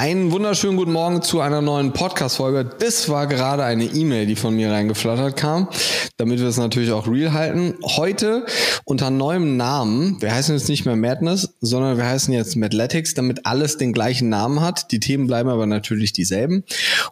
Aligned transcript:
Einen 0.00 0.30
wunderschönen 0.30 0.76
guten 0.76 0.92
Morgen 0.92 1.22
zu 1.22 1.40
einer 1.40 1.60
neuen 1.60 1.92
Podcast-Folge. 1.92 2.70
Das 2.78 3.08
war 3.08 3.26
gerade 3.26 3.64
eine 3.64 3.84
E-Mail, 3.84 4.26
die 4.26 4.36
von 4.36 4.54
mir 4.54 4.70
reingeflattert 4.70 5.36
kam, 5.36 5.68
damit 6.16 6.38
wir 6.38 6.46
es 6.46 6.56
natürlich 6.56 6.92
auch 6.92 7.08
real 7.08 7.32
halten. 7.32 7.74
Heute 7.82 8.46
unter 8.84 9.10
neuem 9.10 9.56
Namen. 9.56 10.22
Wir 10.22 10.32
heißen 10.32 10.54
jetzt 10.54 10.68
nicht 10.68 10.86
mehr 10.86 10.94
Madness, 10.94 11.56
sondern 11.60 11.96
wir 11.96 12.06
heißen 12.06 12.32
jetzt 12.32 12.54
Madletics, 12.54 13.14
damit 13.14 13.44
alles 13.44 13.76
den 13.76 13.92
gleichen 13.92 14.28
Namen 14.28 14.60
hat. 14.60 14.92
Die 14.92 15.00
Themen 15.00 15.26
bleiben 15.26 15.48
aber 15.48 15.66
natürlich 15.66 16.12
dieselben. 16.12 16.62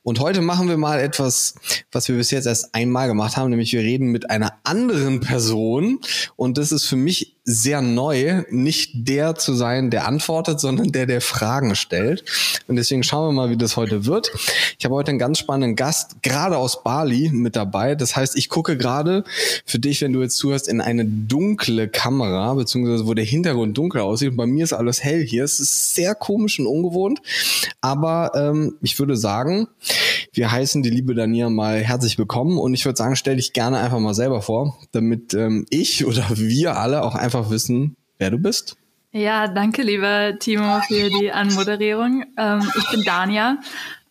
Und 0.04 0.20
heute 0.20 0.40
machen 0.40 0.68
wir 0.68 0.76
mal 0.76 1.00
etwas, 1.00 1.56
was 1.90 2.06
wir 2.06 2.14
bis 2.14 2.30
jetzt 2.30 2.46
erst 2.46 2.72
einmal 2.72 3.08
gemacht 3.08 3.36
haben, 3.36 3.50
nämlich 3.50 3.72
wir 3.72 3.80
reden 3.80 4.12
mit 4.12 4.30
einer 4.30 4.52
anderen 4.62 5.18
Person. 5.18 5.98
Und 6.36 6.56
das 6.56 6.70
ist 6.70 6.84
für 6.84 6.94
mich 6.94 7.35
sehr 7.48 7.80
neu, 7.80 8.42
nicht 8.50 8.90
der 8.94 9.36
zu 9.36 9.54
sein, 9.54 9.90
der 9.90 10.08
antwortet, 10.08 10.58
sondern 10.58 10.90
der, 10.90 11.06
der 11.06 11.20
Fragen 11.20 11.76
stellt. 11.76 12.24
Und 12.66 12.74
deswegen 12.74 13.04
schauen 13.04 13.28
wir 13.28 13.32
mal, 13.32 13.50
wie 13.50 13.56
das 13.56 13.76
heute 13.76 14.04
wird. 14.04 14.32
Ich 14.78 14.84
habe 14.84 14.96
heute 14.96 15.10
einen 15.10 15.20
ganz 15.20 15.38
spannenden 15.38 15.76
Gast, 15.76 16.22
gerade 16.22 16.58
aus 16.58 16.82
Bali 16.82 17.30
mit 17.32 17.54
dabei. 17.54 17.94
Das 17.94 18.16
heißt, 18.16 18.36
ich 18.36 18.48
gucke 18.48 18.76
gerade 18.76 19.22
für 19.64 19.78
dich, 19.78 20.02
wenn 20.02 20.12
du 20.12 20.22
jetzt 20.22 20.38
zuhörst, 20.38 20.66
in 20.66 20.80
eine 20.80 21.04
dunkle 21.04 21.86
Kamera, 21.88 22.52
beziehungsweise 22.54 23.06
wo 23.06 23.14
der 23.14 23.24
Hintergrund 23.24 23.78
dunkel 23.78 24.00
aussieht. 24.00 24.30
Und 24.30 24.36
bei 24.36 24.46
mir 24.46 24.64
ist 24.64 24.72
alles 24.72 25.04
hell 25.04 25.24
hier. 25.24 25.44
Es 25.44 25.60
ist 25.60 25.94
sehr 25.94 26.16
komisch 26.16 26.58
und 26.58 26.66
ungewohnt. 26.66 27.20
Aber 27.80 28.32
ähm, 28.34 28.74
ich 28.82 28.98
würde 28.98 29.16
sagen, 29.16 29.68
wir 30.32 30.50
heißen 30.50 30.82
die 30.82 30.90
liebe 30.90 31.14
Dania 31.14 31.48
mal 31.48 31.80
herzlich 31.80 32.18
willkommen. 32.18 32.58
Und 32.58 32.74
ich 32.74 32.84
würde 32.84 32.96
sagen, 32.96 33.14
stell 33.14 33.36
dich 33.36 33.52
gerne 33.52 33.78
einfach 33.78 34.00
mal 34.00 34.14
selber 34.14 34.42
vor, 34.42 34.76
damit 34.92 35.32
ähm, 35.32 35.64
ich 35.70 36.04
oder 36.04 36.24
wir 36.34 36.76
alle 36.76 37.02
auch 37.02 37.14
einfach 37.14 37.35
einfach 37.36 37.50
wissen, 37.50 37.96
wer 38.18 38.30
du 38.30 38.38
bist. 38.38 38.76
Ja, 39.12 39.48
danke, 39.48 39.82
lieber 39.82 40.38
Timo, 40.38 40.80
für 40.88 41.08
die 41.08 41.32
Anmoderierung. 41.32 42.24
Ähm, 42.36 42.70
ich 42.76 42.90
bin 42.90 43.02
Dania. 43.02 43.58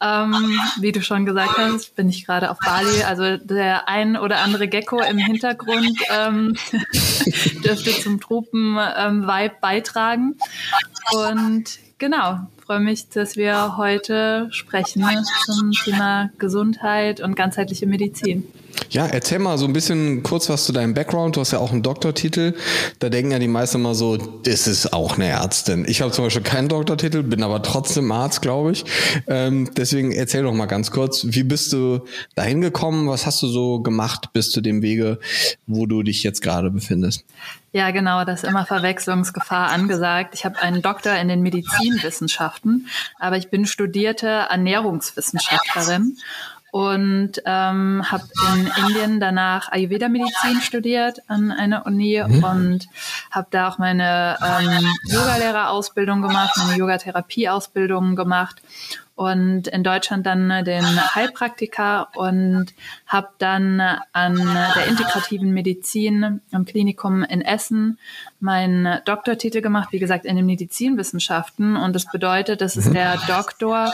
Ähm, 0.01 0.59
wie 0.79 0.91
du 0.91 1.01
schon 1.01 1.25
gesagt 1.25 1.57
hast, 1.57 1.95
bin 1.95 2.09
ich 2.09 2.25
gerade 2.25 2.49
auf 2.49 2.57
Bali. 2.59 3.03
Also 3.03 3.37
der 3.37 3.87
ein 3.87 4.17
oder 4.17 4.39
andere 4.39 4.67
Gecko 4.67 5.01
im 5.01 5.17
Hintergrund 5.17 5.97
ähm, 6.11 6.55
dürfte 7.63 7.91
zum 7.91 8.19
Tropen-Vibe 8.19 9.55
beitragen. 9.61 10.35
Und 11.13 11.79
genau, 11.97 12.39
freue 12.65 12.79
mich, 12.79 13.09
dass 13.09 13.35
wir 13.35 13.77
heute 13.77 14.47
sprechen 14.51 15.05
zum 15.45 15.71
Thema 15.71 16.31
Gesundheit 16.39 17.21
und 17.21 17.35
ganzheitliche 17.35 17.85
Medizin. 17.85 18.47
Ja, 18.89 19.07
erzähl 19.07 19.39
mal 19.39 19.57
so 19.57 19.65
ein 19.65 19.73
bisschen 19.73 20.23
kurz 20.23 20.49
was 20.49 20.65
zu 20.65 20.71
deinem 20.71 20.93
Background. 20.93 21.35
Du 21.35 21.41
hast 21.41 21.51
ja 21.51 21.59
auch 21.59 21.71
einen 21.71 21.83
Doktortitel. 21.83 22.53
Da 22.99 23.09
denken 23.09 23.31
ja 23.31 23.39
die 23.39 23.47
meisten 23.47 23.77
immer 23.77 23.95
so, 23.95 24.17
das 24.17 24.67
ist 24.67 24.93
auch 24.93 25.15
eine 25.15 25.27
Ärztin. 25.27 25.85
Ich 25.87 26.01
habe 26.01 26.11
zum 26.11 26.25
Beispiel 26.25 26.43
keinen 26.43 26.69
Doktortitel, 26.69 27.23
bin 27.23 27.43
aber 27.43 27.61
trotzdem 27.61 28.11
Arzt, 28.11 28.41
glaube 28.41 28.71
ich. 28.71 28.85
Ähm, 29.27 29.69
deswegen 29.75 30.11
erzähl 30.11 30.43
doch 30.43 30.53
mal 30.53 30.65
ganz 30.65 30.91
kurz, 30.91 31.25
wie 31.29 31.43
bist 31.43 31.73
du 31.73 32.01
dahin 32.35 32.61
gekommen? 32.61 33.09
Was 33.09 33.25
hast 33.25 33.41
du 33.41 33.47
so 33.47 33.79
gemacht 33.79 34.33
bis 34.33 34.51
zu 34.51 34.61
dem 34.61 34.81
Wege, 34.81 35.19
wo 35.67 35.85
du 35.85 36.03
dich 36.03 36.23
jetzt 36.23 36.41
gerade 36.41 36.71
befindest? 36.71 37.25
Ja, 37.75 37.91
genau, 37.91 38.23
das 38.23 38.43
ist 38.43 38.49
immer 38.49 38.65
Verwechslungsgefahr 38.65 39.69
angesagt. 39.69 40.33
Ich 40.33 40.45
habe 40.45 40.59
einen 40.59 40.81
Doktor 40.81 41.13
in 41.15 41.27
den 41.27 41.41
Medizinwissenschaften, 41.41 42.87
aber 43.19 43.35
ich 43.35 43.49
bin 43.49 43.65
studierte 43.65 44.27
Ernährungswissenschaftlerin 44.27 46.15
und 46.75 47.41
ähm, 47.45 48.03
habe 48.11 48.25
in 48.53 48.69
Indien 48.85 49.21
danach 49.21 49.71
Ayurveda-Medizin 49.71 50.59
studiert 50.59 51.21
an 51.27 51.53
einer 51.53 51.85
Uni 51.85 52.21
mhm. 52.21 52.43
und 52.43 52.87
habe 53.31 53.47
da 53.49 53.69
auch 53.69 53.77
meine 53.77 54.37
ähm, 54.45 54.85
Yogalehrerausbildung 55.05 56.21
gemacht, 56.21 56.51
meine 56.57 56.77
Yogatherapie-Ausbildung 56.77 58.17
gemacht 58.17 58.61
und 59.15 59.69
in 59.69 59.83
Deutschland 59.83 60.25
dann 60.25 60.65
den 60.65 61.15
Heilpraktiker 61.15 62.09
und 62.15 62.67
habe 63.07 63.29
dann 63.37 63.79
an 64.11 64.35
der 64.75 64.87
integrativen 64.87 65.53
Medizin 65.53 66.41
am 66.51 66.65
Klinikum 66.65 67.23
in 67.23 67.41
Essen 67.41 67.97
meinen 68.41 68.99
Doktortitel 69.05 69.61
gemacht, 69.61 69.89
wie 69.91 69.99
gesagt, 69.99 70.25
in 70.25 70.35
den 70.35 70.45
Medizinwissenschaften. 70.45 71.77
Und 71.77 71.93
das 71.93 72.11
bedeutet, 72.11 72.59
das 72.59 72.75
ist 72.75 72.89
mhm. 72.89 72.93
der 72.93 73.17
Doktor 73.27 73.93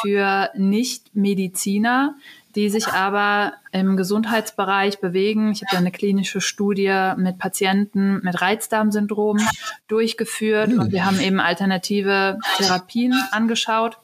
für 0.00 0.50
Nicht-Mediziner, 0.56 2.14
die 2.54 2.70
sich 2.70 2.88
aber 2.88 3.54
im 3.72 3.96
Gesundheitsbereich 3.96 5.00
bewegen. 5.00 5.52
Ich 5.52 5.62
habe 5.62 5.72
da 5.72 5.78
eine 5.78 5.90
klinische 5.90 6.40
Studie 6.40 7.12
mit 7.16 7.38
Patienten 7.38 8.20
mit 8.22 8.40
Reizdarmsyndrom 8.40 9.38
durchgeführt 9.88 10.72
und 10.72 10.92
wir 10.92 11.04
haben 11.04 11.20
eben 11.20 11.40
alternative 11.40 12.38
Therapien 12.56 13.14
angeschaut. 13.32 13.98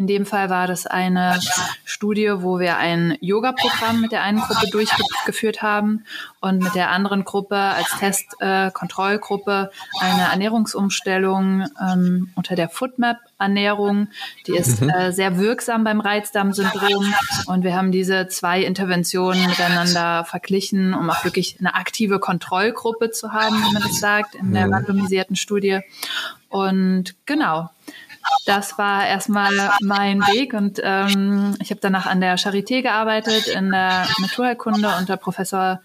In 0.00 0.06
dem 0.06 0.24
Fall 0.24 0.48
war 0.48 0.66
das 0.66 0.86
eine 0.86 1.38
Studie, 1.84 2.32
wo 2.36 2.58
wir 2.58 2.78
ein 2.78 3.18
Yoga-Programm 3.20 4.00
mit 4.00 4.12
der 4.12 4.22
einen 4.22 4.40
Gruppe 4.40 4.70
durchgeführt 4.70 5.60
haben 5.60 6.06
und 6.40 6.62
mit 6.62 6.74
der 6.74 6.88
anderen 6.88 7.22
Gruppe 7.22 7.56
als 7.58 7.90
Testkontrollgruppe 7.98 9.70
äh, 10.00 10.04
eine 10.06 10.22
Ernährungsumstellung 10.30 11.66
ähm, 11.78 12.30
unter 12.34 12.56
der 12.56 12.70
Foodmap-Ernährung. 12.70 14.08
Die 14.46 14.56
ist 14.56 14.80
mhm. 14.80 14.88
äh, 14.88 15.12
sehr 15.12 15.36
wirksam 15.36 15.84
beim 15.84 16.00
Reizdarmsyndrom 16.00 17.12
und 17.44 17.62
wir 17.62 17.76
haben 17.76 17.92
diese 17.92 18.26
zwei 18.28 18.62
Interventionen 18.62 19.44
miteinander 19.48 20.24
verglichen, 20.24 20.94
um 20.94 21.10
auch 21.10 21.24
wirklich 21.24 21.58
eine 21.60 21.74
aktive 21.74 22.20
Kontrollgruppe 22.20 23.10
zu 23.10 23.34
haben, 23.34 23.54
wie 23.56 23.74
man 23.74 23.82
das 23.82 24.00
sagt, 24.00 24.34
in 24.34 24.54
der 24.54 24.66
mhm. 24.66 24.72
randomisierten 24.72 25.36
Studie. 25.36 25.80
Und 26.48 27.16
genau, 27.26 27.68
das 28.46 28.78
war 28.78 29.06
erstmal 29.06 29.52
mein 29.80 30.20
Weg 30.22 30.54
und 30.54 30.80
ähm, 30.82 31.56
ich 31.60 31.70
habe 31.70 31.80
danach 31.80 32.06
an 32.06 32.20
der 32.20 32.38
Charité 32.38 32.82
gearbeitet 32.82 33.48
in 33.48 33.70
der 33.70 34.06
Naturheilkunde 34.20 34.88
unter 34.98 35.16
Professor 35.16 35.80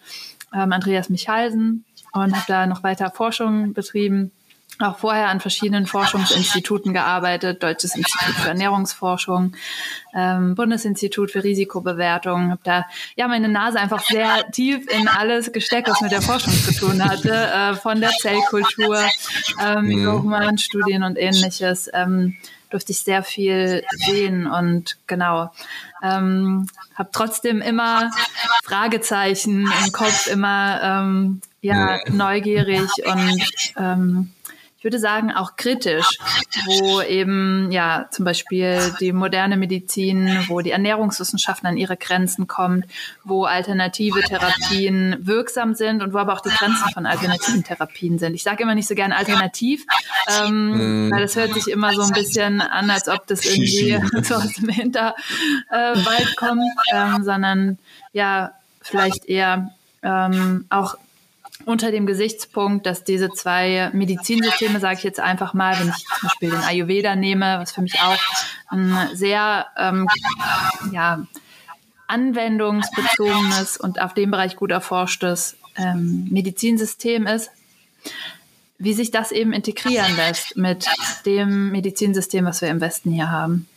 ähm, 0.53 0.71
Andreas 0.71 1.09
Michalsen 1.09 1.85
und 2.13 2.33
habe 2.35 2.45
da 2.47 2.67
noch 2.67 2.83
weiter 2.83 3.11
Forschung 3.11 3.73
betrieben 3.73 4.31
auch 4.79 4.97
vorher 4.97 5.29
an 5.29 5.39
verschiedenen 5.39 5.85
Forschungsinstituten 5.85 6.93
gearbeitet, 6.93 7.63
Deutsches 7.63 7.95
Institut 7.95 8.35
für 8.35 8.49
Ernährungsforschung, 8.49 9.53
ähm, 10.13 10.55
Bundesinstitut 10.55 11.31
für 11.31 11.43
Risikobewertung, 11.43 12.51
habe 12.51 12.61
da 12.63 12.85
ja 13.15 13.27
meine 13.27 13.47
Nase 13.47 13.79
einfach 13.79 14.03
sehr 14.03 14.49
tief 14.51 14.85
in 14.87 15.07
alles 15.07 15.51
gesteckt, 15.51 15.89
was 15.89 16.01
mit 16.01 16.11
der 16.11 16.21
Forschung 16.21 16.53
zu 16.53 16.73
tun 16.73 17.03
hatte, 17.03 17.31
äh, 17.31 17.75
von 17.75 18.01
der 18.01 18.11
Zellkultur, 18.19 18.99
ähm, 19.63 19.85
mhm. 19.85 20.57
Studien 20.57 21.03
und 21.03 21.17
ähnliches. 21.17 21.89
Ähm, 21.93 22.35
durfte 22.69 22.91
ich 22.91 22.99
sehr 22.99 23.23
viel 23.23 23.83
sehen 24.05 24.47
und 24.47 24.97
genau 25.07 25.51
ähm, 26.03 26.67
habe 26.95 27.09
trotzdem 27.13 27.61
immer 27.61 28.11
Fragezeichen 28.65 29.71
im 29.85 29.91
Kopf, 29.93 30.27
immer 30.27 30.81
ähm, 30.83 31.41
ja 31.61 31.99
neugierig 32.09 32.89
und 33.05 33.43
ähm, 33.77 34.31
würde 34.85 34.99
sagen, 34.99 35.31
auch 35.31 35.57
kritisch, 35.57 36.05
wo 36.67 37.01
eben 37.01 37.71
ja 37.71 38.07
zum 38.11 38.23
Beispiel 38.23 38.79
die 38.99 39.11
moderne 39.11 39.57
Medizin, 39.57 40.45
wo 40.47 40.61
die 40.61 40.69
Ernährungswissenschaften 40.71 41.67
an 41.67 41.75
ihre 41.75 41.97
Grenzen 41.97 42.47
kommt, 42.47 42.85
wo 43.23 43.45
alternative 43.45 44.21
Therapien 44.21 45.17
wirksam 45.19 45.73
sind 45.73 46.03
und 46.03 46.13
wo 46.13 46.19
aber 46.19 46.33
auch 46.33 46.41
die 46.41 46.49
Grenzen 46.49 46.87
von 46.93 47.05
alternativen 47.07 47.63
Therapien 47.63 48.19
sind. 48.19 48.35
Ich 48.35 48.43
sage 48.43 48.63
immer 48.63 48.75
nicht 48.75 48.87
so 48.87 48.95
gern 48.95 49.11
alternativ, 49.11 49.85
ähm, 50.39 51.07
mm. 51.07 51.11
weil 51.11 51.21
das 51.21 51.35
hört 51.35 51.53
sich 51.53 51.67
immer 51.67 51.91
so 51.93 52.03
ein 52.03 52.11
bisschen 52.11 52.61
an, 52.61 52.89
als 52.89 53.09
ob 53.09 53.25
das 53.27 53.43
irgendwie 53.43 53.99
so 54.23 54.35
aus 54.35 54.53
dem 54.53 54.69
Hinterwald 54.69 55.17
äh, 55.71 56.35
kommt, 56.37 56.61
ähm, 56.93 57.23
sondern 57.23 57.79
ja, 58.13 58.51
vielleicht 58.81 59.25
eher 59.25 59.71
ähm, 60.03 60.65
auch 60.69 60.95
unter 61.63 61.91
dem 61.91 62.05
Gesichtspunkt, 62.05 62.85
dass 62.85 63.03
diese 63.03 63.29
zwei 63.29 63.89
Medizinsysteme, 63.93 64.79
sage 64.79 64.97
ich 64.97 65.03
jetzt 65.03 65.19
einfach 65.19 65.53
mal, 65.53 65.79
wenn 65.79 65.89
ich 65.89 65.95
zum 65.95 66.27
Beispiel 66.27 66.49
den 66.51 66.59
Ayurveda 66.59 67.15
nehme, 67.15 67.59
was 67.59 67.71
für 67.71 67.81
mich 67.81 67.99
auch 68.01 68.19
ein 68.69 69.09
sehr 69.13 69.67
ähm, 69.77 70.07
ja, 70.91 71.25
anwendungsbezogenes 72.07 73.77
und 73.77 74.01
auf 74.01 74.13
dem 74.13 74.31
Bereich 74.31 74.55
gut 74.55 74.71
erforschtes 74.71 75.55
ähm, 75.77 76.27
Medizinsystem 76.29 77.25
ist, 77.25 77.51
wie 78.77 78.93
sich 78.93 79.11
das 79.11 79.31
eben 79.31 79.53
integrieren 79.53 80.15
lässt 80.17 80.57
mit 80.57 80.87
dem 81.25 81.71
Medizinsystem, 81.71 82.45
was 82.45 82.61
wir 82.61 82.69
im 82.69 82.81
Westen 82.81 83.11
hier 83.11 83.31
haben. 83.31 83.67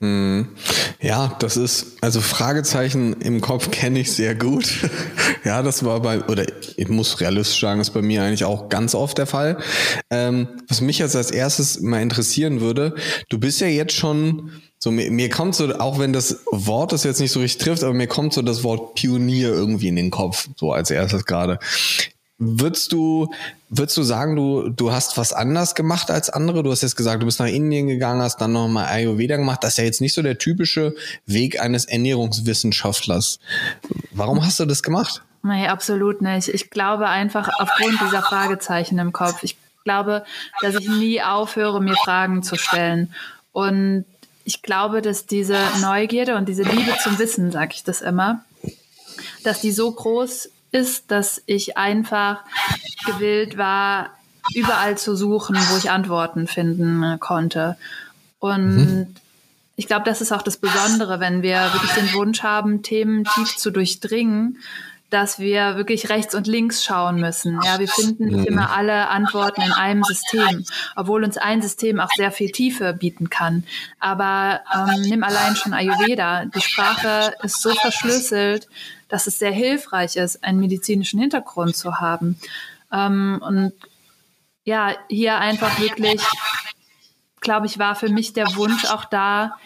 Mhm. 0.00 0.48
Ja, 1.02 1.36
das 1.40 1.58
ist, 1.58 1.98
also 2.00 2.22
Fragezeichen 2.22 3.20
im 3.20 3.42
Kopf 3.42 3.70
kenne 3.70 4.00
ich 4.00 4.12
sehr 4.12 4.34
gut. 4.34 4.88
ja, 5.44 5.62
das 5.62 5.84
war 5.84 6.00
bei, 6.00 6.22
oder 6.24 6.46
ich 6.76 6.88
muss 6.88 7.20
realistisch 7.20 7.60
sagen, 7.60 7.80
ist 7.80 7.90
bei 7.90 8.00
mir 8.00 8.22
eigentlich 8.22 8.44
auch 8.44 8.70
ganz 8.70 8.94
oft 8.94 9.18
der 9.18 9.26
Fall. 9.26 9.58
Ähm, 10.08 10.48
was 10.68 10.80
mich 10.80 10.98
jetzt 10.98 11.16
als 11.16 11.30
erstes 11.30 11.80
mal 11.80 12.00
interessieren 12.00 12.62
würde, 12.62 12.94
du 13.28 13.38
bist 13.38 13.60
ja 13.60 13.66
jetzt 13.66 13.92
schon, 13.92 14.50
so 14.78 14.90
mir, 14.90 15.10
mir 15.10 15.28
kommt 15.28 15.54
so, 15.54 15.74
auch 15.78 15.98
wenn 15.98 16.14
das 16.14 16.40
Wort 16.50 16.92
das 16.92 17.04
jetzt 17.04 17.20
nicht 17.20 17.32
so 17.32 17.40
richtig 17.40 17.62
trifft, 17.62 17.84
aber 17.84 17.92
mir 17.92 18.06
kommt 18.06 18.32
so 18.32 18.40
das 18.40 18.64
Wort 18.64 18.94
Pionier 18.94 19.50
irgendwie 19.50 19.88
in 19.88 19.96
den 19.96 20.10
Kopf, 20.10 20.48
so 20.56 20.72
als 20.72 20.90
erstes 20.90 21.26
gerade. 21.26 21.58
Würdest 22.42 22.92
du, 22.92 23.28
würdest 23.68 23.98
du 23.98 24.02
sagen, 24.02 24.34
du, 24.34 24.70
du 24.70 24.92
hast 24.92 25.18
was 25.18 25.34
anders 25.34 25.74
gemacht 25.74 26.10
als 26.10 26.30
andere? 26.30 26.62
Du 26.62 26.70
hast 26.70 26.80
jetzt 26.80 26.96
gesagt, 26.96 27.20
du 27.22 27.26
bist 27.26 27.38
nach 27.38 27.46
Indien 27.46 27.86
gegangen, 27.86 28.22
hast 28.22 28.38
dann 28.38 28.52
nochmal 28.52 28.86
Ayurveda 28.86 29.36
gemacht. 29.36 29.62
Das 29.62 29.72
ist 29.72 29.76
ja 29.76 29.84
jetzt 29.84 30.00
nicht 30.00 30.14
so 30.14 30.22
der 30.22 30.38
typische 30.38 30.94
Weg 31.26 31.60
eines 31.60 31.84
Ernährungswissenschaftlers. 31.84 33.40
Warum 34.12 34.42
hast 34.42 34.58
du 34.58 34.64
das 34.64 34.82
gemacht? 34.82 35.22
Nee, 35.42 35.66
absolut 35.66 36.22
nicht. 36.22 36.48
Ich 36.48 36.70
glaube 36.70 37.08
einfach 37.08 37.50
aufgrund 37.58 38.00
dieser 38.00 38.22
Fragezeichen 38.22 38.98
im 38.98 39.12
Kopf. 39.12 39.42
Ich 39.42 39.58
glaube, 39.84 40.24
dass 40.62 40.76
ich 40.76 40.88
nie 40.88 41.20
aufhöre, 41.20 41.82
mir 41.82 41.94
Fragen 41.94 42.42
zu 42.42 42.56
stellen. 42.56 43.14
Und 43.52 44.06
ich 44.44 44.62
glaube, 44.62 45.02
dass 45.02 45.26
diese 45.26 45.58
Neugierde 45.82 46.36
und 46.36 46.48
diese 46.48 46.62
Liebe 46.62 46.92
zum 47.02 47.18
Wissen, 47.18 47.52
sage 47.52 47.72
ich 47.74 47.84
das 47.84 48.00
immer, 48.00 48.42
dass 49.44 49.60
die 49.60 49.72
so 49.72 49.92
groß 49.92 50.48
ist, 50.72 51.10
dass 51.10 51.42
ich 51.46 51.76
einfach 51.76 52.42
gewillt 53.06 53.58
war, 53.58 54.10
überall 54.54 54.96
zu 54.96 55.16
suchen, 55.16 55.56
wo 55.56 55.76
ich 55.76 55.90
Antworten 55.90 56.46
finden 56.46 57.18
konnte. 57.20 57.76
Und 58.38 58.76
mhm. 58.76 59.16
ich 59.76 59.86
glaube, 59.86 60.04
das 60.04 60.20
ist 60.20 60.32
auch 60.32 60.42
das 60.42 60.56
Besondere, 60.56 61.20
wenn 61.20 61.42
wir 61.42 61.72
wirklich 61.72 61.92
den 61.92 62.12
Wunsch 62.14 62.42
haben, 62.42 62.82
Themen 62.82 63.24
tief 63.24 63.56
zu 63.56 63.70
durchdringen, 63.70 64.58
dass 65.10 65.40
wir 65.40 65.76
wirklich 65.76 66.08
rechts 66.08 66.34
und 66.36 66.46
links 66.46 66.84
schauen 66.84 67.20
müssen. 67.20 67.60
Ja, 67.64 67.80
wir 67.80 67.88
finden 67.88 68.26
nicht 68.26 68.38
mhm. 68.38 68.46
immer 68.46 68.70
alle 68.70 69.08
Antworten 69.08 69.60
in 69.60 69.72
einem 69.72 70.04
System, 70.04 70.64
obwohl 70.94 71.24
uns 71.24 71.36
ein 71.36 71.60
System 71.62 71.98
auch 71.98 72.10
sehr 72.14 72.30
viel 72.30 72.52
Tiefe 72.52 72.92
bieten 72.94 73.28
kann. 73.28 73.64
Aber 73.98 74.60
ähm, 74.72 75.02
nimm 75.02 75.24
allein 75.24 75.56
schon 75.56 75.74
Ayurveda. 75.74 76.44
Die 76.44 76.60
Sprache 76.60 77.34
ist 77.42 77.60
so 77.60 77.74
verschlüsselt, 77.74 78.68
dass 79.10 79.26
es 79.26 79.38
sehr 79.38 79.52
hilfreich 79.52 80.16
ist, 80.16 80.42
einen 80.44 80.60
medizinischen 80.60 81.20
Hintergrund 81.20 81.76
zu 81.76 82.00
haben. 82.00 82.38
Ähm, 82.92 83.40
und 83.44 83.72
ja, 84.64 84.94
hier 85.08 85.38
einfach 85.38 85.80
wirklich 85.80 86.20
glaube 87.40 87.66
ich, 87.66 87.78
war 87.78 87.94
für 87.94 88.08
mich 88.08 88.32
der 88.32 88.54
Wunsch 88.56 88.84
auch 88.84 89.04
da, 89.04 89.56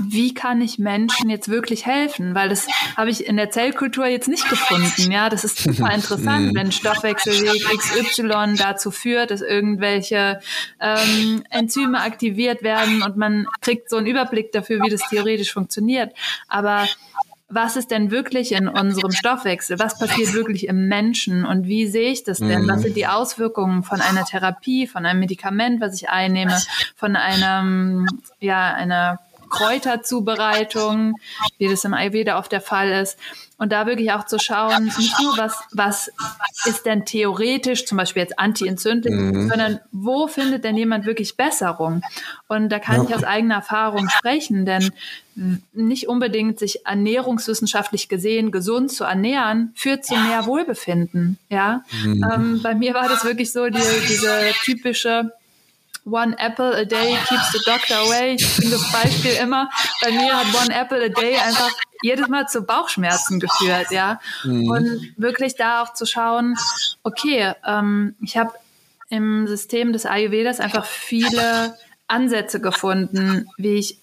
wie 0.00 0.34
kann 0.34 0.60
ich 0.60 0.78
Menschen 0.78 1.30
jetzt 1.30 1.48
wirklich 1.48 1.86
helfen? 1.86 2.34
Weil 2.34 2.48
das 2.48 2.66
habe 2.96 3.10
ich 3.10 3.26
in 3.26 3.36
der 3.36 3.50
Zellkultur 3.50 4.06
jetzt 4.06 4.28
nicht 4.28 4.48
gefunden. 4.48 5.10
Ja, 5.10 5.28
das 5.28 5.44
ist 5.44 5.58
super 5.58 5.90
interessant, 5.94 6.54
wenn 6.54 6.72
Stoffwechselweg 6.72 7.62
XY 7.78 8.56
dazu 8.56 8.90
führt, 8.90 9.30
dass 9.30 9.40
irgendwelche 9.40 10.40
ähm, 10.80 11.44
Enzyme 11.50 12.00
aktiviert 12.00 12.62
werden 12.62 13.02
und 13.02 13.16
man 13.16 13.46
kriegt 13.60 13.88
so 13.88 13.96
einen 13.96 14.06
Überblick 14.06 14.52
dafür, 14.52 14.80
wie 14.82 14.90
das 14.90 15.08
theoretisch 15.08 15.52
funktioniert. 15.52 16.12
Aber 16.48 16.86
was 17.48 17.76
ist 17.76 17.92
denn 17.92 18.10
wirklich 18.10 18.52
in 18.52 18.66
unserem 18.66 19.12
Stoffwechsel? 19.12 19.78
Was 19.78 19.98
passiert 19.98 20.34
wirklich 20.34 20.66
im 20.66 20.88
Menschen? 20.88 21.44
Und 21.44 21.66
wie 21.66 21.86
sehe 21.86 22.10
ich 22.10 22.24
das 22.24 22.38
denn? 22.38 22.66
Was 22.66 22.78
mhm. 22.78 22.82
sind 22.82 22.96
die 22.96 23.06
Auswirkungen 23.06 23.84
von 23.84 24.00
einer 24.00 24.24
Therapie, 24.24 24.88
von 24.88 25.06
einem 25.06 25.20
Medikament, 25.20 25.80
was 25.80 25.94
ich 25.94 26.08
einnehme, 26.08 26.58
von 26.96 27.14
einem, 27.14 28.08
ja, 28.40 28.74
einer 28.74 29.20
Kräuterzubereitung, 29.56 31.14
wie 31.58 31.68
das 31.68 31.84
im 31.84 31.94
Ayurveda 31.94 32.38
oft 32.38 32.52
der 32.52 32.60
Fall 32.60 32.90
ist. 32.90 33.18
Und 33.58 33.72
da 33.72 33.86
wirklich 33.86 34.12
auch 34.12 34.26
zu 34.26 34.38
schauen, 34.38 34.84
nicht 34.84 35.18
nur 35.22 35.38
was, 35.38 35.56
was 35.72 36.10
ist 36.66 36.84
denn 36.84 37.06
theoretisch, 37.06 37.86
zum 37.86 37.96
Beispiel 37.96 38.22
jetzt 38.22 38.38
anti-entzündlich, 38.38 39.14
mhm. 39.14 39.48
sondern 39.48 39.80
wo 39.92 40.26
findet 40.26 40.62
denn 40.64 40.76
jemand 40.76 41.06
wirklich 41.06 41.36
Besserung? 41.36 42.02
Und 42.48 42.68
da 42.68 42.78
kann 42.78 42.96
ja. 42.96 43.04
ich 43.04 43.14
aus 43.14 43.24
eigener 43.24 43.56
Erfahrung 43.56 44.10
sprechen, 44.10 44.66
denn 44.66 44.90
nicht 45.72 46.08
unbedingt 46.08 46.58
sich 46.58 46.84
ernährungswissenschaftlich 46.86 48.08
gesehen 48.08 48.50
gesund 48.50 48.92
zu 48.92 49.04
ernähren, 49.04 49.72
führt 49.74 50.04
zu 50.04 50.16
mehr 50.16 50.46
Wohlbefinden. 50.46 51.38
Ja, 51.48 51.82
mhm. 52.04 52.24
ähm, 52.30 52.60
bei 52.62 52.74
mir 52.74 52.92
war 52.92 53.08
das 53.08 53.24
wirklich 53.24 53.52
so 53.52 53.66
die, 53.66 53.80
diese 54.06 54.52
typische 54.64 55.32
One 56.06 56.36
apple 56.38 56.72
a 56.72 56.84
day 56.84 57.16
keeps 57.28 57.50
the 57.50 57.60
doctor 57.66 57.96
away. 57.96 58.36
Ich 58.38 58.56
bringe 58.56 58.70
das 58.70 58.92
Beispiel 58.92 59.32
immer. 59.42 59.68
Bei 60.00 60.12
mir 60.12 60.36
hat 60.36 60.46
One 60.54 60.72
apple 60.72 61.04
a 61.04 61.08
day 61.08 61.36
einfach 61.36 61.70
jedes 62.00 62.28
Mal 62.28 62.46
zu 62.46 62.62
Bauchschmerzen 62.62 63.40
geführt, 63.40 63.90
ja. 63.90 64.20
Mhm. 64.44 64.70
Und 64.70 65.14
wirklich 65.16 65.56
da 65.56 65.82
auch 65.82 65.94
zu 65.94 66.06
schauen, 66.06 66.56
okay, 67.02 67.54
ähm, 67.66 68.14
ich 68.20 68.36
habe 68.36 68.52
im 69.08 69.48
System 69.48 69.92
des 69.92 70.06
Ayurvedas 70.06 70.60
einfach 70.60 70.84
viele 70.84 71.76
Ansätze 72.06 72.60
gefunden, 72.60 73.48
wie 73.56 73.74
ich 73.74 73.98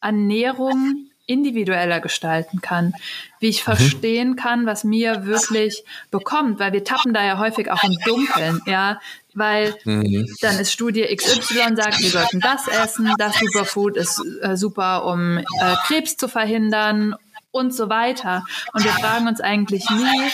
Ernährung 0.00 1.08
individueller 1.26 2.00
gestalten 2.00 2.60
kann, 2.60 2.94
wie 3.38 3.48
ich 3.48 3.60
mhm. 3.60 3.72
verstehen 3.74 4.36
kann, 4.36 4.64
was 4.64 4.84
mir 4.84 5.26
wirklich 5.26 5.84
bekommt, 6.10 6.58
weil 6.58 6.72
wir 6.72 6.84
tappen 6.84 7.12
da 7.12 7.24
ja 7.24 7.38
häufig 7.38 7.70
auch 7.70 7.84
im 7.84 7.96
Dunkeln, 8.04 8.60
ja, 8.66 9.00
weil 9.38 9.74
mhm. 9.84 10.26
dann 10.40 10.58
ist 10.58 10.72
Studie 10.72 11.04
XY 11.14 11.76
sagt, 11.76 12.00
wir 12.00 12.10
sollten 12.10 12.40
das 12.40 12.68
essen, 12.68 13.12
das 13.18 13.38
Superfood 13.38 13.96
ist 13.96 14.20
äh, 14.42 14.56
super, 14.56 15.04
um 15.04 15.38
äh, 15.38 15.44
Krebs 15.86 16.16
zu 16.16 16.28
verhindern 16.28 17.14
und 17.50 17.74
so 17.74 17.88
weiter. 17.88 18.44
Und 18.72 18.84
wir 18.84 18.92
fragen 18.92 19.26
uns 19.26 19.40
eigentlich 19.40 19.88
nie, 19.90 20.30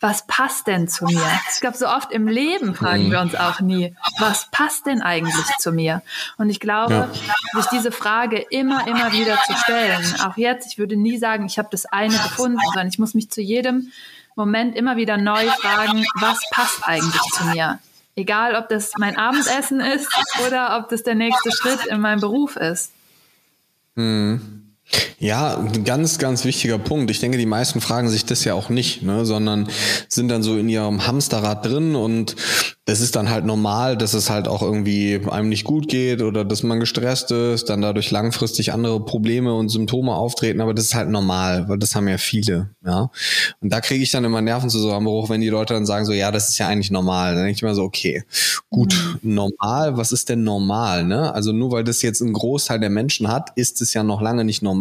was 0.00 0.26
passt 0.28 0.68
denn 0.68 0.86
zu 0.86 1.06
mir? 1.06 1.26
Ich 1.52 1.60
glaube, 1.60 1.76
so 1.76 1.88
oft 1.88 2.12
im 2.12 2.28
Leben 2.28 2.74
fragen 2.74 3.10
wir 3.10 3.20
uns 3.20 3.34
auch 3.34 3.60
nie, 3.60 3.96
was 4.18 4.48
passt 4.52 4.86
denn 4.86 5.02
eigentlich 5.02 5.46
zu 5.58 5.72
mir? 5.72 6.02
Und 6.36 6.50
ich 6.50 6.60
glaube, 6.60 6.94
ja. 7.12 7.60
sich 7.60 7.68
diese 7.70 7.90
Frage 7.90 8.38
immer, 8.50 8.86
immer 8.86 9.12
wieder 9.12 9.38
zu 9.44 9.54
stellen, 9.56 10.04
auch 10.24 10.36
jetzt, 10.36 10.72
ich 10.72 10.78
würde 10.78 10.96
nie 10.96 11.18
sagen, 11.18 11.46
ich 11.46 11.58
habe 11.58 11.68
das 11.72 11.84
eine 11.86 12.14
gefunden, 12.14 12.60
sondern 12.66 12.86
ich 12.86 13.00
muss 13.00 13.14
mich 13.14 13.30
zu 13.30 13.40
jedem 13.40 13.90
Moment 14.36 14.76
immer 14.76 14.96
wieder 14.96 15.16
neu 15.16 15.46
fragen, 15.46 16.06
was 16.14 16.38
passt 16.52 16.86
eigentlich 16.86 17.20
zu 17.32 17.44
mir? 17.46 17.80
Egal, 18.18 18.56
ob 18.56 18.68
das 18.68 18.90
mein 18.98 19.16
Abendessen 19.16 19.78
ist 19.78 20.08
oder 20.44 20.76
ob 20.76 20.88
das 20.88 21.04
der 21.04 21.14
nächste 21.14 21.52
Schritt 21.52 21.86
in 21.86 22.00
meinem 22.00 22.18
Beruf 22.18 22.56
ist. 22.56 22.92
Mhm. 23.94 24.57
Ja, 25.18 25.58
ein 25.58 25.84
ganz, 25.84 26.18
ganz 26.18 26.44
wichtiger 26.44 26.78
Punkt. 26.78 27.10
Ich 27.10 27.20
denke, 27.20 27.38
die 27.38 27.46
meisten 27.46 27.80
fragen 27.80 28.08
sich 28.08 28.24
das 28.24 28.44
ja 28.44 28.54
auch 28.54 28.68
nicht, 28.68 29.02
ne, 29.02 29.26
sondern 29.26 29.68
sind 30.08 30.28
dann 30.28 30.42
so 30.42 30.56
in 30.56 30.68
ihrem 30.68 31.06
Hamsterrad 31.06 31.66
drin 31.66 31.94
und 31.96 32.36
es 32.88 33.00
ist 33.00 33.16
dann 33.16 33.28
halt 33.28 33.44
normal, 33.44 33.98
dass 33.98 34.14
es 34.14 34.30
halt 34.30 34.48
auch 34.48 34.62
irgendwie 34.62 35.20
einem 35.30 35.50
nicht 35.50 35.64
gut 35.64 35.88
geht 35.88 36.22
oder 36.22 36.44
dass 36.44 36.62
man 36.62 36.80
gestresst 36.80 37.30
ist, 37.32 37.68
dann 37.68 37.82
dadurch 37.82 38.10
langfristig 38.10 38.72
andere 38.72 39.04
Probleme 39.04 39.52
und 39.52 39.68
Symptome 39.68 40.14
auftreten, 40.14 40.62
aber 40.62 40.72
das 40.72 40.86
ist 40.86 40.94
halt 40.94 41.10
normal, 41.10 41.68
weil 41.68 41.78
das 41.78 41.94
haben 41.94 42.08
ja 42.08 42.16
viele, 42.16 42.70
ja. 42.82 43.10
Und 43.60 43.72
da 43.72 43.82
kriege 43.82 44.02
ich 44.02 44.10
dann 44.10 44.24
immer 44.24 44.40
Nervenzusammenbruch, 44.40 45.28
wenn 45.28 45.42
die 45.42 45.50
Leute 45.50 45.74
dann 45.74 45.84
sagen 45.84 46.06
so, 46.06 46.14
ja, 46.14 46.30
das 46.32 46.48
ist 46.48 46.58
ja 46.58 46.68
eigentlich 46.68 46.90
normal. 46.90 47.34
Dann 47.34 47.44
denke 47.44 47.56
ich 47.56 47.62
mir 47.62 47.74
so, 47.74 47.82
okay, 47.82 48.22
gut, 48.70 48.94
mhm. 49.22 49.34
normal, 49.34 49.98
was 49.98 50.10
ist 50.10 50.30
denn 50.30 50.42
normal, 50.42 51.04
ne? 51.04 51.34
Also 51.34 51.52
nur 51.52 51.72
weil 51.72 51.84
das 51.84 52.00
jetzt 52.00 52.22
ein 52.22 52.32
Großteil 52.32 52.80
der 52.80 52.90
Menschen 52.90 53.28
hat, 53.28 53.50
ist 53.56 53.82
es 53.82 53.92
ja 53.92 54.02
noch 54.02 54.22
lange 54.22 54.44
nicht 54.44 54.62
normal, 54.62 54.77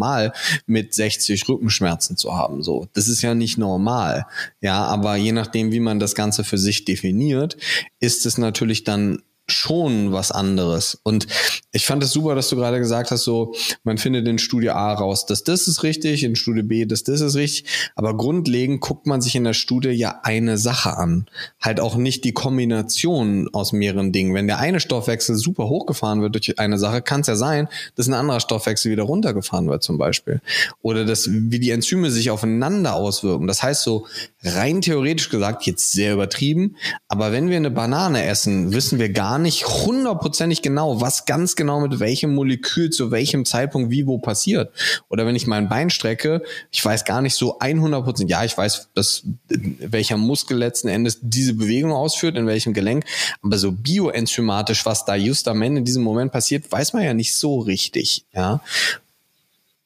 mit 0.66 0.94
60 0.94 1.48
Rückenschmerzen 1.48 2.18
zu 2.18 2.36
haben, 2.36 2.64
so. 2.64 2.88
Das 2.94 3.08
ist 3.08 3.22
ja 3.22 3.34
nicht 3.34 3.58
normal, 3.58 4.26
ja, 4.62 4.84
aber 4.86 5.16
je 5.16 5.32
nachdem, 5.32 5.72
wie 5.72 5.80
man 5.80 6.00
das 6.00 6.16
Ganze 6.16 6.44
für 6.44 6.58
sich 6.58 6.86
definiert, 6.86 7.58
ist 8.00 8.26
es 8.26 8.38
natürlich 8.38 8.84
dann 8.84 9.22
schon 9.58 10.12
was 10.14 10.32
anderes. 10.32 11.00
Und 11.04 11.28
ich 11.72 11.86
fand 11.86 12.04
es 12.04 12.12
super, 12.12 12.36
dass 12.36 12.50
du 12.50 12.56
gerade 12.56 12.80
gesagt 12.80 13.12
hast, 13.12 13.24
so, 13.24 13.54
man 13.84 13.98
findet 13.98 14.28
in 14.28 14.38
Studie 14.38 14.70
A 14.70 14.94
raus, 14.94 15.26
dass 15.26 15.44
das 15.44 15.68
ist 15.68 15.84
richtig, 15.84 16.24
in 16.24 16.36
Studie 16.36 16.64
B, 16.64 16.86
dass 16.86 17.04
das 17.04 17.22
ist 17.22 17.36
richtig. 17.36 17.66
Aber 17.96 18.16
grundlegend 18.16 18.82
guckt 18.82 19.08
man 19.08 19.22
sich 19.22 19.36
in 19.36 19.44
der 19.44 19.54
Studie 19.54 19.90
ja 19.90 20.20
eine 20.24 20.58
Sache 20.58 20.98
an. 20.98 21.28
Halt 21.60 21.80
auch 21.80 21.96
nicht 21.96 22.24
die 22.24 22.34
Kombination 22.34 23.50
aus 23.54 23.74
mehreren 23.74 24.12
Dingen. 24.12 24.34
Wenn 24.34 24.48
der 24.48 24.60
eine 24.60 24.80
Stoffwechsel 24.80 25.36
super 25.36 25.68
hochgefahren 25.68 26.22
wird 26.22 26.36
durch 26.36 26.60
eine 26.60 26.78
Sache, 26.78 27.02
kann 27.02 27.22
es 27.22 27.28
ja 27.28 27.36
sein, 27.36 27.68
dass 27.96 28.08
ein 28.08 28.14
anderer 28.14 28.40
Stoffwechsel 28.40 28.92
wieder 28.92 29.04
runtergefahren 29.04 29.68
wird 29.68 29.84
zum 29.84 29.98
Beispiel. 29.98 30.42
Oder 30.82 31.06
dass, 31.06 31.30
wie 31.32 31.60
die 31.60 31.72
Enzyme 31.72 32.12
sich 32.12 32.30
aufeinander 32.30 32.96
auswirken. 32.96 33.48
Das 33.48 33.64
heißt 33.64 33.84
so, 33.84 34.06
rein 34.44 34.82
theoretisch 34.82 35.30
gesagt, 35.30 35.66
jetzt 35.66 35.92
sehr 35.92 36.14
übertrieben, 36.14 36.76
aber 37.08 37.32
wenn 37.32 37.50
wir 37.50 37.58
eine 37.58 37.72
Banane 37.72 38.26
essen, 38.26 38.74
wissen 38.74 39.00
wir 39.00 39.10
gar 39.10 39.40
nicht 39.40 39.57
hundertprozentig 39.66 40.62
genau, 40.62 41.02
was 41.02 41.26
ganz 41.26 41.56
genau 41.56 41.80
mit 41.80 42.00
welchem 42.00 42.36
Molekül 42.36 42.90
zu 42.90 43.12
welchem 43.12 43.46
Zeitpunkt 43.46 43.90
wie 43.92 44.06
wo 44.06 44.18
passiert. 44.18 44.72
Oder 45.10 45.26
wenn 45.26 45.36
ich 45.36 45.48
mein 45.48 45.70
Bein 45.70 45.90
strecke, 45.90 46.44
ich 46.72 46.84
weiß 46.84 47.06
gar 47.06 47.22
nicht 47.22 47.36
so 47.36 47.60
100 47.60 48.04
Prozent, 48.04 48.30
ja, 48.30 48.44
ich 48.44 48.58
weiß, 48.58 48.90
dass 48.94 49.24
welcher 49.48 50.18
Muskel 50.18 50.58
letzten 50.58 50.88
Endes 50.88 51.20
diese 51.22 51.54
Bewegung 51.54 51.92
ausführt, 51.92 52.38
in 52.38 52.48
welchem 52.48 52.74
Gelenk, 52.74 53.06
aber 53.42 53.58
so 53.58 53.72
bioenzymatisch, 53.72 54.86
was 54.86 55.06
da 55.06 55.16
just 55.16 55.48
am 55.48 55.62
Ende 55.62 55.80
in 55.80 55.86
diesem 55.86 56.04
Moment 56.04 56.32
passiert, 56.32 56.72
weiß 56.72 56.94
man 56.94 57.04
ja 57.04 57.14
nicht 57.14 57.36
so 57.36 57.60
richtig, 57.60 58.26
ja. 58.34 58.62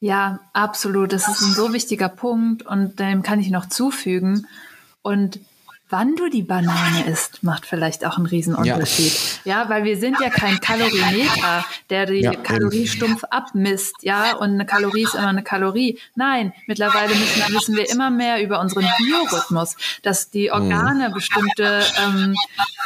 Ja, 0.00 0.40
absolut. 0.52 1.12
Das 1.12 1.28
ist 1.28 1.42
ein 1.42 1.52
so 1.52 1.72
wichtiger 1.72 2.08
Punkt 2.08 2.66
und 2.66 2.98
dem 2.98 3.22
kann 3.22 3.38
ich 3.38 3.50
noch 3.50 3.68
zufügen. 3.68 4.48
Und 5.02 5.38
wann 5.92 6.16
du 6.16 6.28
die 6.28 6.42
Banane 6.42 7.04
isst, 7.06 7.42
macht 7.42 7.66
vielleicht 7.66 8.04
auch 8.04 8.16
einen 8.16 8.26
Riesenunterschied. 8.26 9.12
Ja, 9.44 9.62
ja 9.62 9.68
weil 9.68 9.84
wir 9.84 9.96
sind 9.96 10.18
ja 10.20 10.30
kein 10.30 10.58
Kalorimeter, 10.60 11.64
der 11.90 12.06
die 12.06 12.22
ja, 12.22 12.34
Kalorie 12.34 12.88
stumpf 12.88 13.22
abmisst, 13.30 13.94
ja, 14.00 14.34
und 14.36 14.54
eine 14.54 14.66
Kalorie 14.66 15.04
ist 15.04 15.14
immer 15.14 15.28
eine 15.28 15.44
Kalorie. 15.44 15.98
Nein, 16.16 16.52
mittlerweile 16.66 17.14
müssen, 17.14 17.54
wissen 17.54 17.76
wir 17.76 17.88
immer 17.90 18.10
mehr 18.10 18.42
über 18.42 18.58
unseren 18.60 18.86
Biorhythmus, 18.98 19.76
dass 20.02 20.30
die 20.30 20.48
mhm. 20.48 20.54
Organe 20.54 21.10
mhm. 21.10 21.14
bestimmte 21.14 21.82
ähm, 22.02 22.34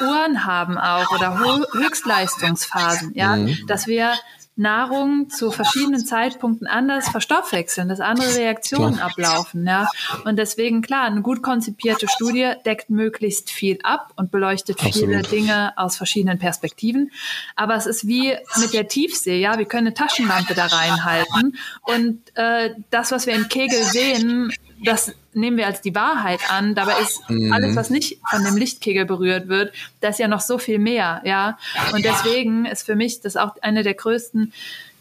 Uhren 0.00 0.44
haben 0.44 0.76
auch 0.76 1.10
oder 1.12 1.38
Höchstleistungsphasen, 1.72 3.14
ja, 3.14 3.36
mhm. 3.36 3.56
dass 3.66 3.86
wir 3.86 4.12
Nahrung 4.56 5.28
zu 5.28 5.50
verschiedenen 5.50 6.04
Zeitpunkten 6.04 6.66
anders 6.66 7.10
verstoffwechseln, 7.10 7.88
dass 7.88 8.00
andere 8.00 8.36
Reaktionen 8.36 8.94
klar. 8.94 9.10
ablaufen. 9.10 9.66
Ja. 9.66 9.86
Und 10.24 10.36
deswegen, 10.38 10.80
klar, 10.80 11.04
eine 11.04 11.20
gut 11.20 11.42
konzipierte 11.42 12.08
Studie 12.08 12.52
deckt 12.64 12.88
möglichst 12.88 13.50
viel 13.50 13.78
ab 13.82 14.12
und 14.16 14.30
beleuchtet 14.30 14.80
viele 14.80 15.22
Dinge 15.22 15.74
aus 15.76 15.96
verschiedenen 15.96 16.38
Perspektiven. 16.38 17.12
Aber 17.54 17.76
es 17.76 17.84
ist 17.84 18.06
wie 18.06 18.34
mit 18.58 18.72
der 18.72 18.88
Tiefsee, 18.88 19.38
ja, 19.38 19.58
wir 19.58 19.66
können 19.66 19.88
eine 19.88 19.94
Taschenlampe 19.94 20.54
da 20.54 20.66
reinhalten 20.66 21.58
und 21.82 22.20
äh, 22.34 22.70
das, 22.90 23.12
was 23.12 23.26
wir 23.26 23.34
im 23.34 23.48
Kegel 23.48 23.82
sehen, 23.84 24.52
das 24.82 25.12
nehmen 25.36 25.56
wir 25.56 25.66
als 25.66 25.80
die 25.80 25.94
Wahrheit 25.94 26.40
an. 26.50 26.74
Dabei 26.74 27.00
ist 27.00 27.28
mhm. 27.28 27.52
alles, 27.52 27.76
was 27.76 27.90
nicht 27.90 28.18
von 28.28 28.42
dem 28.44 28.56
Lichtkegel 28.56 29.04
berührt 29.04 29.48
wird, 29.48 29.72
das 30.00 30.16
ist 30.16 30.18
ja 30.18 30.28
noch 30.28 30.40
so 30.40 30.58
viel 30.58 30.78
mehr, 30.78 31.22
ja. 31.24 31.58
Und 31.92 32.04
deswegen 32.04 32.64
ist 32.64 32.84
für 32.84 32.96
mich 32.96 33.20
das 33.20 33.36
auch 33.36 33.56
eine 33.60 33.82
der 33.82 33.94
größten 33.94 34.52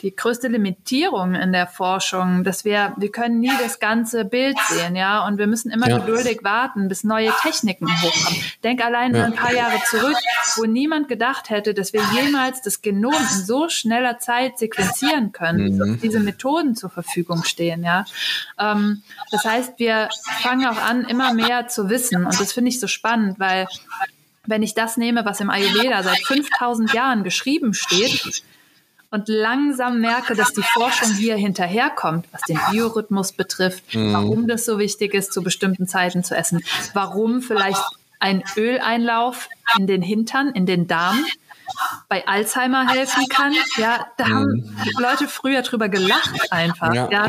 die 0.01 0.15
größte 0.15 0.47
Limitierung 0.49 1.35
in 1.35 1.53
der 1.53 1.67
Forschung, 1.67 2.43
dass 2.43 2.65
wir, 2.65 2.93
wir 2.97 3.11
können 3.11 3.39
nie 3.39 3.51
das 3.59 3.79
ganze 3.79 4.25
Bild 4.25 4.57
sehen, 4.67 4.95
ja, 4.95 5.25
und 5.25 5.37
wir 5.37 5.47
müssen 5.47 5.71
immer 5.71 5.89
ja. 5.89 5.99
geduldig 5.99 6.39
warten, 6.43 6.87
bis 6.87 7.03
neue 7.03 7.31
Techniken 7.41 7.87
hochkommen. 7.87 8.41
Denk 8.63 8.83
allein 8.83 9.15
ja. 9.15 9.25
ein 9.25 9.33
paar 9.33 9.53
Jahre 9.53 9.79
zurück, 9.89 10.17
wo 10.57 10.65
niemand 10.65 11.07
gedacht 11.07 11.49
hätte, 11.49 11.73
dass 11.73 11.93
wir 11.93 12.01
jemals 12.13 12.61
das 12.61 12.81
Genom 12.81 13.13
in 13.13 13.45
so 13.45 13.69
schneller 13.69 14.19
Zeit 14.19 14.57
sequenzieren 14.59 15.31
können, 15.31 15.77
mhm. 15.77 15.99
diese 16.01 16.19
Methoden 16.19 16.75
zur 16.75 16.89
Verfügung 16.89 17.43
stehen, 17.43 17.83
ja. 17.83 18.05
Ähm, 18.59 19.01
das 19.31 19.45
heißt, 19.45 19.73
wir 19.77 20.09
fangen 20.41 20.67
auch 20.67 20.81
an, 20.81 21.05
immer 21.05 21.33
mehr 21.33 21.67
zu 21.67 21.89
wissen, 21.89 22.25
und 22.25 22.39
das 22.39 22.51
finde 22.51 22.69
ich 22.69 22.79
so 22.79 22.87
spannend, 22.87 23.39
weil 23.39 23.67
wenn 24.47 24.61
ich 24.61 24.73
das 24.73 24.97
nehme, 24.97 25.25
was 25.25 25.39
im 25.39 25.49
Ayurveda 25.49 26.03
seit 26.03 26.19
5000 26.19 26.93
Jahren 26.93 27.23
geschrieben 27.23 27.73
steht, 27.73 28.43
und 29.15 29.29
langsam 29.29 30.01
merke, 30.01 30.35
dass 30.35 30.51
die 30.51 30.61
Forschung 30.61 31.13
hier 31.13 31.37
hinterherkommt, 31.37 32.27
was 32.33 32.41
den 32.41 32.59
Biorhythmus 32.69 33.31
betrifft, 33.31 33.95
mhm. 33.95 34.13
warum 34.13 34.47
das 34.47 34.65
so 34.65 34.77
wichtig 34.77 35.13
ist, 35.13 35.31
zu 35.31 35.41
bestimmten 35.41 35.87
Zeiten 35.87 36.23
zu 36.23 36.35
essen, 36.35 36.61
warum 36.93 37.41
vielleicht 37.41 37.81
ein 38.19 38.43
Öleinlauf 38.57 39.47
in 39.79 39.87
den 39.87 40.01
Hintern, 40.01 40.49
in 40.49 40.65
den 40.65 40.87
Darm 40.87 41.25
bei 42.07 42.27
Alzheimer 42.27 42.87
helfen 42.87 43.27
kann. 43.29 43.53
Ja, 43.77 44.07
da 44.17 44.25
haben 44.29 44.45
mhm. 44.45 44.89
Leute 44.99 45.27
früher 45.27 45.61
drüber 45.61 45.89
gelacht 45.89 46.51
einfach. 46.51 46.93
Ja, 46.93 47.09
ja 47.11 47.27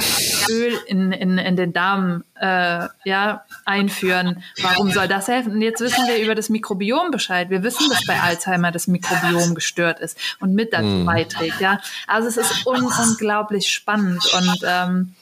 Öl 0.51 0.79
in, 0.87 1.13
in, 1.13 1.39
in 1.39 1.57
den 1.57 1.73
Darm 1.73 2.25
äh, 2.41 2.89
ja, 3.05 3.45
einführen. 3.65 4.43
Warum 4.63 4.91
soll 4.91 5.09
das 5.09 5.29
helfen? 5.29 5.53
Und 5.53 5.63
jetzt 5.63 5.81
wissen 5.81 6.07
wir 6.07 6.23
über 6.23 6.35
das 6.35 6.49
Mikrobiom 6.49 7.11
Bescheid. 7.11 7.51
Wir 7.51 7.63
wissen, 7.63 7.89
dass 7.89 8.05
bei 8.07 8.21
Alzheimer 8.21 8.71
das 8.73 8.87
Mikrobiom 8.87 9.55
gestört 9.55 10.01
ist 10.01 10.19
und 10.41 10.55
mit 10.55 10.73
dazu 10.73 10.85
mhm. 10.85 11.07
beiträgt. 11.07 11.61
Ja, 11.61 11.81
also 12.07 12.29
es 12.29 12.37
ist 12.37 12.67
un 12.67 12.83
unglaublich 12.83 13.69
spannend 13.69 14.25
und 14.33 14.59
ähm, 14.67 15.15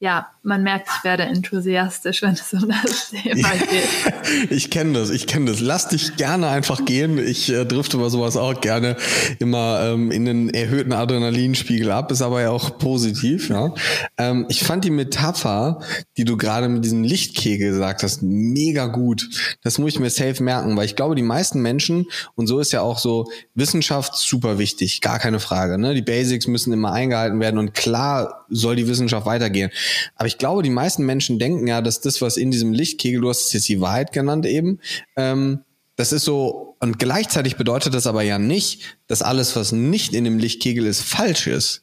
ja, 0.00 0.28
man 0.44 0.62
merkt, 0.62 0.88
ich 0.96 1.04
werde 1.04 1.24
enthusiastisch, 1.24 2.22
wenn 2.22 2.34
es 2.34 2.52
um 2.52 2.68
das 2.68 3.10
Thema 3.22 3.50
geht. 3.50 4.50
ich 4.50 4.70
kenne 4.70 4.92
das, 4.92 5.10
ich 5.10 5.26
kenne 5.26 5.50
das. 5.50 5.60
Lass 5.60 5.88
dich 5.88 6.16
gerne 6.16 6.48
einfach 6.48 6.84
gehen. 6.84 7.18
Ich 7.18 7.50
äh, 7.50 7.64
drifte 7.64 7.98
bei 7.98 8.08
sowas 8.08 8.36
auch 8.36 8.60
gerne 8.60 8.96
immer 9.40 9.80
ähm, 9.82 10.12
in 10.12 10.24
den 10.24 10.50
erhöhten 10.50 10.92
Adrenalinspiegel 10.92 11.90
ab, 11.90 12.12
ist 12.12 12.22
aber 12.22 12.40
ja 12.42 12.50
auch 12.50 12.78
positiv. 12.78 13.48
Ja. 13.50 13.74
Ähm, 14.18 14.46
ich 14.48 14.62
fand 14.62 14.84
die 14.84 14.90
Metapher, 14.90 15.80
die 16.16 16.24
du 16.24 16.36
gerade 16.36 16.68
mit 16.68 16.84
diesem 16.84 17.02
Lichtkegel 17.02 17.70
gesagt 17.70 18.04
hast, 18.04 18.22
mega 18.22 18.86
gut. 18.86 19.28
Das 19.62 19.78
muss 19.78 19.94
ich 19.94 19.98
mir 19.98 20.10
safe 20.10 20.40
merken, 20.44 20.76
weil 20.76 20.86
ich 20.86 20.94
glaube, 20.94 21.16
die 21.16 21.22
meisten 21.22 21.60
Menschen, 21.60 22.06
und 22.36 22.46
so 22.46 22.60
ist 22.60 22.72
ja 22.72 22.82
auch 22.82 23.00
so, 23.00 23.28
Wissenschaft 23.54 24.16
super 24.16 24.58
wichtig, 24.58 25.00
gar 25.00 25.18
keine 25.18 25.40
Frage. 25.40 25.76
Ne? 25.76 25.94
Die 25.94 26.02
Basics 26.02 26.46
müssen 26.46 26.72
immer 26.72 26.92
eingehalten 26.92 27.40
werden 27.40 27.58
und 27.58 27.74
klar 27.74 28.46
soll 28.48 28.76
die 28.76 28.86
Wissenschaft 28.86 29.26
weitergehen. 29.26 29.70
Aber 30.14 30.26
ich 30.26 30.38
glaube, 30.38 30.62
die 30.62 30.70
meisten 30.70 31.04
Menschen 31.04 31.38
denken 31.38 31.66
ja, 31.66 31.80
dass 31.80 32.00
das, 32.00 32.20
was 32.20 32.36
in 32.36 32.50
diesem 32.50 32.72
Lichtkegel, 32.72 33.20
du 33.20 33.28
hast 33.28 33.46
es 33.46 33.52
jetzt 33.52 33.68
die 33.68 33.80
Wahrheit 33.80 34.12
genannt 34.12 34.46
eben, 34.46 34.80
ähm, 35.16 35.60
das 35.96 36.12
ist 36.12 36.24
so, 36.24 36.76
und 36.78 37.00
gleichzeitig 37.00 37.56
bedeutet 37.56 37.92
das 37.92 38.06
aber 38.06 38.22
ja 38.22 38.38
nicht, 38.38 38.98
dass 39.08 39.20
alles, 39.20 39.56
was 39.56 39.72
nicht 39.72 40.14
in 40.14 40.22
dem 40.22 40.38
Lichtkegel 40.38 40.86
ist, 40.86 41.02
falsch 41.02 41.48
ist. 41.48 41.82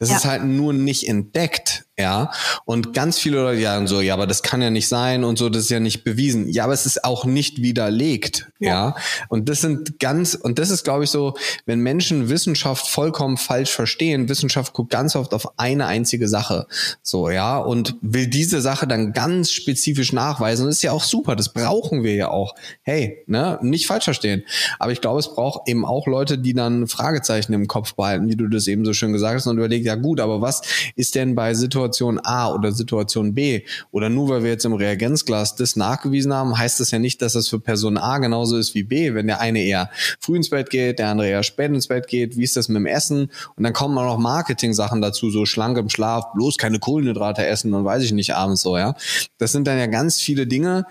Das 0.00 0.10
ja. 0.10 0.16
ist 0.16 0.24
halt 0.24 0.44
nur 0.44 0.72
nicht 0.72 1.06
entdeckt, 1.06 1.84
ja. 1.98 2.30
Und 2.64 2.94
ganz 2.94 3.18
viele 3.18 3.42
Leute 3.42 3.60
sagen 3.60 3.86
so, 3.86 4.00
ja, 4.00 4.14
aber 4.14 4.26
das 4.26 4.42
kann 4.42 4.62
ja 4.62 4.70
nicht 4.70 4.88
sein 4.88 5.24
und 5.24 5.38
so, 5.38 5.50
das 5.50 5.64
ist 5.64 5.70
ja 5.70 5.80
nicht 5.80 6.04
bewiesen. 6.04 6.48
Ja, 6.48 6.64
aber 6.64 6.72
es 6.72 6.86
ist 6.86 7.04
auch 7.04 7.24
nicht 7.26 7.60
widerlegt, 7.60 8.50
ja. 8.58 8.68
ja? 8.68 8.96
Und 9.28 9.48
das 9.48 9.60
sind 9.60 9.98
ganz, 9.98 10.34
und 10.34 10.58
das 10.58 10.70
ist, 10.70 10.84
glaube 10.84 11.04
ich, 11.04 11.10
so, 11.10 11.34
wenn 11.66 11.80
Menschen 11.80 12.30
Wissenschaft 12.30 12.88
vollkommen 12.88 13.36
falsch 13.36 13.70
verstehen, 13.70 14.28
Wissenschaft 14.28 14.72
guckt 14.72 14.90
ganz 14.90 15.16
oft 15.16 15.34
auf 15.34 15.58
eine 15.58 15.86
einzige 15.86 16.28
Sache, 16.28 16.66
so, 17.02 17.28
ja, 17.28 17.58
und 17.58 17.96
will 18.00 18.26
diese 18.26 18.62
Sache 18.62 18.86
dann 18.86 19.12
ganz 19.12 19.50
spezifisch 19.50 20.12
nachweisen. 20.12 20.62
Und 20.62 20.68
das 20.68 20.76
ist 20.76 20.82
ja 20.82 20.92
auch 20.92 21.04
super, 21.04 21.36
das 21.36 21.52
brauchen 21.52 22.04
wir 22.04 22.14
ja 22.14 22.28
auch. 22.30 22.54
Hey, 22.82 23.22
ne, 23.26 23.58
nicht 23.62 23.86
falsch 23.86 24.04
verstehen. 24.04 24.44
Aber 24.78 24.92
ich 24.92 25.00
glaube, 25.02 25.18
es 25.18 25.34
braucht 25.34 25.68
eben 25.68 25.84
auch 25.84 26.06
Leute, 26.06 26.38
die 26.38 26.54
dann 26.54 26.86
Fragezeichen 26.86 27.52
im 27.52 27.66
Kopf 27.66 27.94
behalten, 27.94 28.28
wie 28.28 28.36
du 28.36 28.48
das 28.48 28.66
eben 28.66 28.84
so 28.84 28.94
schön 28.94 29.12
gesagt 29.12 29.34
hast, 29.34 29.46
und 29.46 29.58
überlegen, 29.58 29.84
ja 29.84 29.96
gut, 29.96 30.20
aber 30.20 30.40
was 30.40 30.62
ist 30.96 31.14
denn 31.14 31.34
bei 31.34 31.54
Situation 31.84 32.20
A 32.22 32.52
oder 32.52 32.72
Situation 32.72 33.34
B? 33.34 33.62
Oder 33.90 34.08
nur 34.08 34.28
weil 34.28 34.42
wir 34.42 34.50
jetzt 34.50 34.64
im 34.64 34.74
Reagenzglas 34.74 35.56
das 35.56 35.76
nachgewiesen 35.76 36.32
haben, 36.32 36.56
heißt 36.56 36.80
das 36.80 36.90
ja 36.90 36.98
nicht, 36.98 37.22
dass 37.22 37.34
das 37.34 37.48
für 37.48 37.60
Person 37.60 37.98
A 37.98 38.18
genauso 38.18 38.56
ist 38.56 38.74
wie 38.74 38.82
B. 38.82 39.14
Wenn 39.14 39.26
der 39.26 39.40
eine 39.40 39.62
eher 39.62 39.90
früh 40.20 40.36
ins 40.36 40.50
Bett 40.50 40.70
geht, 40.70 40.98
der 40.98 41.08
andere 41.08 41.28
eher 41.28 41.42
spät 41.42 41.70
ins 41.70 41.88
Bett 41.88 42.06
geht, 42.06 42.36
wie 42.36 42.44
ist 42.44 42.56
das 42.56 42.68
mit 42.68 42.76
dem 42.76 42.86
Essen? 42.86 43.30
Und 43.56 43.64
dann 43.64 43.72
kommen 43.72 43.96
auch 43.98 44.04
noch 44.04 44.18
Marketing-Sachen 44.18 45.00
dazu, 45.00 45.30
so 45.30 45.46
schlank 45.46 45.78
im 45.78 45.88
Schlaf, 45.88 46.32
bloß 46.34 46.58
keine 46.58 46.78
Kohlenhydrate 46.78 47.46
essen 47.46 47.74
und 47.74 47.84
weiß 47.84 48.02
ich 48.02 48.12
nicht 48.12 48.34
abends 48.34 48.62
so, 48.62 48.76
ja. 48.76 48.94
Das 49.38 49.52
sind 49.52 49.66
dann 49.66 49.78
ja 49.78 49.86
ganz 49.86 50.20
viele 50.20 50.46
Dinge, 50.46 50.86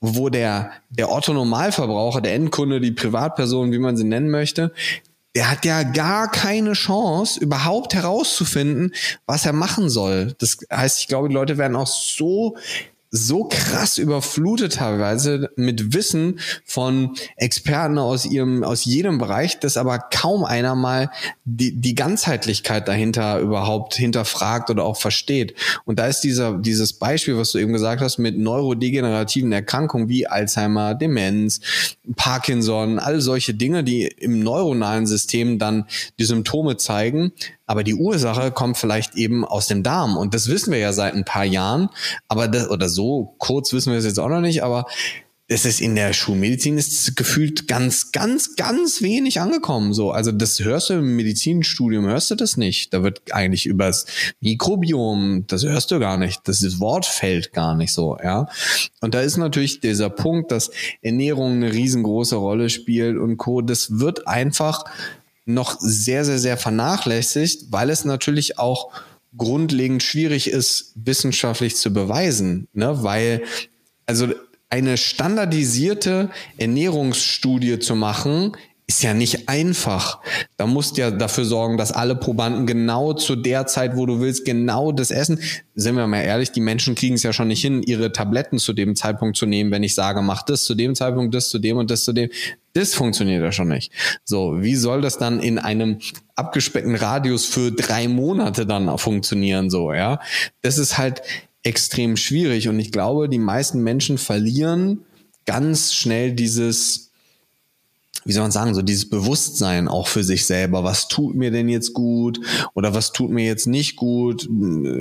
wo 0.00 0.28
der, 0.28 0.70
der 0.90 1.10
Otto 1.10 1.32
Normalverbraucher, 1.32 2.20
der 2.20 2.34
Endkunde, 2.34 2.80
die 2.80 2.92
Privatperson, 2.92 3.72
wie 3.72 3.78
man 3.78 3.96
sie 3.96 4.04
nennen 4.04 4.30
möchte, 4.30 4.72
der 5.36 5.50
hat 5.50 5.66
ja 5.66 5.82
gar 5.82 6.30
keine 6.30 6.72
Chance, 6.72 7.38
überhaupt 7.38 7.92
herauszufinden, 7.92 8.94
was 9.26 9.44
er 9.44 9.52
machen 9.52 9.90
soll. 9.90 10.34
Das 10.38 10.56
heißt, 10.72 11.00
ich 11.00 11.08
glaube, 11.08 11.28
die 11.28 11.34
Leute 11.34 11.58
werden 11.58 11.76
auch 11.76 11.86
so 11.86 12.56
so 13.16 13.44
krass 13.44 13.98
überflutet 13.98 14.74
teilweise 14.74 15.50
mit 15.56 15.94
Wissen 15.94 16.40
von 16.64 17.16
Experten 17.36 17.98
aus 17.98 18.26
ihrem, 18.26 18.62
aus 18.62 18.84
jedem 18.84 19.18
Bereich, 19.18 19.58
dass 19.58 19.76
aber 19.76 19.98
kaum 19.98 20.44
einer 20.44 20.74
mal 20.74 21.10
die, 21.44 21.72
die 21.72 21.94
Ganzheitlichkeit 21.94 22.88
dahinter 22.88 23.38
überhaupt 23.40 23.94
hinterfragt 23.94 24.70
oder 24.70 24.84
auch 24.84 24.96
versteht. 24.96 25.54
Und 25.84 25.98
da 25.98 26.06
ist 26.06 26.20
dieser, 26.20 26.58
dieses 26.58 26.92
Beispiel, 26.92 27.36
was 27.36 27.52
du 27.52 27.58
eben 27.58 27.72
gesagt 27.72 28.00
hast, 28.00 28.18
mit 28.18 28.38
neurodegenerativen 28.38 29.52
Erkrankungen 29.52 30.08
wie 30.08 30.26
Alzheimer, 30.26 30.94
Demenz, 30.94 31.60
Parkinson, 32.16 32.98
all 32.98 33.20
solche 33.20 33.54
Dinge, 33.54 33.84
die 33.84 34.06
im 34.06 34.40
neuronalen 34.40 35.06
System 35.06 35.58
dann 35.58 35.86
die 36.18 36.24
Symptome 36.24 36.76
zeigen, 36.76 37.32
aber 37.66 37.84
die 37.84 37.94
Ursache 37.94 38.52
kommt 38.52 38.78
vielleicht 38.78 39.16
eben 39.16 39.44
aus 39.44 39.66
dem 39.66 39.82
Darm. 39.82 40.16
Und 40.16 40.34
das 40.34 40.48
wissen 40.48 40.72
wir 40.72 40.78
ja 40.78 40.92
seit 40.92 41.14
ein 41.14 41.24
paar 41.24 41.44
Jahren. 41.44 41.90
Aber 42.28 42.48
das, 42.48 42.70
oder 42.70 42.88
so 42.88 43.34
kurz 43.38 43.72
wissen 43.72 43.92
wir 43.92 43.98
es 43.98 44.04
jetzt 44.04 44.20
auch 44.20 44.28
noch 44.28 44.40
nicht. 44.40 44.62
Aber 44.62 44.86
es 45.48 45.64
ist 45.64 45.80
in 45.80 45.94
der 45.94 46.12
Schulmedizin 46.12 46.76
ist 46.76 47.14
gefühlt 47.14 47.68
ganz, 47.68 48.10
ganz, 48.10 48.56
ganz 48.56 49.00
wenig 49.00 49.40
angekommen. 49.40 49.94
So, 49.94 50.10
also 50.10 50.32
das 50.32 50.58
hörst 50.58 50.90
du 50.90 50.94
im 50.94 51.14
Medizinstudium, 51.14 52.04
hörst 52.06 52.32
du 52.32 52.34
das 52.34 52.56
nicht. 52.56 52.92
Da 52.92 53.04
wird 53.04 53.32
eigentlich 53.32 53.66
übers 53.66 54.06
Mikrobiom, 54.40 55.44
das 55.46 55.64
hörst 55.64 55.92
du 55.92 56.00
gar 56.00 56.18
nicht. 56.18 56.48
Das 56.48 56.80
Wort 56.80 57.06
fällt 57.06 57.52
gar 57.52 57.76
nicht 57.76 57.92
so, 57.92 58.16
ja. 58.22 58.48
Und 59.00 59.14
da 59.14 59.20
ist 59.20 59.36
natürlich 59.36 59.78
dieser 59.78 60.10
Punkt, 60.10 60.50
dass 60.50 60.72
Ernährung 61.00 61.52
eine 61.52 61.72
riesengroße 61.72 62.36
Rolle 62.36 62.68
spielt 62.68 63.16
und 63.16 63.36
Co. 63.36 63.60
Das 63.62 64.00
wird 64.00 64.26
einfach 64.26 64.84
noch 65.46 65.76
sehr, 65.80 66.24
sehr, 66.24 66.38
sehr 66.38 66.56
vernachlässigt, 66.56 67.66
weil 67.70 67.88
es 67.88 68.04
natürlich 68.04 68.58
auch 68.58 68.92
grundlegend 69.36 70.02
schwierig 70.02 70.50
ist, 70.50 70.92
wissenschaftlich 70.96 71.76
zu 71.76 71.92
beweisen, 71.92 72.68
ne? 72.72 73.02
weil 73.02 73.42
also 74.06 74.28
eine 74.68 74.96
standardisierte 74.96 76.30
Ernährungsstudie 76.58 77.78
zu 77.78 77.94
machen, 77.94 78.56
ist 78.88 79.02
ja 79.02 79.14
nicht 79.14 79.48
einfach. 79.48 80.20
Da 80.56 80.66
musst 80.66 80.96
du 80.96 81.00
ja 81.00 81.10
dafür 81.10 81.44
sorgen, 81.44 81.76
dass 81.76 81.90
alle 81.90 82.14
Probanden 82.14 82.66
genau 82.66 83.14
zu 83.14 83.34
der 83.34 83.66
Zeit, 83.66 83.96
wo 83.96 84.06
du 84.06 84.20
willst, 84.20 84.44
genau 84.44 84.92
das 84.92 85.10
essen. 85.10 85.40
Sind 85.74 85.96
wir 85.96 86.06
mal 86.06 86.22
ehrlich, 86.22 86.52
die 86.52 86.60
Menschen 86.60 86.94
kriegen 86.94 87.16
es 87.16 87.24
ja 87.24 87.32
schon 87.32 87.48
nicht 87.48 87.62
hin, 87.62 87.82
ihre 87.82 88.12
Tabletten 88.12 88.58
zu 88.58 88.72
dem 88.72 88.94
Zeitpunkt 88.94 89.36
zu 89.36 89.46
nehmen, 89.46 89.72
wenn 89.72 89.82
ich 89.82 89.94
sage, 89.94 90.22
mach 90.22 90.44
das 90.44 90.64
zu 90.64 90.76
dem 90.76 90.94
Zeitpunkt, 90.94 91.34
das 91.34 91.48
zu 91.48 91.58
dem 91.58 91.78
und 91.78 91.90
das 91.90 92.04
zu 92.04 92.12
dem. 92.12 92.30
Das 92.76 92.94
funktioniert 92.94 93.42
ja 93.42 93.52
schon 93.52 93.68
nicht. 93.68 93.90
So, 94.22 94.60
wie 94.60 94.74
soll 94.76 95.00
das 95.00 95.16
dann 95.16 95.40
in 95.40 95.58
einem 95.58 95.98
abgespeckten 96.34 96.94
Radius 96.94 97.46
für 97.46 97.72
drei 97.72 98.06
Monate 98.06 98.66
dann 98.66 98.98
funktionieren, 98.98 99.70
so, 99.70 99.94
ja? 99.94 100.20
Das 100.60 100.76
ist 100.76 100.98
halt 100.98 101.22
extrem 101.62 102.18
schwierig 102.18 102.68
und 102.68 102.78
ich 102.78 102.92
glaube, 102.92 103.30
die 103.30 103.38
meisten 103.38 103.82
Menschen 103.82 104.18
verlieren 104.18 105.06
ganz 105.46 105.94
schnell 105.94 106.32
dieses, 106.32 107.12
wie 108.26 108.32
soll 108.32 108.42
man 108.42 108.52
sagen, 108.52 108.74
so 108.74 108.82
dieses 108.82 109.08
Bewusstsein 109.08 109.88
auch 109.88 110.06
für 110.06 110.22
sich 110.22 110.44
selber. 110.44 110.84
Was 110.84 111.08
tut 111.08 111.34
mir 111.34 111.50
denn 111.50 111.70
jetzt 111.70 111.94
gut 111.94 112.40
oder 112.74 112.92
was 112.92 113.12
tut 113.12 113.30
mir 113.30 113.46
jetzt 113.46 113.66
nicht 113.66 113.96
gut? 113.96 114.46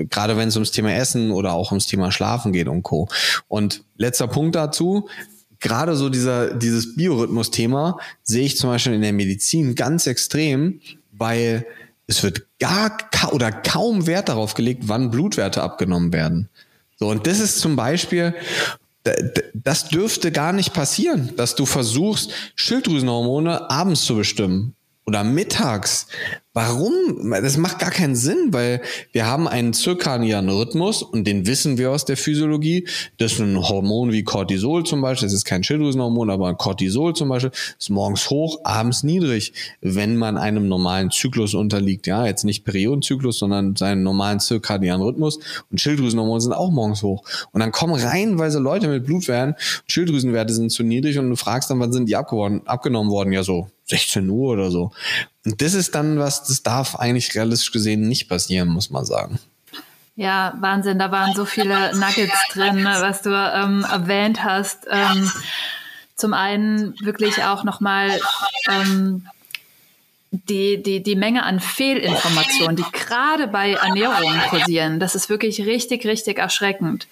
Gerade 0.10 0.38
wenn 0.38 0.48
es 0.48 0.56
ums 0.56 0.72
Thema 0.72 0.94
Essen 0.94 1.32
oder 1.32 1.54
auch 1.54 1.72
ums 1.72 1.88
Thema 1.88 2.12
Schlafen 2.12 2.54
geht 2.54 2.70
und 2.70 2.84
Co. 2.84 3.10
Und 3.50 3.84
letzter 3.98 4.28
Punkt 4.28 4.56
dazu. 4.56 5.10
Gerade 5.66 5.96
so 5.96 6.10
dieser, 6.10 6.54
dieses 6.54 6.96
Biorhythmus-Thema 6.96 7.98
sehe 8.22 8.46
ich 8.46 8.56
zum 8.56 8.70
Beispiel 8.70 8.94
in 8.94 9.02
der 9.02 9.14
Medizin 9.14 9.74
ganz 9.74 10.06
extrem, 10.06 10.80
weil 11.12 11.66
es 12.06 12.22
wird 12.22 12.46
gar 12.60 12.96
oder 13.32 13.52
kaum 13.52 14.06
Wert 14.06 14.30
darauf 14.30 14.54
gelegt, 14.54 14.84
wann 14.86 15.10
Blutwerte 15.10 15.64
abgenommen 15.64 16.14
werden. 16.14 16.50
So, 16.98 17.08
und 17.08 17.26
das 17.26 17.40
ist 17.40 17.58
zum 17.58 17.76
Beispiel, 17.76 18.36
das 19.56 19.90
dürfte 19.90 20.32
gar 20.32 20.54
nicht 20.54 20.72
passieren, 20.72 21.32
dass 21.36 21.56
du 21.56 21.66
versuchst, 21.66 22.32
Schilddrüsenhormone 22.54 23.68
abends 23.68 24.06
zu 24.06 24.16
bestimmen 24.16 24.76
oder 25.06 25.24
mittags. 25.24 26.08
Warum? 26.54 26.94
Das 27.30 27.58
macht 27.58 27.80
gar 27.80 27.92
keinen 27.92 28.16
Sinn, 28.16 28.48
weil 28.52 28.82
wir 29.12 29.28
haben 29.28 29.48
einen 29.48 29.74
zirkadianen 29.74 30.50
Rhythmus 30.50 31.04
und 31.04 31.28
den 31.28 31.46
wissen 31.46 31.78
wir 31.78 31.92
aus 31.92 32.06
der 32.06 32.16
Physiologie. 32.16 32.88
Das 33.18 33.34
ist 33.34 33.42
ein 33.42 33.58
Hormon 33.58 34.14
wie 34.14 34.24
Cortisol 34.24 34.86
zum 34.86 35.02
Beispiel. 35.02 35.28
Das 35.28 35.34
ist 35.34 35.44
kein 35.44 35.64
Schilddrüsenhormon, 35.64 36.30
aber 36.30 36.56
Cortisol 36.56 37.14
zum 37.14 37.28
Beispiel 37.30 37.52
ist 37.78 37.90
morgens 37.90 38.30
hoch, 38.30 38.62
abends 38.64 39.04
niedrig, 39.04 39.54
wenn 39.82 40.16
man 40.16 40.38
einem 40.38 40.70
normalen 40.70 41.12
Zyklus 41.12 41.54
unterliegt. 41.54 42.08
Ja, 42.08 42.26
jetzt 42.26 42.46
nicht 42.46 42.64
Periodenzyklus, 42.64 43.38
sondern 43.38 43.76
seinen 43.76 44.02
normalen 44.02 44.40
zirkadianen 44.40 45.06
Rhythmus. 45.06 45.40
Und 45.70 45.82
Schilddrüsenhormone 45.82 46.40
sind 46.40 46.54
auch 46.54 46.72
morgens 46.72 47.04
hoch. 47.04 47.24
Und 47.52 47.60
dann 47.60 47.74
kommen 47.74 47.96
reihenweise 47.96 48.60
Leute 48.60 48.88
mit 48.88 49.06
Blutwerten, 49.06 49.56
Schilddrüsenwerte 49.88 50.54
sind 50.54 50.72
zu 50.72 50.84
niedrig 50.84 51.20
und 51.20 51.30
du 51.30 51.36
fragst 51.36 51.70
dann, 51.70 51.80
wann 51.82 51.92
sind 51.92 52.08
die 52.08 52.16
abgenommen 52.16 53.12
worden? 53.12 53.34
Ja, 53.34 53.44
so 53.44 53.68
16 53.86 54.30
Uhr 54.30 54.54
oder 54.54 54.72
so. 54.72 54.92
Und 55.46 55.62
das 55.62 55.74
ist 55.74 55.96
dann 55.96 56.20
was, 56.20 56.44
das 56.44 56.64
darf 56.64 56.96
eigentlich 56.96 57.36
realistisch 57.36 57.72
gesehen 57.72 58.08
nicht 58.08 58.28
passieren, 58.28 58.70
muss 58.70 58.90
man 58.90 59.06
sagen. 59.06 59.40
Ja, 60.16 60.54
Wahnsinn, 60.60 60.98
da 60.98 61.12
waren 61.12 61.36
so 61.36 61.46
viele 61.46 61.94
Nuggets 61.96 62.48
drin, 62.52 62.84
ne, 62.84 62.98
was 63.00 63.22
du 63.22 63.30
ähm, 63.30 63.86
erwähnt 63.90 64.44
hast. 64.44 64.88
Ähm, 64.90 65.30
zum 66.16 66.34
einen 66.34 66.96
wirklich 67.02 67.44
auch 67.44 67.66
nochmal 67.66 68.18
ähm, 68.70 69.28
die, 70.32 70.82
die, 70.82 71.04
die 71.04 71.16
Menge 71.16 71.44
an 71.44 71.60
Fehlinformationen, 71.60 72.78
die 72.78 72.86
gerade 72.94 73.48
bei 73.48 73.74
Ernährung 73.74 74.40
kursieren, 74.50 75.00
das 75.00 75.16
ist 75.16 75.30
wirklich 75.30 75.66
richtig, 75.66 76.06
richtig 76.06 76.40
erschreckend. 76.40 77.08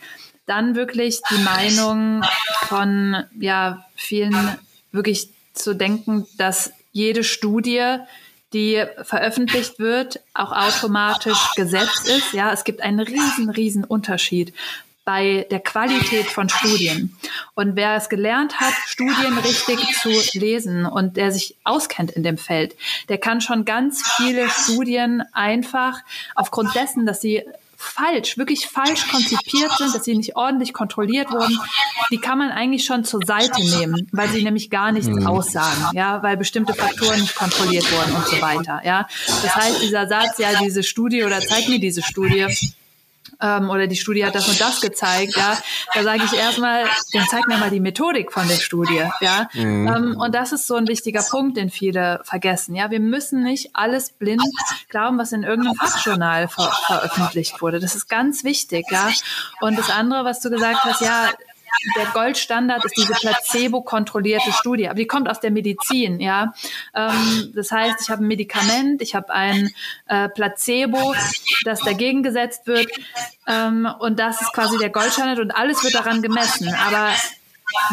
Dann 0.46 0.76
wirklich 0.76 1.20
die 1.30 1.42
Meinung 1.42 2.22
von 2.68 3.24
ja, 3.40 3.86
vielen 3.96 4.36
wirklich 4.92 5.33
zu 5.54 5.74
denken, 5.74 6.28
dass 6.38 6.74
jede 6.92 7.24
Studie 7.24 7.98
die 8.54 8.84
veröffentlicht 9.02 9.80
wird, 9.80 10.20
auch 10.36 10.52
automatisch 10.52 11.54
gesetzt 11.56 12.08
ist. 12.08 12.34
Ja, 12.34 12.54
es 12.54 12.64
gibt 12.64 12.82
einen 12.82 13.00
riesen, 13.00 13.50
riesen 13.50 13.84
Unterschied 13.84 14.54
bei 15.06 15.46
der 15.52 15.60
Qualität 15.60 16.28
von 16.28 16.48
Studien. 16.48 17.18
Und 17.56 17.76
wer 17.76 17.96
es 17.96 18.08
gelernt 18.08 18.60
hat, 18.60 18.74
Studien 18.86 19.38
richtig 19.38 19.98
zu 20.00 20.10
lesen 20.40 20.86
und 20.86 21.18
der 21.18 21.32
sich 21.32 21.58
auskennt 21.64 22.12
in 22.12 22.24
dem 22.24 22.38
Feld, 22.38 22.76
der 23.10 23.18
kann 23.18 23.42
schon 23.42 23.66
ganz 23.66 24.08
viele 24.16 24.50
Studien 24.50 25.24
einfach 25.34 26.00
aufgrund 26.36 26.74
dessen, 26.74 27.06
dass 27.06 27.20
sie 27.20 27.44
falsch, 27.84 28.38
wirklich 28.38 28.68
falsch 28.68 29.08
konzipiert 29.10 29.72
sind, 29.78 29.94
dass 29.94 30.04
sie 30.04 30.16
nicht 30.16 30.36
ordentlich 30.36 30.74
kontrolliert 30.74 31.32
wurden, 31.32 31.58
die 32.12 32.18
kann 32.18 32.38
man 32.38 32.50
eigentlich 32.50 32.86
schon 32.86 33.04
zur 33.04 33.22
Seite 33.26 33.62
nehmen, 33.62 34.08
weil 34.12 34.30
sie 34.30 34.44
nämlich 34.44 34.70
gar 34.70 34.92
nichts 34.92 35.08
mhm. 35.08 35.28
aussagen, 35.28 35.90
ja, 35.94 36.24
weil 36.24 36.38
bestimmte 36.38 36.74
Faktoren 36.74 37.20
nicht 37.20 37.36
kontrolliert 37.36 37.92
wurden 37.92 38.16
und 38.16 38.28
so 38.28 38.42
weiter, 38.42 38.82
ja. 38.84 39.08
Das 39.28 39.56
heißt, 39.56 39.82
dieser 39.82 40.08
Satz, 40.08 40.38
ja, 40.38 40.50
diese 40.62 40.84
Studie 40.84 41.24
oder 41.24 41.40
zeig 41.40 41.68
mir 41.70 41.80
diese 41.80 42.02
Studie, 42.02 42.48
ähm, 43.42 43.70
oder 43.70 43.88
die 43.88 43.96
Studie 43.96 44.26
hat 44.26 44.36
das 44.36 44.48
und 44.48 44.60
das 44.60 44.82
gezeigt, 44.82 45.36
ja, 45.36 45.58
da 45.94 46.04
sage 46.04 46.24
ich 46.26 46.34
erstmal, 46.34 46.86
dann 47.14 47.26
zeig 47.30 47.48
mir 47.48 47.58
mal 47.58 47.70
die 47.70 47.80
Methodik 47.80 48.32
von 48.32 48.48
der 48.48 48.56
Studie, 48.56 49.04
ja. 49.22 49.50
Mhm. 49.54 49.88
Ähm, 49.88 50.18
und 50.18 50.36
das 50.36 50.52
ist 50.52 50.68
so 50.68 50.76
ein 50.76 50.88
wichtiger 50.88 51.24
Punkt, 51.24 51.58
den 51.58 51.70
viele 51.70 52.22
vergessen, 52.24 52.76
ja. 52.76 52.92
Wir 52.92 53.00
müssen 53.00 53.44
nicht 53.44 53.72
alles 53.74 54.12
blind 54.12 54.44
glauben, 54.90 55.18
was 55.18 55.32
in 55.32 55.44
irgendeinem 55.44 55.76
Fachjournal 55.76 56.48
ver 56.48 56.72
veröffentlicht 56.86 57.62
wurde. 57.62 57.80
Das 57.80 57.96
ist 57.96 58.08
ganz 58.08 58.44
wichtig, 58.44 58.86
ja. 58.90 59.10
Und 59.62 59.78
das 59.78 59.90
andere, 59.90 60.26
was 60.26 60.40
du 60.40 60.50
gesagt 60.50 60.84
hast, 60.84 61.02
ja, 61.02 61.30
der 61.98 62.06
Goldstandard 62.14 62.86
ist 62.86 62.98
diese 62.98 63.14
placebo-kontrollierte 63.14 64.52
Studie, 64.52 64.88
aber 64.88 64.96
die 64.96 65.08
kommt 65.08 65.30
aus 65.30 65.40
der 65.40 65.52
Medizin, 65.52 66.20
ja. 66.20 66.54
Ähm, 66.96 67.52
das 67.56 67.72
heißt, 67.72 68.02
ich 68.02 68.10
habe 68.10 68.24
ein 68.24 68.28
Medikament, 68.28 69.02
ich 69.02 69.16
habe 69.16 69.34
ein 69.34 69.72
äh, 70.08 70.30
Placebo, 70.30 71.14
das 71.66 71.82
dagegen 71.82 72.24
gesetzt 72.24 72.68
wird, 72.68 72.88
ähm, 73.48 73.88
und 74.00 74.20
das 74.20 74.42
ist 74.42 74.54
quasi 74.54 74.78
der 74.78 74.90
Goldstandard 74.90 75.40
und 75.40 75.52
alles 75.52 75.84
wird 75.84 75.96
daran 75.96 76.22
gemessen. 76.22 76.74
Aber 76.74 77.10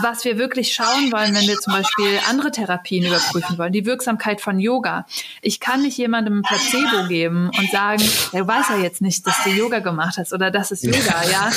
was 0.02 0.24
wir 0.24 0.38
wirklich 0.38 0.72
schauen 0.72 1.12
wollen, 1.12 1.34
wenn 1.34 1.46
wir 1.46 1.58
zum 1.58 1.72
Beispiel 1.72 2.18
andere 2.28 2.50
Therapien 2.50 3.04
überprüfen 3.04 3.58
wollen, 3.58 3.72
die 3.72 3.86
Wirksamkeit 3.86 4.40
von 4.40 4.58
Yoga. 4.58 5.06
Ich 5.42 5.60
kann 5.60 5.82
nicht 5.82 5.96
jemandem 5.96 6.38
ein 6.38 6.42
Placebo 6.42 7.08
geben 7.08 7.50
und 7.56 7.70
sagen, 7.70 8.02
er 8.32 8.46
weiß 8.46 8.68
ja 8.70 8.78
jetzt 8.78 9.00
nicht, 9.00 9.26
dass 9.26 9.42
du 9.44 9.50
Yoga 9.50 9.80
gemacht 9.80 10.16
hast 10.18 10.32
oder 10.32 10.50
das 10.50 10.70
ist 10.70 10.84
Yoga, 10.84 11.22
ja. 11.30 11.50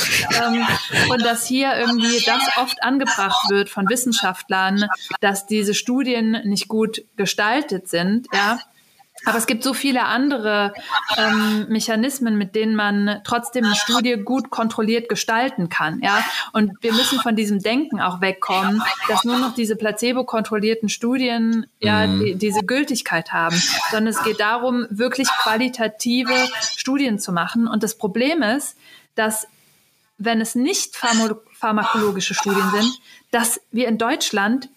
Ähm, 0.46 0.66
und 1.10 1.24
dass 1.24 1.46
hier 1.46 1.76
irgendwie 1.76 2.22
das 2.24 2.42
oft 2.56 2.82
angebracht 2.82 3.50
wird 3.50 3.68
von 3.68 3.88
Wissenschaftlern, 3.88 4.86
dass 5.20 5.46
diese 5.46 5.74
Studien 5.74 6.38
nicht 6.44 6.68
gut 6.68 7.04
gestaltet 7.16 7.88
sind, 7.88 8.28
ja 8.32 8.58
aber 9.24 9.38
es 9.38 9.46
gibt 9.46 9.62
so 9.62 9.74
viele 9.74 10.04
andere 10.04 10.74
ähm, 11.16 11.66
Mechanismen, 11.68 12.36
mit 12.36 12.54
denen 12.54 12.76
man 12.76 13.20
trotzdem 13.24 13.64
eine 13.64 13.74
Studie 13.74 14.16
gut 14.16 14.50
kontrolliert 14.50 15.08
gestalten 15.08 15.68
kann. 15.68 16.00
Ja? 16.02 16.24
Und 16.52 16.72
wir 16.80 16.92
müssen 16.92 17.20
von 17.20 17.36
diesem 17.36 17.60
Denken 17.60 18.00
auch 18.00 18.20
wegkommen, 18.20 18.82
dass 19.08 19.24
nur 19.24 19.38
noch 19.38 19.54
diese 19.54 19.76
placebo-kontrollierten 19.76 20.88
Studien 20.88 21.66
ja 21.80 22.06
mhm. 22.06 22.20
die, 22.20 22.34
diese 22.36 22.62
Gültigkeit 22.62 23.32
haben, 23.32 23.60
sondern 23.90 24.08
es 24.08 24.22
geht 24.22 24.40
darum, 24.40 24.86
wirklich 24.90 25.28
qualitative 25.28 26.34
Studien 26.76 27.18
zu 27.18 27.32
machen. 27.32 27.66
Und 27.66 27.82
das 27.82 27.96
Problem 27.96 28.42
ist, 28.42 28.76
dass 29.14 29.46
wenn 30.16 30.40
es 30.40 30.54
nicht 30.54 30.96
pharmakologische 30.96 32.34
Studien 32.34 32.70
sind, 32.70 33.00
dass 33.30 33.60
wir 33.72 33.88
in 33.88 33.98
Deutschland 33.98 34.68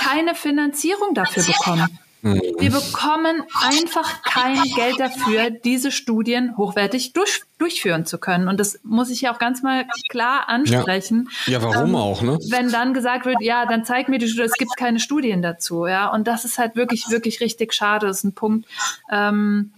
keine 0.00 0.34
Finanzierung 0.34 1.14
dafür 1.14 1.44
bekommen. 1.44 1.98
Wir 2.22 2.70
bekommen 2.70 3.42
einfach 3.52 4.22
kein 4.22 4.62
Geld 4.76 5.00
dafür, 5.00 5.50
diese 5.50 5.90
Studien 5.90 6.56
hochwertig 6.56 7.14
durch, 7.14 7.42
durchführen 7.58 8.06
zu 8.06 8.18
können. 8.18 8.46
Und 8.46 8.60
das 8.60 8.78
muss 8.84 9.10
ich 9.10 9.22
ja 9.22 9.34
auch 9.34 9.40
ganz 9.40 9.64
mal 9.64 9.86
klar 10.08 10.48
ansprechen. 10.48 11.28
Ja, 11.46 11.54
ja 11.54 11.62
warum 11.62 11.90
ähm, 11.90 11.96
auch, 11.96 12.22
ne? 12.22 12.38
Wenn 12.48 12.70
dann 12.70 12.94
gesagt 12.94 13.26
wird, 13.26 13.40
ja, 13.40 13.66
dann 13.66 13.84
zeig 13.84 14.08
mir 14.08 14.18
die 14.18 14.28
Studie, 14.28 14.46
es 14.46 14.52
gibt 14.52 14.76
keine 14.76 15.00
Studien 15.00 15.42
dazu, 15.42 15.86
ja. 15.86 16.12
Und 16.12 16.28
das 16.28 16.44
ist 16.44 16.58
halt 16.58 16.76
wirklich, 16.76 17.10
wirklich 17.10 17.40
richtig 17.40 17.74
schade. 17.74 18.06
Das 18.06 18.18
ist 18.18 18.24
ein 18.24 18.34
Punkt, 18.34 18.68
ähm, 19.10 19.72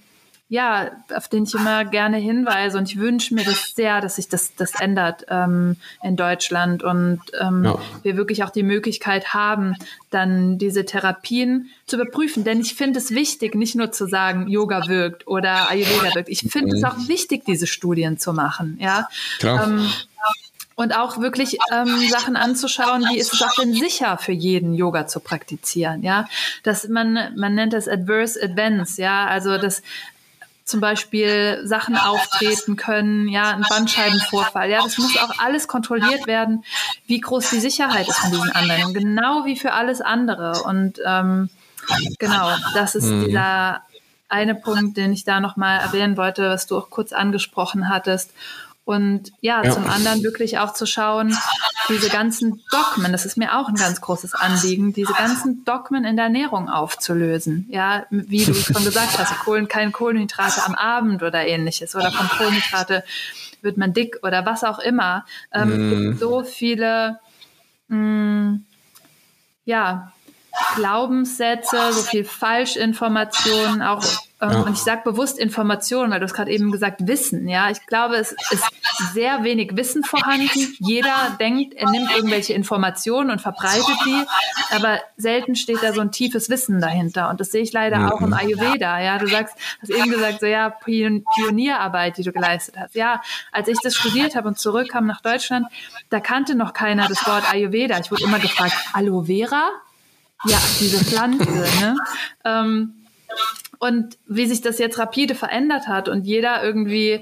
ja, 0.49 0.91
auf 1.15 1.29
den 1.29 1.45
ich 1.45 1.55
immer 1.55 1.85
gerne 1.85 2.19
hinweise. 2.19 2.77
Und 2.77 2.91
ich 2.91 2.99
wünsche 2.99 3.35
mir 3.35 3.45
das 3.45 3.75
sehr, 3.75 4.01
dass 4.01 4.17
sich 4.17 4.29
das, 4.29 4.55
das 4.55 4.79
ändert 4.79 5.25
ähm, 5.29 5.77
in 6.03 6.17
Deutschland 6.17 6.83
und 6.83 7.21
ähm, 7.41 7.65
ja. 7.65 7.79
wir 8.03 8.17
wirklich 8.17 8.45
auch 8.45 8.51
die 8.51 8.63
Möglichkeit 8.63 9.33
haben, 9.33 9.75
dann 10.11 10.59
diese 10.59 10.85
Therapien 10.85 11.71
zu 11.87 11.97
überprüfen. 11.97 12.45
Denn 12.45 12.61
ich 12.61 12.75
finde 12.75 12.99
es 12.99 13.11
wichtig, 13.11 13.55
nicht 13.55 13.75
nur 13.75 13.91
zu 13.91 14.07
sagen, 14.07 14.47
Yoga 14.49 14.87
wirkt 14.87 15.27
oder 15.27 15.71
Ayurveda 15.71 16.15
wirkt. 16.15 16.29
Ich 16.29 16.41
finde 16.41 16.69
mhm. 16.69 16.75
es 16.77 16.85
auch 16.85 17.09
wichtig, 17.09 17.45
diese 17.47 17.67
Studien 17.67 18.19
zu 18.19 18.33
machen. 18.35 18.79
Ja. 18.81 19.09
Klar. 19.39 19.67
Ähm, 19.67 19.89
und 20.77 20.97
auch 20.97 21.21
wirklich 21.21 21.59
ähm, 21.73 22.09
Sachen 22.09 22.37
anzuschauen, 22.37 23.05
wie 23.11 23.19
ist 23.19 23.33
es 23.33 23.43
auch 23.43 23.55
denn 23.55 23.75
sicher 23.75 24.19
für 24.19 24.33
jeden 24.33 24.75
Yoga 24.75 25.07
zu 25.07 25.21
praktizieren, 25.21 26.03
ja, 26.03 26.27
dass 26.65 26.89
man 26.89 27.33
man 27.37 27.55
nennt 27.55 27.73
das 27.73 27.87
Adverse 27.87 28.41
Events, 28.41 28.97
ja, 28.97 29.27
also 29.27 29.57
dass 29.57 29.83
zum 30.65 30.81
Beispiel 30.81 31.61
Sachen 31.65 31.97
auftreten 31.97 32.77
können, 32.77 33.29
ja, 33.29 33.51
ein 33.51 33.65
Bandscheibenvorfall. 33.69 34.71
Ja, 34.71 34.83
das 34.83 34.97
muss 34.97 35.17
auch 35.19 35.39
alles 35.39 35.69
kontrolliert 35.69 36.27
werden, 36.27 36.65
wie 37.07 37.21
groß 37.21 37.51
die 37.51 37.61
Sicherheit 37.61 38.09
ist 38.09 38.19
von 38.19 38.31
diesen 38.31 38.51
Anwendungen, 38.51 38.95
genau 38.95 39.45
wie 39.45 39.57
für 39.57 39.73
alles 39.73 40.01
andere. 40.01 40.63
Und 40.63 41.01
ähm, 41.05 41.51
genau, 42.19 42.51
das 42.73 42.95
ist 42.95 43.07
mhm. 43.07 43.27
dieser 43.27 43.83
eine 44.29 44.55
Punkt, 44.55 44.97
den 44.97 45.13
ich 45.13 45.25
da 45.25 45.39
nochmal 45.39 45.81
erwähnen 45.81 46.17
wollte, 46.17 46.49
was 46.49 46.67
du 46.67 46.79
auch 46.79 46.89
kurz 46.89 47.13
angesprochen 47.13 47.91
hattest. 47.91 48.33
Und 48.85 49.33
ja, 49.41 49.63
ja, 49.65 49.71
zum 49.71 49.87
anderen 49.87 50.23
wirklich 50.23 50.59
auch 50.59 50.75
zu 50.75 50.85
schauen, 50.85 51.35
diese 51.89 52.11
ganzen 52.11 52.63
Dogmen, 52.71 53.13
das 53.13 53.25
ist 53.25 53.39
mir 53.39 53.59
auch 53.59 53.69
ein 53.69 53.77
ganz 53.77 54.03
großes 54.03 54.35
Anliegen, 54.35 54.93
diese 54.93 55.15
ganzen 55.15 55.65
Dogmen 55.65 56.05
in 56.05 56.17
der 56.17 56.27
Ernährung 56.27 56.69
aufzulösen. 56.69 57.67
Ja, 57.71 58.05
wie 58.11 58.45
du 58.45 58.53
schon 58.53 58.85
gesagt 58.85 59.19
hast, 59.19 59.39
Kohlen, 59.41 59.69
kein 59.69 59.91
Kohlenhydrate 59.91 60.65
am 60.65 60.75
Abend 60.75 61.23
oder 61.23 61.47
ähnliches 61.47 61.95
oder 61.95 62.13
von 62.13 62.29
Kohlenhydrate 62.29 63.05
wird 63.63 63.79
man 63.79 63.95
dick 63.95 64.19
oder 64.23 64.45
was 64.45 64.65
auch 64.65 64.79
immer. 64.79 65.25
Ähm, 65.51 65.69
mm. 65.69 65.93
Es 65.93 66.01
gibt 66.01 66.21
so 66.21 66.43
viele, 66.45 67.21
mh, 67.89 67.97
mm, 67.97 68.65
ja, 69.65 70.13
Glaubenssätze, 70.77 71.93
so 71.93 72.03
viel 72.03 72.25
Falschinformationen, 72.25 73.83
auch 73.83 74.05
ja. 74.53 74.61
und 74.61 74.73
ich 74.73 74.81
sage 74.81 75.03
bewusst 75.05 75.39
Informationen, 75.39 76.13
weil 76.13 76.21
du 76.21 76.25
hast 76.25 76.35
gerade 76.35 76.51
eben 76.51 76.71
gesagt 76.71 77.07
Wissen. 77.07 77.49
Ja, 77.49 77.71
ich 77.71 77.85
glaube, 77.87 78.17
es 78.17 78.33
ist 78.51 78.65
sehr 79.13 79.45
wenig 79.45 79.77
Wissen 79.77 80.05
vorhanden. 80.05 80.77
Jeder 80.79 81.37
denkt, 81.39 81.75
er 81.75 81.91
nimmt 81.91 82.11
irgendwelche 82.15 82.53
Informationen 82.53 83.31
und 83.31 83.41
verbreitet 83.41 83.97
die, 84.07 84.25
aber 84.75 85.01
selten 85.17 85.55
steht 85.57 85.83
da 85.83 85.93
so 85.93 86.01
ein 86.01 86.11
tiefes 86.11 86.51
Wissen 86.51 86.81
dahinter. 86.81 87.31
Und 87.31 87.41
das 87.41 87.53
sehe 87.53 87.63
ich 87.63 87.73
leider 87.73 87.99
mhm. 87.99 88.13
auch 88.13 88.21
im 88.21 88.33
Ayurveda. 88.33 89.01
Ja, 89.01 89.19
du 89.19 89.27
sagst, 89.27 89.57
hast 89.81 89.91
eben 89.91 90.11
gesagt, 90.11 90.41
so 90.41 90.47
ja 90.47 90.71
Pionierarbeit, 90.71 92.19
die 92.19 92.23
du 92.23 92.33
geleistet 92.33 92.77
hast. 92.79 92.95
Ja, 92.95 93.23
als 93.53 93.69
ich 93.69 93.79
das 93.83 93.95
studiert 93.95 94.37
habe 94.37 94.49
und 94.49 94.59
zurückkam 94.59 95.07
nach 95.07 95.21
Deutschland, 95.21 95.67
da 96.11 96.21
kannte 96.21 96.55
noch 96.55 96.73
keiner 96.73 97.09
das 97.09 97.27
Wort 97.27 97.51
Ayurveda. 97.53 97.99
Ich 97.99 98.11
wurde 98.11 98.25
immer 98.25 98.39
gefragt, 98.39 98.75
Aloe 98.93 99.25
Vera? 99.27 99.71
Ja, 100.47 100.59
diese 100.81 101.05
Pflanze. 101.05 101.51
ne? 101.81 101.97
Ähm, 102.45 103.04
und 103.79 104.17
wie 104.27 104.47
sich 104.47 104.61
das 104.61 104.79
jetzt 104.79 104.99
rapide 104.99 105.35
verändert 105.35 105.89
hat 105.89 106.09
und 106.09 106.27
jeder 106.27 106.63
irgendwie 106.63 107.21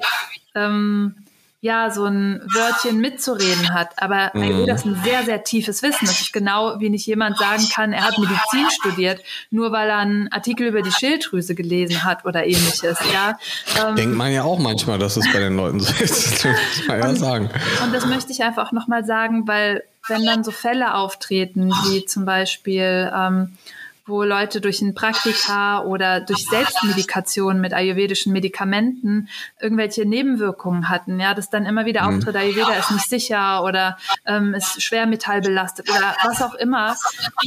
ähm, 0.54 1.16
ja 1.62 1.92
so 1.92 2.04
ein 2.04 2.42
Wörtchen 2.54 3.00
mitzureden 3.00 3.72
hat. 3.72 3.90
Aber 3.96 4.32
mhm. 4.34 4.42
Ayurveda 4.42 4.74
ist 4.74 4.84
ein 4.84 5.00
sehr, 5.04 5.22
sehr 5.22 5.44
tiefes 5.44 5.82
Wissen. 5.82 6.06
Das 6.06 6.20
ist 6.20 6.32
genau, 6.32 6.80
wie 6.80 6.90
nicht 6.90 7.06
jemand 7.06 7.38
sagen 7.38 7.62
kann, 7.72 7.92
er 7.92 8.02
hat 8.02 8.18
Medizin 8.18 8.68
studiert, 8.70 9.20
nur 9.50 9.70
weil 9.70 9.88
er 9.88 9.98
einen 9.98 10.30
Artikel 10.32 10.66
über 10.66 10.82
die 10.82 10.90
Schilddrüse 10.90 11.54
gelesen 11.54 12.02
hat 12.02 12.24
oder 12.24 12.44
ähnliches. 12.44 12.98
Ja, 13.12 13.38
ähm, 13.80 13.94
Denkt 13.94 14.16
man 14.16 14.32
ja 14.32 14.42
auch 14.42 14.58
manchmal, 14.58 14.98
dass 14.98 15.16
es 15.16 15.32
bei 15.32 15.38
den 15.38 15.56
Leuten 15.56 15.78
so 15.78 15.92
ist. 16.02 16.44
muss 16.44 16.88
man 16.88 16.98
ja 16.98 17.08
und, 17.08 17.16
sagen. 17.16 17.50
Und 17.84 17.94
das 17.94 18.06
möchte 18.06 18.32
ich 18.32 18.42
einfach 18.42 18.72
nochmal 18.72 19.04
sagen, 19.04 19.46
weil 19.46 19.84
wenn 20.08 20.24
dann 20.26 20.42
so 20.42 20.50
Fälle 20.50 20.94
auftreten, 20.94 21.70
wie 21.86 22.04
zum 22.04 22.24
Beispiel 22.24 23.10
ähm, 23.14 23.56
wo 24.04 24.24
Leute 24.24 24.60
durch 24.60 24.82
ein 24.82 24.94
Praktika 24.94 25.82
oder 25.84 26.20
durch 26.20 26.46
Selbstmedikation 26.48 27.60
mit 27.60 27.72
ayurvedischen 27.72 28.32
Medikamenten 28.32 29.28
irgendwelche 29.60 30.04
Nebenwirkungen 30.04 30.88
hatten. 30.88 31.20
Ja, 31.20 31.34
das 31.34 31.50
dann 31.50 31.66
immer 31.66 31.86
wieder 31.86 32.02
mhm. 32.02 32.16
auftritt, 32.16 32.36
Ayurveda 32.36 32.74
ist 32.74 32.90
nicht 32.90 33.08
sicher 33.08 33.62
oder 33.62 33.96
ähm, 34.26 34.54
ist 34.54 34.82
schwermetallbelastet 34.82 35.88
oder 35.88 36.16
was 36.24 36.42
auch 36.42 36.54
immer, 36.54 36.96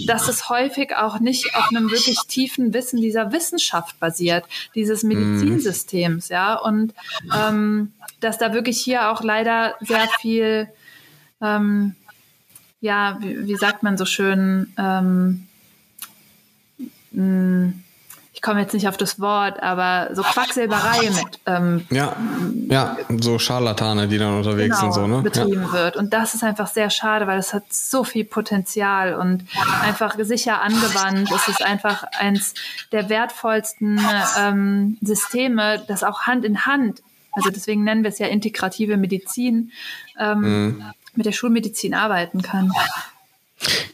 dass 0.08 0.28
es 0.30 0.50
häufig 0.50 0.96
auch 0.96 1.20
nicht 1.20 1.56
auf 1.56 1.70
einem 1.70 1.92
wirklich 1.92 2.20
tiefen 2.28 2.74
Wissen 2.74 3.02
dieser 3.02 3.32
Wissenschaft 3.32 4.00
basiert, 4.00 4.46
dieses 4.76 5.04
mhm. 5.04 5.10
Medizinsystems, 5.10 6.30
ja, 6.30 6.56
und 6.56 6.94
ähm, 7.38 7.92
dass 8.22 8.38
da 8.38 8.54
wirklich 8.54 8.80
hier 8.80 9.10
auch 9.10 9.24
leider 9.24 9.76
sehr 9.82 10.08
viel 10.20 10.70
ähm, 11.42 11.96
ja, 12.80 13.18
wie, 13.20 13.48
wie, 13.48 13.56
sagt 13.56 13.84
man 13.84 13.98
so 13.98 14.06
schön, 14.06 14.72
ähm, 14.78 15.45
hm, 17.16 17.82
ich 18.34 18.42
komme 18.42 18.60
jetzt 18.60 18.74
nicht 18.74 18.88
auf 18.90 18.98
das 18.98 19.22
Wort, 19.22 19.64
aber 19.64 20.10
so 20.14 20.22
Quacksilberei 20.22 21.10
mit. 21.10 21.40
Ähm, 21.46 21.88
ja, 21.90 22.18
ja, 22.68 22.98
so 23.22 23.40
Scharlatane, 23.40 24.10
die 24.10 24.18
dann 24.18 24.36
unterwegs 24.36 24.78
genau, 24.78 24.92
sind, 24.92 25.04
so, 25.04 25.08
ne? 25.08 25.22
betrieben 25.22 25.64
ja. 25.64 25.72
wird. 25.72 25.96
Und 25.96 26.14
das 26.14 26.36
ist 26.36 26.44
einfach 26.44 26.68
sehr 26.68 26.90
schade, 26.90 27.28
weil 27.28 27.40
es 27.40 27.54
hat 27.54 27.72
so 27.72 28.04
viel 28.04 28.26
Potenzial 28.26 29.16
und 29.16 29.46
einfach 29.82 30.16
sicher 30.20 30.62
angewandt. 30.62 31.32
Es 31.32 31.48
ist 31.48 31.64
einfach 31.64 32.04
eins 32.20 32.54
der 32.92 33.08
wertvollsten 33.08 34.02
ähm, 34.38 34.98
Systeme, 35.02 35.82
das 35.88 36.04
auch 36.04 36.24
Hand 36.24 36.44
in 36.44 36.66
Hand, 36.66 37.02
also 37.36 37.50
deswegen 37.50 37.84
nennen 37.84 38.04
wir 38.04 38.10
es 38.10 38.20
ja 38.20 38.28
integrative 38.28 38.98
Medizin, 38.98 39.72
ähm, 40.18 40.40
mhm. 40.40 40.84
mit 41.16 41.26
der 41.26 41.34
Schulmedizin 41.34 41.94
arbeiten 41.94 42.42
kann. 42.42 42.72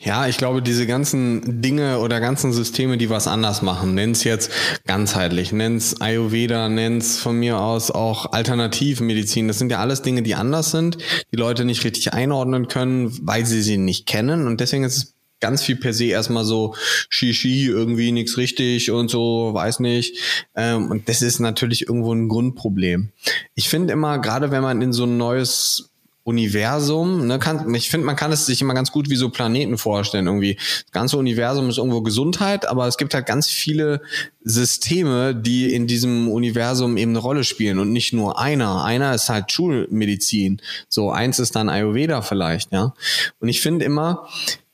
Ja, 0.03 0.27
ich 0.27 0.37
glaube, 0.37 0.61
diese 0.61 0.87
ganzen 0.87 1.61
Dinge 1.61 1.99
oder 1.99 2.19
ganzen 2.19 2.51
Systeme, 2.51 2.97
die 2.97 3.09
was 3.09 3.27
anders 3.27 3.61
machen, 3.61 3.93
nenn's 3.93 4.23
jetzt 4.23 4.51
ganzheitlich, 4.87 5.51
nenn's 5.51 6.01
Ayurveda, 6.01 6.69
nenn's 6.69 7.19
von 7.19 7.37
mir 7.37 7.59
aus 7.59 7.91
auch 7.91 8.31
Alternativmedizin. 8.31 9.47
Das 9.47 9.59
sind 9.59 9.71
ja 9.71 9.79
alles 9.79 10.01
Dinge, 10.01 10.23
die 10.23 10.35
anders 10.35 10.71
sind, 10.71 10.97
die 11.31 11.37
Leute 11.37 11.65
nicht 11.65 11.83
richtig 11.83 12.13
einordnen 12.13 12.67
können, 12.67 13.15
weil 13.21 13.45
sie 13.45 13.61
sie 13.61 13.77
nicht 13.77 14.07
kennen. 14.07 14.47
Und 14.47 14.59
deswegen 14.59 14.83
ist 14.83 14.97
es 14.97 15.15
ganz 15.39 15.61
viel 15.63 15.75
per 15.75 15.93
se 15.93 16.05
erstmal 16.05 16.45
so 16.45 16.75
Shishi, 17.09 17.65
irgendwie 17.65 18.11
nichts 18.11 18.37
richtig 18.37 18.91
und 18.91 19.09
so, 19.09 19.53
weiß 19.53 19.81
nicht. 19.81 20.17
Ähm, 20.55 20.89
und 20.89 21.09
das 21.09 21.21
ist 21.21 21.39
natürlich 21.39 21.87
irgendwo 21.87 22.13
ein 22.13 22.29
Grundproblem. 22.29 23.11
Ich 23.55 23.67
finde 23.67 23.93
immer, 23.93 24.19
gerade 24.19 24.51
wenn 24.51 24.63
man 24.63 24.81
in 24.81 24.93
so 24.93 25.03
ein 25.03 25.17
neues 25.17 25.90
Universum, 26.23 27.25
ne, 27.25 27.39
kann, 27.39 27.73
ich 27.73 27.89
finde, 27.89 28.05
man 28.05 28.15
kann 28.15 28.31
es 28.31 28.45
sich 28.45 28.61
immer 28.61 28.75
ganz 28.75 28.91
gut 28.91 29.09
wie 29.09 29.15
so 29.15 29.29
Planeten 29.29 29.77
vorstellen. 29.77 30.27
Irgendwie, 30.27 30.55
das 30.55 30.91
ganze 30.91 31.17
Universum 31.17 31.69
ist 31.69 31.77
irgendwo 31.77 32.01
Gesundheit, 32.01 32.67
aber 32.67 32.87
es 32.87 32.97
gibt 32.97 33.13
halt 33.13 33.25
ganz 33.25 33.47
viele 33.47 34.01
Systeme, 34.43 35.33
die 35.33 35.73
in 35.73 35.87
diesem 35.87 36.29
Universum 36.29 36.97
eben 36.97 37.11
eine 37.11 37.19
Rolle 37.19 37.43
spielen 37.43 37.79
und 37.79 37.91
nicht 37.91 38.13
nur 38.13 38.39
einer. 38.39 38.83
Einer 38.83 39.15
ist 39.15 39.29
halt 39.29 39.51
Schulmedizin. 39.51 40.61
So, 40.87 41.11
eins 41.11 41.39
ist 41.39 41.55
dann 41.55 41.69
Ayurveda 41.69 42.21
vielleicht, 42.21 42.71
ja. 42.71 42.93
Und 43.39 43.49
ich 43.49 43.61
finde 43.61 43.85
immer, 43.85 44.27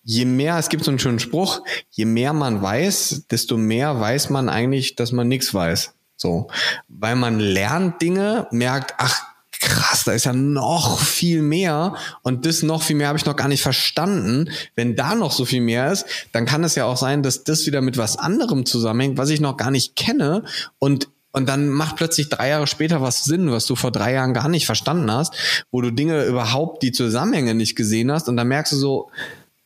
je 0.03 0.25
mehr, 0.25 0.57
es 0.57 0.69
gibt 0.69 0.83
so 0.83 0.91
einen 0.91 0.99
schönen 0.99 1.19
Spruch, 1.19 1.62
je 1.91 2.05
mehr 2.05 2.33
man 2.33 2.62
weiß, 2.62 3.27
desto 3.31 3.57
mehr 3.57 3.99
weiß 3.99 4.29
man 4.29 4.49
eigentlich, 4.49 4.95
dass 4.95 5.13
man 5.13 5.27
nichts 5.27 5.53
weiß. 5.53 5.93
So, 6.17 6.47
weil 6.88 7.15
man 7.15 7.39
lernt 7.39 8.01
Dinge, 8.01 8.47
merkt, 8.51 8.95
ach, 8.97 9.21
krass, 9.60 10.04
da 10.06 10.12
ist 10.13 10.26
ja 10.26 10.34
noch 10.34 11.00
viel 11.00 11.41
mehr. 11.41 11.96
Und 12.24 12.46
das 12.46 12.63
noch 12.63 12.82
viel 12.82 12.96
mehr 12.96 13.08
habe 13.08 13.17
ich 13.17 13.26
noch 13.26 13.36
gar 13.36 13.48
nicht 13.48 13.62
verstanden. 13.62 14.50
Wenn 14.76 14.96
da 14.96 15.15
noch 15.15 15.32
so 15.32 15.46
viel 15.46 15.62
mehr 15.62 15.91
ist, 15.91 16.06
dann 16.32 16.46
kann 16.46 16.63
es 16.63 16.76
ja 16.76 16.86
auch 16.86 16.98
sein, 16.98 17.24
dass 17.24 17.43
das 17.43 17.65
wieder 17.65 17.82
mit 17.82 17.98
was 17.98 18.17
anderem 18.17 18.65
zusammenhängt, 18.65 19.17
was 19.17 19.30
ich 19.30 19.39
noch 19.39 19.58
gar 19.58 19.72
nicht 19.72 19.96
kenne. 19.96 20.43
Und 20.80 21.10
und 21.34 21.48
dann 21.48 21.70
macht 21.70 21.98
plötzlich 21.98 22.30
drei 22.30 22.50
Jahre 22.50 22.65
später 22.65 23.00
was 23.00 23.24
Sinn, 23.24 23.52
was 23.52 23.67
du 23.67 23.76
vor 23.76 23.91
drei 23.91 24.13
Jahren 24.13 24.34
gar 24.34 24.50
nicht 24.50 24.65
verstanden 24.65 25.12
hast, 25.12 25.36
wo 25.70 25.82
du 25.82 25.91
Dinge 25.91 26.24
überhaupt 26.24 26.82
die 26.82 26.91
Zusammenhänge 26.91 27.54
nicht 27.54 27.76
gesehen 27.76 28.12
hast. 28.12 28.28
Und 28.28 28.38
dann 28.38 28.48
merkst 28.48 28.74
du 28.74 28.78
so, 28.78 29.12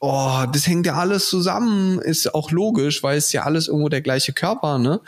oh, 0.03 0.45
das 0.51 0.65
hängt 0.65 0.87
ja 0.87 0.95
alles 0.95 1.29
zusammen, 1.29 1.99
ist 1.99 2.33
auch 2.33 2.49
logisch, 2.49 3.03
weil 3.03 3.17
es 3.19 3.31
ja 3.33 3.43
alles 3.43 3.67
irgendwo 3.67 3.87
der 3.87 4.01
gleiche 4.01 4.33
Körper, 4.33 4.79
ne? 4.79 4.99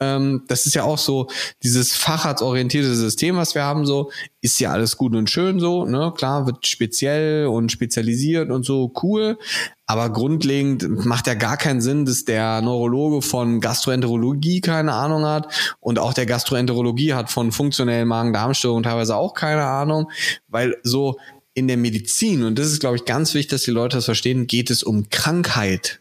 Ähm, 0.00 0.42
das 0.48 0.66
ist 0.66 0.74
ja 0.74 0.82
auch 0.82 0.98
so 0.98 1.28
dieses 1.62 1.96
facharztorientierte 1.96 2.96
System, 2.96 3.36
was 3.36 3.54
wir 3.54 3.62
haben, 3.62 3.86
so, 3.86 4.10
ist 4.40 4.58
ja 4.58 4.72
alles 4.72 4.96
gut 4.96 5.14
und 5.14 5.30
schön 5.30 5.60
so, 5.60 5.84
ne? 5.84 6.12
Klar, 6.16 6.46
wird 6.46 6.66
speziell 6.66 7.46
und 7.46 7.70
spezialisiert 7.70 8.50
und 8.50 8.64
so 8.64 8.92
cool, 9.04 9.38
aber 9.86 10.10
grundlegend 10.10 11.06
macht 11.06 11.28
ja 11.28 11.34
gar 11.34 11.56
keinen 11.56 11.80
Sinn, 11.80 12.04
dass 12.04 12.24
der 12.24 12.60
Neurologe 12.60 13.22
von 13.22 13.60
Gastroenterologie 13.60 14.60
keine 14.62 14.94
Ahnung 14.94 15.24
hat 15.26 15.76
und 15.78 16.00
auch 16.00 16.12
der 16.12 16.26
Gastroenterologie 16.26 17.14
hat 17.14 17.30
von 17.30 17.52
funktionellen 17.52 18.08
Magen-Darm-Störungen 18.08 18.82
teilweise 18.82 19.14
auch 19.14 19.34
keine 19.34 19.64
Ahnung, 19.64 20.10
weil 20.48 20.76
so 20.82 21.18
in 21.54 21.68
der 21.68 21.76
Medizin, 21.76 22.44
und 22.44 22.58
das 22.58 22.66
ist, 22.66 22.80
glaube 22.80 22.96
ich, 22.96 23.04
ganz 23.04 23.34
wichtig, 23.34 23.50
dass 23.50 23.62
die 23.62 23.70
Leute 23.70 23.96
das 23.96 24.04
verstehen, 24.04 24.46
geht 24.46 24.70
es 24.70 24.82
um 24.82 25.08
Krankheit. 25.10 26.00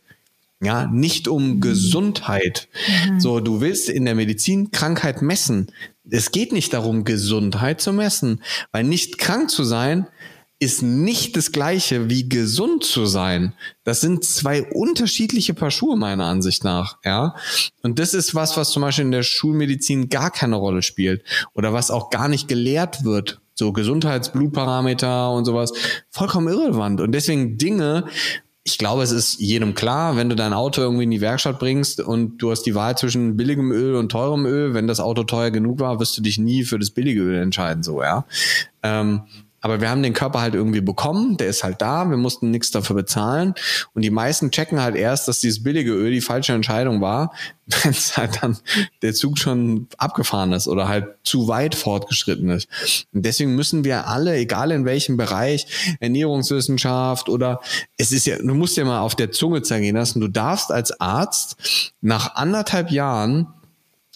Ja, 0.62 0.88
nicht 0.88 1.28
um 1.28 1.56
mhm. 1.56 1.62
Gesundheit. 1.62 2.68
Mhm. 3.08 3.20
So, 3.20 3.40
du 3.40 3.62
willst 3.62 3.90
in 3.90 4.06
der 4.06 4.16
Medizin 4.16 4.72
Krankheit 4.72 5.22
messen. 5.22 5.72
Es 6.10 6.32
geht 6.32 6.52
nicht 6.52 6.74
darum, 6.74 7.06
Gesundheit 7.06 7.80
zu 7.80 7.94
messen, 7.94 8.42
weil 8.72 8.84
nicht 8.84 9.18
krank 9.18 9.50
zu 9.50 9.64
sein 9.64 10.08
ist 10.62 10.82
nicht 10.84 11.38
das 11.38 11.54
gleiche 11.54 12.10
wie 12.10 12.28
gesund 12.28 12.84
zu 12.84 13.06
sein. 13.06 13.54
Das 13.86 14.02
sind 14.02 14.26
zwei 14.26 14.64
unterschiedliche 14.64 15.54
Paar 15.54 15.72
Schuhe 15.72 15.96
meiner 15.96 16.26
Ansicht 16.26 16.66
nach, 16.66 16.98
ja. 17.06 17.36
Und 17.82 17.98
das 17.98 18.14
ist 18.14 18.36
was, 18.36 18.58
was 18.58 18.72
zum 18.72 18.82
Beispiel 18.82 19.06
in 19.06 19.12
der 19.12 19.24
Schulmedizin 19.24 20.10
gar 20.10 20.32
keine 20.32 20.58
Rolle 20.58 20.82
spielt 20.82 21.24
oder 21.54 21.72
was 21.72 21.92
auch 21.92 22.10
gar 22.10 22.28
nicht 22.28 22.50
gelehrt 22.50 23.06
wird 23.06 23.40
so 23.60 23.72
Gesundheitsblutparameter 23.72 25.32
und 25.32 25.46
sowas, 25.46 25.72
vollkommen 26.10 26.48
irrelevant. 26.48 27.02
Und 27.02 27.12
deswegen 27.12 27.58
Dinge, 27.58 28.06
ich 28.64 28.78
glaube, 28.78 29.04
es 29.04 29.12
ist 29.12 29.40
jedem 29.40 29.76
klar, 29.76 30.16
wenn 30.16 30.30
du 30.30 30.36
dein 30.36 30.54
Auto 30.54 30.82
irgendwie 30.82 31.04
in 31.04 31.12
die 31.12 31.22
Werkstatt 31.22 31.60
bringst 31.60 32.00
und 32.00 32.38
du 32.38 32.52
hast 32.52 32.64
die 32.64 32.74
Wahl 32.74 32.98
zwischen 32.98 33.38
billigem 33.38 33.72
Öl 33.72 33.96
und 33.96 34.12
teurem 34.12 34.46
Öl, 34.46 34.74
wenn 34.74 34.88
das 34.88 35.00
Auto 35.00 35.24
teuer 35.24 35.52
genug 35.52 35.80
war, 35.80 36.00
wirst 36.00 36.18
du 36.18 36.22
dich 36.22 36.40
nie 36.40 36.64
für 36.64 36.80
das 36.80 36.92
billige 36.92 37.22
Öl 37.22 37.42
entscheiden, 37.42 37.84
so, 37.84 38.02
ja. 38.02 38.26
Ähm, 38.82 39.24
aber 39.62 39.82
wir 39.82 39.90
haben 39.90 40.04
den 40.04 40.14
Körper 40.14 40.42
halt 40.42 40.54
irgendwie 40.54 40.82
bekommen, 40.82 41.38
der 41.38 41.48
ist 41.48 41.64
halt 41.64 41.82
da, 41.82 42.10
wir 42.10 42.18
mussten 42.18 42.52
nichts 42.52 42.72
dafür 42.72 42.96
bezahlen 42.96 43.54
und 43.94 44.04
die 44.04 44.10
meisten 44.10 44.52
checken 44.52 44.82
halt 44.82 44.96
erst, 44.96 45.28
dass 45.28 45.40
dieses 45.40 45.64
billige 45.64 45.92
Öl 45.92 46.12
die 46.12 46.22
falsche 46.22 46.54
Entscheidung 46.54 47.02
war, 47.02 47.34
wenn 47.84 47.92
es 47.92 48.18
halt 48.18 48.40
dann 48.42 48.58
der 49.02 49.14
Zug 49.14 49.38
schon 49.38 49.88
abgefahren 49.98 50.54
ist 50.54 50.68
oder 50.68 50.88
halt 50.88 51.06
zu 51.24 51.48
weit 51.48 51.76
fortgeschritten 51.76 52.50
ist. 52.50 52.68
Und 53.14 53.26
deswegen 53.26 53.56
müssen 53.56 53.84
wir 53.84 54.08
alle, 54.08 54.36
egal 54.36 54.72
in 54.72 54.86
welchem 54.86 55.18
Bereich, 55.18 55.68
Ernährungswissenschaft 56.00 57.30
oder 57.30 57.62
es 57.98 58.12
ist 58.12 58.26
ja, 58.26 58.38
du 58.38 58.54
musst 58.56 58.78
ja 58.78 58.86
mal 58.86 59.02
auf 59.02 59.16
der 59.16 59.32
Zunge 59.32 59.62
zergehen 59.62 59.96
lassen, 59.96 60.20
du 60.20 60.28
darfst 60.28 60.72
als 60.72 61.00
Arzt 61.00 61.94
nach 62.02 62.36
anderthalb 62.36 62.92
Jahren 62.92 63.48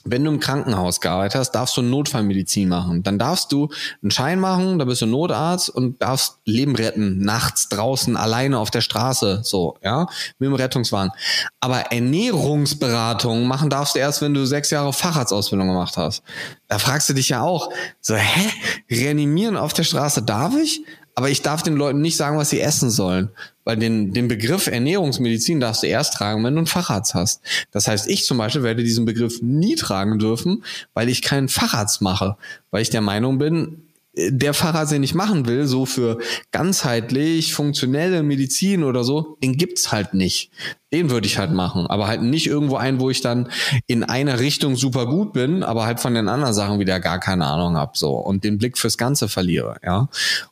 wenn 0.05 0.23
du 0.23 0.31
im 0.31 0.39
Krankenhaus 0.39 0.99
gearbeitet 0.99 1.39
hast, 1.39 1.51
darfst 1.51 1.77
du 1.77 1.81
Notfallmedizin 1.81 2.67
machen. 2.67 3.03
Dann 3.03 3.17
darfst 3.17 3.51
du 3.51 3.69
einen 4.01 4.11
Schein 4.11 4.39
machen, 4.39 4.79
da 4.79 4.85
bist 4.85 5.01
du 5.01 5.05
Notarzt 5.05 5.69
und 5.69 6.01
darfst 6.01 6.39
Leben 6.45 6.75
retten, 6.75 7.19
nachts 7.19 7.69
draußen 7.69 8.17
alleine 8.17 8.59
auf 8.59 8.69
der 8.69 8.81
Straße, 8.81 9.41
so, 9.43 9.77
ja, 9.83 10.07
mit 10.39 10.47
dem 10.47 10.55
Rettungswagen. 10.55 11.11
Aber 11.59 11.91
Ernährungsberatung 11.91 13.47
machen 13.47 13.69
darfst 13.69 13.95
du 13.95 13.99
erst, 13.99 14.21
wenn 14.21 14.33
du 14.33 14.45
sechs 14.45 14.69
Jahre 14.69 14.91
Facharztausbildung 14.91 15.67
gemacht 15.67 15.95
hast. 15.95 16.23
Da 16.67 16.79
fragst 16.79 17.09
du 17.09 17.13
dich 17.13 17.29
ja 17.29 17.41
auch, 17.41 17.69
so, 18.01 18.15
hä, 18.15 18.49
reanimieren 18.91 19.55
auf 19.55 19.73
der 19.73 19.83
Straße 19.83 20.23
darf 20.23 20.53
ich? 20.55 20.83
Aber 21.15 21.29
ich 21.29 21.43
darf 21.43 21.61
den 21.61 21.75
Leuten 21.75 22.01
nicht 22.01 22.17
sagen, 22.17 22.37
was 22.37 22.49
sie 22.49 22.59
essen 22.59 22.89
sollen. 22.89 23.29
Weil 23.63 23.77
den, 23.77 24.13
den 24.13 24.27
Begriff 24.27 24.67
Ernährungsmedizin 24.67 25.59
darfst 25.59 25.83
du 25.83 25.87
erst 25.87 26.13
tragen, 26.13 26.43
wenn 26.43 26.53
du 26.53 26.59
einen 26.59 26.67
Facharzt 26.67 27.13
hast. 27.13 27.41
Das 27.71 27.87
heißt, 27.87 28.09
ich 28.09 28.25
zum 28.25 28.37
Beispiel 28.37 28.63
werde 28.63 28.83
diesen 28.83 29.05
Begriff 29.05 29.41
nie 29.41 29.75
tragen 29.75 30.19
dürfen, 30.19 30.63
weil 30.93 31.09
ich 31.09 31.21
keinen 31.21 31.47
Facharzt 31.47 32.01
mache. 32.01 32.37
Weil 32.71 32.81
ich 32.81 32.89
der 32.89 33.01
Meinung 33.01 33.37
bin, 33.37 33.83
der 34.15 34.53
Facharzt, 34.53 34.91
den 34.91 35.01
ich 35.01 35.15
machen 35.15 35.47
will, 35.47 35.65
so 35.65 35.85
für 35.85 36.19
ganzheitlich 36.51 37.53
funktionelle 37.53 38.21
Medizin 38.21 38.83
oder 38.83 39.03
so, 39.03 39.37
den 39.41 39.57
gibt's 39.57 39.91
halt 39.91 40.13
nicht. 40.13 40.51
Den 40.91 41.09
würde 41.09 41.25
ich 41.25 41.39
halt 41.39 41.51
machen, 41.51 41.87
aber 41.87 42.05
halt 42.05 42.21
nicht 42.21 42.45
irgendwo 42.45 42.75
ein, 42.75 42.99
wo 42.99 43.09
ich 43.09 43.21
dann 43.21 43.49
in 43.87 44.03
einer 44.03 44.39
Richtung 44.39 44.75
super 44.75 45.07
gut 45.07 45.33
bin, 45.33 45.63
aber 45.63 45.85
halt 45.87 45.99
von 45.99 46.13
den 46.13 46.29
anderen 46.29 46.53
Sachen 46.53 46.79
wieder 46.79 46.99
gar 46.99 47.19
keine 47.19 47.47
Ahnung 47.47 47.75
habe, 47.75 47.93
so 47.95 48.11
und 48.11 48.43
den 48.43 48.59
Blick 48.59 48.77
fürs 48.77 48.99
Ganze 48.99 49.27
verliere, 49.27 49.77
ja. 49.83 50.07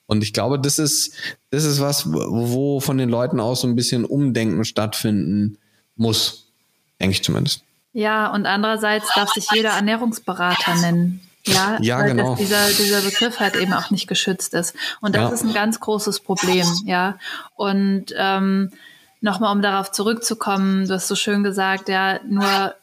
Und 0.08 0.24
ich 0.24 0.34
glaube, 0.34 0.60
das 0.60 0.80
ist 0.80 1.14
das 1.52 1.64
ist 1.64 1.80
was, 1.80 2.12
wo 2.12 2.80
von 2.80 2.98
den 2.98 3.10
Leuten 3.10 3.40
aus 3.40 3.62
so 3.62 3.68
ein 3.68 3.76
bisschen 3.76 4.06
Umdenken 4.06 4.66
stattfinden 4.66 5.58
muss, 5.96 6.52
denke 7.00 7.14
ich 7.14 7.24
zumindest. 7.24 7.64
Ja, 7.94 8.34
und 8.34 8.46
andererseits 8.46 9.14
darf 9.14 9.30
sich 9.34 9.46
jeder 9.54 9.72
Ernährungsberater 9.72 10.76
nennen. 10.78 11.20
Ja, 11.46 11.78
ja 11.82 12.00
weil 12.00 12.12
genau. 12.12 12.36
dieser, 12.36 12.68
dieser 12.68 13.02
Begriff 13.02 13.40
halt 13.40 13.56
eben 13.56 13.74
auch 13.74 13.90
nicht 13.90 14.08
geschützt 14.08 14.54
ist. 14.54 14.76
Und 15.00 15.16
das 15.16 15.30
ja. 15.30 15.30
ist 15.30 15.44
ein 15.44 15.54
ganz 15.54 15.80
großes 15.80 16.20
Problem, 16.20 16.68
ja. 16.86 17.18
Und 17.56 18.14
ähm, 18.16 18.72
nochmal, 19.22 19.52
um 19.56 19.62
darauf 19.62 19.92
zurückzukommen, 19.92 20.88
du 20.88 20.94
hast 20.94 21.08
so 21.08 21.16
schön 21.16 21.44
gesagt, 21.44 21.90
ja, 21.90 22.20
nur 22.28 22.76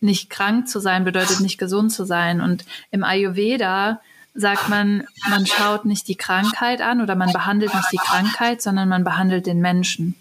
nicht 0.00 0.30
krank 0.30 0.68
zu 0.68 0.78
sein 0.78 1.04
bedeutet 1.04 1.40
nicht 1.40 1.58
gesund 1.58 1.92
zu 1.92 2.04
sein. 2.04 2.40
Und 2.40 2.64
im 2.90 3.04
Ayurveda 3.04 4.00
sagt 4.34 4.68
man, 4.68 5.06
man 5.30 5.46
schaut 5.46 5.86
nicht 5.86 6.08
die 6.08 6.16
Krankheit 6.16 6.82
an 6.82 7.00
oder 7.00 7.14
man 7.14 7.32
behandelt 7.32 7.74
nicht 7.74 7.92
die 7.92 7.96
Krankheit, 7.98 8.60
sondern 8.60 8.88
man 8.88 9.04
behandelt 9.04 9.46
den 9.46 9.60
Menschen. 9.60 10.14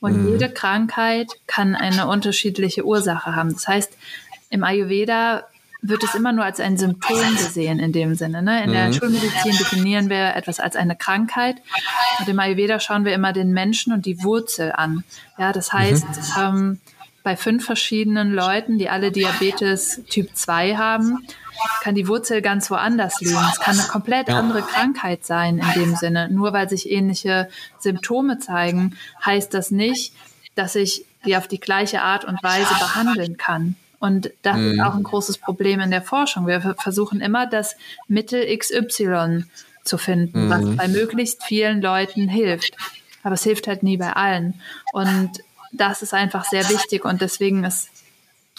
Und 0.00 0.22
mhm. 0.22 0.32
jede 0.32 0.48
Krankheit 0.50 1.28
kann 1.46 1.74
eine 1.74 2.06
unterschiedliche 2.06 2.84
Ursache 2.86 3.36
haben. 3.36 3.52
Das 3.52 3.68
heißt, 3.68 3.92
im 4.48 4.64
Ayurveda 4.64 5.44
wird 5.82 6.04
es 6.04 6.14
immer 6.14 6.32
nur 6.32 6.44
als 6.44 6.60
ein 6.60 6.78
Symptom 6.78 7.18
gesehen 7.36 7.80
in 7.80 7.92
dem 7.92 8.14
Sinne. 8.14 8.40
Ne? 8.40 8.62
In 8.62 8.70
mhm. 8.70 8.74
der 8.74 8.92
Schulmedizin 8.92 9.58
definieren 9.58 10.08
wir 10.08 10.36
etwas 10.36 10.60
als 10.60 10.76
eine 10.76 10.94
Krankheit. 10.96 11.56
Und 12.20 12.28
im 12.28 12.38
Ayurveda 12.38 12.78
schauen 12.78 13.04
wir 13.04 13.12
immer 13.12 13.32
den 13.32 13.52
Menschen 13.52 13.92
und 13.92 14.06
die 14.06 14.22
Wurzel 14.22 14.72
an. 14.72 15.02
Ja, 15.38 15.52
das 15.52 15.72
heißt, 15.72 16.06
mhm. 16.06 16.40
ähm, 16.40 16.80
bei 17.24 17.36
fünf 17.36 17.64
verschiedenen 17.64 18.32
Leuten, 18.32 18.78
die 18.78 18.88
alle 18.88 19.10
Diabetes 19.10 20.02
Typ 20.08 20.34
2 20.34 20.76
haben, 20.76 21.26
kann 21.82 21.94
die 21.94 22.08
Wurzel 22.08 22.42
ganz 22.42 22.70
woanders 22.70 23.20
liegen. 23.20 23.38
Es 23.52 23.60
kann 23.60 23.78
eine 23.78 23.88
komplett 23.88 24.30
andere 24.30 24.62
Krankheit 24.62 25.24
sein 25.24 25.58
in 25.58 25.80
dem 25.80 25.96
Sinne. 25.96 26.28
Nur 26.30 26.52
weil 26.52 26.68
sich 26.68 26.90
ähnliche 26.90 27.48
Symptome 27.78 28.38
zeigen, 28.38 28.96
heißt 29.24 29.52
das 29.52 29.70
nicht, 29.70 30.14
dass 30.54 30.74
ich 30.74 31.04
die 31.24 31.36
auf 31.36 31.46
die 31.46 31.60
gleiche 31.60 32.02
Art 32.02 32.24
und 32.24 32.42
Weise 32.42 32.74
behandeln 32.74 33.36
kann. 33.36 33.76
Und 34.02 34.32
das 34.42 34.56
mhm. 34.56 34.72
ist 34.72 34.80
auch 34.80 34.96
ein 34.96 35.04
großes 35.04 35.38
Problem 35.38 35.78
in 35.78 35.92
der 35.92 36.02
Forschung. 36.02 36.48
Wir 36.48 36.74
versuchen 36.76 37.20
immer, 37.20 37.46
das 37.46 37.76
Mittel 38.08 38.44
XY 38.58 39.44
zu 39.84 39.96
finden, 39.96 40.46
mhm. 40.46 40.50
was 40.50 40.76
bei 40.76 40.88
möglichst 40.88 41.44
vielen 41.44 41.80
Leuten 41.80 42.28
hilft. 42.28 42.74
Aber 43.22 43.36
es 43.36 43.44
hilft 43.44 43.68
halt 43.68 43.84
nie 43.84 43.96
bei 43.96 44.12
allen. 44.12 44.60
Und 44.92 45.30
das 45.70 46.02
ist 46.02 46.14
einfach 46.14 46.44
sehr 46.44 46.68
wichtig 46.68 47.04
und 47.04 47.20
deswegen 47.20 47.62
ist, 47.62 47.90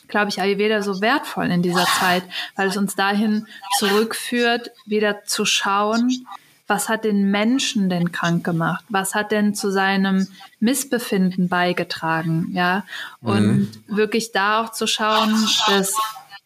glaube 0.07 0.29
ich, 0.29 0.39
Ayurveda 0.39 0.81
so 0.81 1.01
wertvoll 1.01 1.51
in 1.51 1.61
dieser 1.61 1.87
Zeit, 1.99 2.23
weil 2.55 2.69
es 2.69 2.77
uns 2.77 2.95
dahin 2.95 3.45
zurückführt, 3.79 4.71
wieder 4.85 5.25
zu 5.25 5.43
schauen, 5.43 6.25
was 6.67 6.89
hat 6.89 7.03
den 7.03 7.29
Menschen 7.29 7.89
denn 7.89 8.11
krank 8.11 8.43
gemacht? 8.43 8.85
Was 8.89 9.15
hat 9.15 9.31
denn 9.31 9.53
zu 9.53 9.71
seinem 9.71 10.27
Missbefinden 10.59 11.49
beigetragen? 11.49 12.49
Ja, 12.53 12.85
und 13.21 13.47
mhm. 13.47 13.71
wirklich 13.87 14.31
da 14.31 14.63
auch 14.63 14.71
zu 14.71 14.87
schauen, 14.87 15.33
dass 15.67 15.93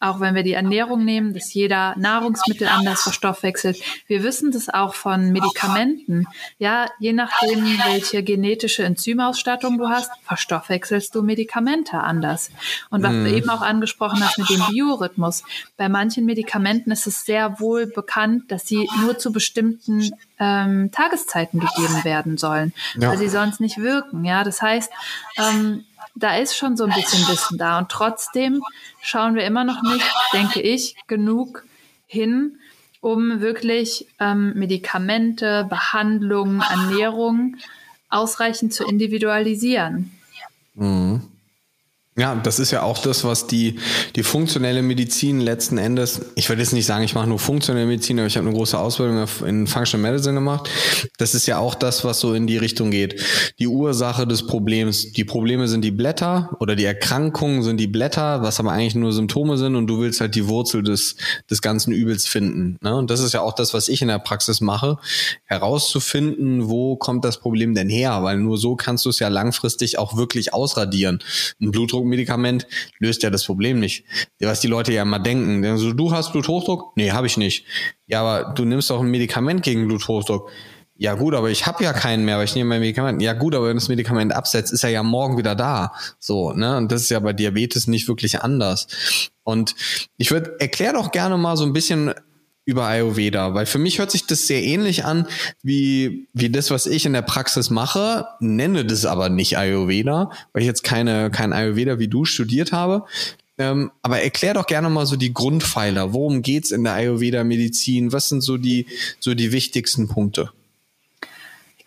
auch 0.00 0.20
wenn 0.20 0.34
wir 0.34 0.42
die 0.44 0.52
Ernährung 0.52 1.04
nehmen, 1.04 1.34
dass 1.34 1.52
jeder 1.52 1.94
Nahrungsmittel 1.96 2.68
anders 2.68 3.02
verstoffwechselt. 3.02 3.78
Wir 4.06 4.22
wissen 4.22 4.52
das 4.52 4.68
auch 4.68 4.94
von 4.94 5.32
Medikamenten. 5.32 6.26
Ja, 6.58 6.86
je 7.00 7.12
nachdem, 7.12 7.64
welche 7.84 8.22
genetische 8.22 8.84
Enzymausstattung 8.84 9.76
du 9.78 9.88
hast, 9.88 10.10
verstoffwechselst 10.22 11.14
du 11.14 11.22
Medikamente 11.22 11.98
anders. 11.98 12.50
Und 12.90 13.02
was 13.02 13.10
mm. 13.10 13.24
du 13.24 13.30
mhm. 13.30 13.36
eben 13.36 13.50
auch 13.50 13.62
angesprochen 13.62 14.22
hast 14.24 14.38
mit 14.38 14.48
dem 14.50 14.62
Biorhythmus. 14.70 15.42
Bei 15.76 15.88
manchen 15.88 16.24
Medikamenten 16.26 16.92
ist 16.92 17.06
es 17.06 17.24
sehr 17.24 17.58
wohl 17.58 17.86
bekannt, 17.86 18.52
dass 18.52 18.66
sie 18.66 18.88
nur 19.00 19.18
zu 19.18 19.32
bestimmten 19.32 20.12
ähm, 20.38 20.90
Tageszeiten 20.92 21.60
gegeben 21.60 22.04
werden 22.04 22.38
sollen, 22.38 22.72
ja. 22.96 23.08
weil 23.08 23.18
sie 23.18 23.28
sonst 23.28 23.60
nicht 23.60 23.78
wirken. 23.78 24.24
Ja, 24.24 24.44
das 24.44 24.62
heißt, 24.62 24.90
ähm, 25.38 25.84
da 26.18 26.36
ist 26.36 26.56
schon 26.56 26.76
so 26.76 26.84
ein 26.84 26.92
bisschen 26.94 27.26
Wissen 27.28 27.58
da. 27.58 27.78
Und 27.78 27.88
trotzdem 27.88 28.62
schauen 29.00 29.34
wir 29.34 29.44
immer 29.44 29.64
noch 29.64 29.82
nicht, 29.82 30.04
denke 30.32 30.60
ich, 30.60 30.96
genug 31.06 31.64
hin, 32.06 32.58
um 33.00 33.40
wirklich 33.40 34.06
ähm, 34.18 34.52
Medikamente, 34.54 35.66
Behandlungen, 35.68 36.60
Ernährung 36.60 37.56
ausreichend 38.10 38.72
zu 38.72 38.84
individualisieren. 38.84 40.12
Mhm. 40.74 41.22
Ja, 42.18 42.34
das 42.34 42.58
ist 42.58 42.72
ja 42.72 42.82
auch 42.82 42.98
das, 42.98 43.22
was 43.22 43.46
die, 43.46 43.78
die 44.16 44.24
funktionelle 44.24 44.82
Medizin 44.82 45.40
letzten 45.40 45.78
Endes, 45.78 46.20
ich 46.34 46.48
würde 46.48 46.62
jetzt 46.62 46.72
nicht 46.72 46.84
sagen, 46.84 47.04
ich 47.04 47.14
mache 47.14 47.28
nur 47.28 47.38
funktionelle 47.38 47.86
Medizin, 47.86 48.18
aber 48.18 48.26
ich 48.26 48.36
habe 48.36 48.48
eine 48.48 48.56
große 48.56 48.76
Ausbildung 48.76 49.24
in 49.46 49.68
Functional 49.68 50.10
Medicine 50.10 50.34
gemacht. 50.34 50.68
Das 51.18 51.36
ist 51.36 51.46
ja 51.46 51.58
auch 51.58 51.76
das, 51.76 52.04
was 52.04 52.18
so 52.18 52.34
in 52.34 52.48
die 52.48 52.56
Richtung 52.56 52.90
geht. 52.90 53.22
Die 53.60 53.68
Ursache 53.68 54.26
des 54.26 54.48
Problems. 54.48 55.12
Die 55.12 55.24
Probleme 55.24 55.68
sind 55.68 55.82
die 55.82 55.92
Blätter 55.92 56.56
oder 56.58 56.74
die 56.74 56.86
Erkrankungen 56.86 57.62
sind 57.62 57.76
die 57.76 57.86
Blätter, 57.86 58.42
was 58.42 58.58
aber 58.58 58.72
eigentlich 58.72 58.96
nur 58.96 59.12
Symptome 59.12 59.56
sind 59.56 59.76
und 59.76 59.86
du 59.86 60.00
willst 60.00 60.20
halt 60.20 60.34
die 60.34 60.48
Wurzel 60.48 60.82
des, 60.82 61.14
des 61.48 61.62
ganzen 61.62 61.92
Übels 61.92 62.26
finden. 62.26 62.78
Ne? 62.82 62.96
Und 62.96 63.10
das 63.10 63.20
ist 63.20 63.32
ja 63.32 63.42
auch 63.42 63.54
das, 63.54 63.74
was 63.74 63.88
ich 63.88 64.02
in 64.02 64.08
der 64.08 64.18
Praxis 64.18 64.60
mache, 64.60 64.98
herauszufinden, 65.44 66.68
wo 66.68 66.96
kommt 66.96 67.24
das 67.24 67.38
Problem 67.38 67.76
denn 67.76 67.88
her, 67.88 68.24
weil 68.24 68.38
nur 68.38 68.58
so 68.58 68.74
kannst 68.74 69.04
du 69.04 69.10
es 69.10 69.20
ja 69.20 69.28
langfristig 69.28 70.00
auch 70.00 70.16
wirklich 70.16 70.52
ausradieren. 70.52 71.20
Ein 71.60 71.70
Blutdruck 71.70 72.07
Medikament 72.08 72.66
löst 72.98 73.22
ja 73.22 73.30
das 73.30 73.44
Problem 73.44 73.80
nicht. 73.80 74.04
Was 74.40 74.60
die 74.60 74.66
Leute 74.66 74.92
ja 74.92 75.02
immer 75.02 75.18
denken. 75.18 75.64
Also, 75.64 75.92
du 75.92 76.12
hast 76.12 76.32
Bluthochdruck? 76.32 76.96
Nee, 76.96 77.12
habe 77.12 77.26
ich 77.26 77.36
nicht. 77.36 77.64
Ja, 78.06 78.22
aber 78.22 78.54
du 78.54 78.64
nimmst 78.64 78.90
doch 78.90 79.00
ein 79.00 79.10
Medikament 79.10 79.62
gegen 79.62 79.86
Bluthochdruck. 79.86 80.50
Ja 81.00 81.14
gut, 81.14 81.34
aber 81.34 81.48
ich 81.48 81.64
habe 81.64 81.84
ja 81.84 81.92
keinen 81.92 82.24
mehr, 82.24 82.38
weil 82.38 82.46
ich 82.46 82.56
nehme 82.56 82.70
mein 82.70 82.80
Medikament. 82.80 83.22
Ja 83.22 83.32
gut, 83.32 83.54
aber 83.54 83.68
wenn 83.68 83.76
das 83.76 83.88
Medikament 83.88 84.34
absetzt, 84.34 84.72
ist 84.72 84.82
er 84.82 84.90
ja 84.90 85.04
morgen 85.04 85.38
wieder 85.38 85.54
da. 85.54 85.92
So, 86.18 86.52
ne? 86.52 86.76
Und 86.76 86.90
das 86.90 87.02
ist 87.02 87.10
ja 87.10 87.20
bei 87.20 87.32
Diabetes 87.32 87.86
nicht 87.86 88.08
wirklich 88.08 88.42
anders. 88.42 88.88
Und 89.44 89.76
ich 90.16 90.32
würde 90.32 90.56
erklär 90.58 90.94
doch 90.94 91.12
gerne 91.12 91.38
mal 91.38 91.56
so 91.56 91.64
ein 91.64 91.72
bisschen 91.72 92.12
über 92.68 92.84
Ayurveda, 92.84 93.54
weil 93.54 93.64
für 93.64 93.78
mich 93.78 93.98
hört 93.98 94.10
sich 94.10 94.26
das 94.26 94.46
sehr 94.46 94.62
ähnlich 94.62 95.06
an 95.06 95.26
wie, 95.62 96.28
wie 96.34 96.50
das, 96.50 96.70
was 96.70 96.84
ich 96.84 97.06
in 97.06 97.14
der 97.14 97.22
Praxis 97.22 97.70
mache, 97.70 98.26
nenne 98.40 98.84
das 98.84 99.06
aber 99.06 99.30
nicht 99.30 99.56
Ayurveda, 99.56 100.30
weil 100.52 100.60
ich 100.60 100.66
jetzt 100.66 100.84
keine, 100.84 101.30
kein 101.30 101.54
Ayurveda 101.54 101.98
wie 101.98 102.08
du 102.08 102.26
studiert 102.26 102.70
habe. 102.72 103.06
Ähm, 103.56 103.90
aber 104.02 104.20
erklär 104.20 104.52
doch 104.52 104.66
gerne 104.66 104.90
mal 104.90 105.06
so 105.06 105.16
die 105.16 105.32
Grundpfeiler. 105.32 106.12
Worum 106.12 106.42
geht's 106.42 106.70
in 106.70 106.84
der 106.84 106.92
Ayurveda-Medizin? 106.92 108.12
Was 108.12 108.28
sind 108.28 108.42
so 108.42 108.58
die, 108.58 108.84
so 109.18 109.32
die 109.32 109.50
wichtigsten 109.50 110.06
Punkte? 110.06 110.50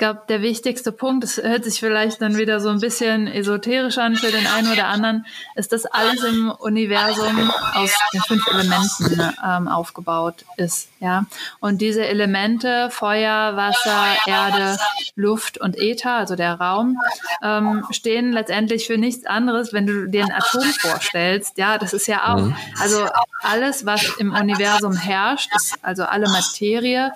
Glaube, 0.01 0.21
der 0.29 0.41
wichtigste 0.41 0.91
Punkt, 0.91 1.23
das 1.23 1.37
hört 1.37 1.63
sich 1.63 1.79
vielleicht 1.79 2.23
dann 2.23 2.35
wieder 2.35 2.59
so 2.59 2.69
ein 2.69 2.79
bisschen 2.79 3.27
esoterisch 3.27 3.99
an 3.99 4.15
für 4.15 4.31
den 4.31 4.47
einen 4.47 4.71
oder 4.71 4.87
anderen, 4.87 5.27
ist, 5.53 5.71
dass 5.73 5.85
alles 5.85 6.23
im 6.23 6.49
Universum 6.49 7.51
aus 7.75 7.91
den 8.11 8.21
fünf 8.21 8.47
Elementen 8.47 9.31
ähm, 9.45 9.67
aufgebaut 9.67 10.43
ist. 10.57 10.89
Ja, 10.99 11.25
und 11.59 11.81
diese 11.81 12.03
Elemente 12.03 12.89
Feuer, 12.89 13.55
Wasser, 13.55 14.17
Erde, 14.25 14.79
Luft 15.15 15.59
und 15.59 15.77
Äther, 15.77 16.13
also 16.13 16.35
der 16.35 16.55
Raum, 16.55 16.97
ähm, 17.43 17.85
stehen 17.91 18.31
letztendlich 18.31 18.87
für 18.87 18.97
nichts 18.97 19.27
anderes, 19.27 19.71
wenn 19.71 19.85
du 19.85 20.07
dir 20.07 20.25
ein 20.25 20.31
Atom 20.31 20.63
vorstellst. 20.63 21.59
Ja, 21.59 21.77
das 21.77 21.93
ist 21.93 22.07
ja 22.07 22.33
auch, 22.33 22.41
mhm. 22.41 22.55
also 22.79 23.07
alles, 23.43 23.85
was 23.85 24.17
im 24.17 24.33
Universum 24.33 24.95
herrscht, 24.95 25.49
ist, 25.55 25.75
also 25.83 26.05
alle 26.05 26.27
Materie, 26.27 27.11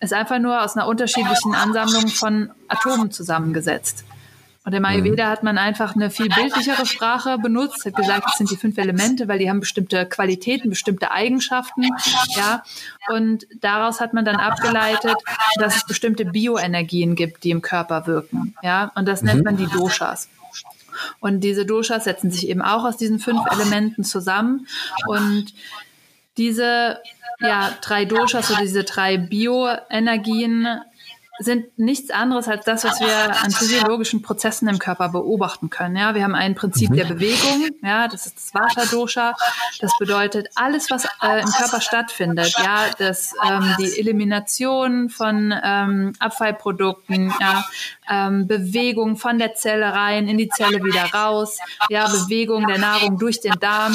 ist 0.00 0.12
einfach 0.12 0.38
nur 0.38 0.62
aus 0.62 0.76
einer 0.76 0.86
unterschiedlichen 0.86 1.54
Ansammlung 1.54 2.08
von 2.08 2.50
Atomen 2.68 3.10
zusammengesetzt. 3.10 4.04
Und 4.64 4.74
im 4.74 4.84
Ayurveda 4.84 5.28
hat 5.28 5.42
man 5.42 5.56
einfach 5.56 5.94
eine 5.94 6.10
viel 6.10 6.28
bildlichere 6.28 6.84
Sprache 6.84 7.38
benutzt, 7.38 7.86
hat 7.86 7.96
gesagt, 7.96 8.26
es 8.30 8.38
sind 8.38 8.50
die 8.50 8.58
fünf 8.58 8.76
Elemente, 8.76 9.26
weil 9.26 9.38
die 9.38 9.48
haben 9.48 9.60
bestimmte 9.60 10.04
Qualitäten, 10.04 10.68
bestimmte 10.68 11.10
Eigenschaften, 11.10 11.84
ja. 12.36 12.62
Und 13.08 13.46
daraus 13.62 14.00
hat 14.00 14.12
man 14.12 14.26
dann 14.26 14.36
abgeleitet, 14.36 15.16
dass 15.56 15.76
es 15.76 15.86
bestimmte 15.86 16.26
Bioenergien 16.26 17.14
gibt, 17.14 17.42
die 17.44 17.50
im 17.50 17.62
Körper 17.62 18.06
wirken, 18.06 18.54
ja. 18.62 18.92
Und 18.94 19.08
das 19.08 19.22
nennt 19.22 19.38
mhm. 19.38 19.44
man 19.44 19.56
die 19.56 19.66
Doshas. 19.66 20.28
Und 21.20 21.40
diese 21.40 21.64
Doshas 21.64 22.04
setzen 22.04 22.30
sich 22.30 22.46
eben 22.46 22.60
auch 22.60 22.84
aus 22.84 22.98
diesen 22.98 23.18
fünf 23.18 23.40
Elementen 23.50 24.04
zusammen 24.04 24.66
und 25.06 25.54
diese 26.36 26.98
ja, 27.40 27.70
drei 27.80 28.04
Doshas 28.04 28.50
oder 28.50 28.60
diese 28.60 28.84
drei 28.84 29.16
Bioenergien 29.16 30.66
sind 31.40 31.78
nichts 31.78 32.10
anderes 32.10 32.48
als 32.48 32.66
das, 32.66 32.84
was 32.84 33.00
wir 33.00 33.42
an 33.42 33.50
physiologischen 33.50 34.20
Prozessen 34.20 34.68
im 34.68 34.78
Körper 34.78 35.08
beobachten 35.08 35.70
können. 35.70 35.96
Ja, 35.96 36.14
wir 36.14 36.22
haben 36.22 36.34
ein 36.34 36.54
Prinzip 36.54 36.90
mhm. 36.90 36.96
der 36.96 37.04
Bewegung. 37.06 37.68
Ja, 37.82 38.08
das 38.08 38.26
ist 38.26 38.36
das 38.36 38.54
Vata 38.54 38.84
Dosha. 38.90 39.34
Das 39.80 39.92
bedeutet 39.98 40.48
alles, 40.54 40.90
was 40.90 41.06
äh, 41.22 41.40
im 41.40 41.48
Körper 41.48 41.80
stattfindet. 41.80 42.54
Ja, 42.58 42.90
das 42.98 43.32
ähm, 43.48 43.74
die 43.78 43.98
Elimination 43.98 45.08
von 45.08 45.54
ähm, 45.64 46.12
Abfallprodukten. 46.18 47.32
Ja, 47.40 47.64
ähm, 48.10 48.46
Bewegung 48.46 49.16
von 49.16 49.38
der 49.38 49.54
Zelle 49.54 49.94
rein 49.94 50.28
in 50.28 50.36
die 50.36 50.50
Zelle 50.50 50.84
wieder 50.84 51.04
raus. 51.04 51.58
Ja, 51.88 52.06
Bewegung 52.06 52.66
der 52.66 52.78
Nahrung 52.78 53.18
durch 53.18 53.40
den 53.40 53.54
Darm. 53.60 53.94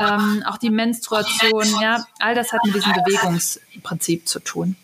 Ähm, 0.00 0.42
auch 0.46 0.56
die 0.56 0.70
Menstruation. 0.70 1.64
Ja, 1.80 2.06
all 2.20 2.34
das 2.34 2.52
hat 2.52 2.64
mit 2.64 2.74
diesem 2.74 2.92
Bewegungsprinzip 2.92 4.26
zu 4.26 4.40
tun. 4.40 4.76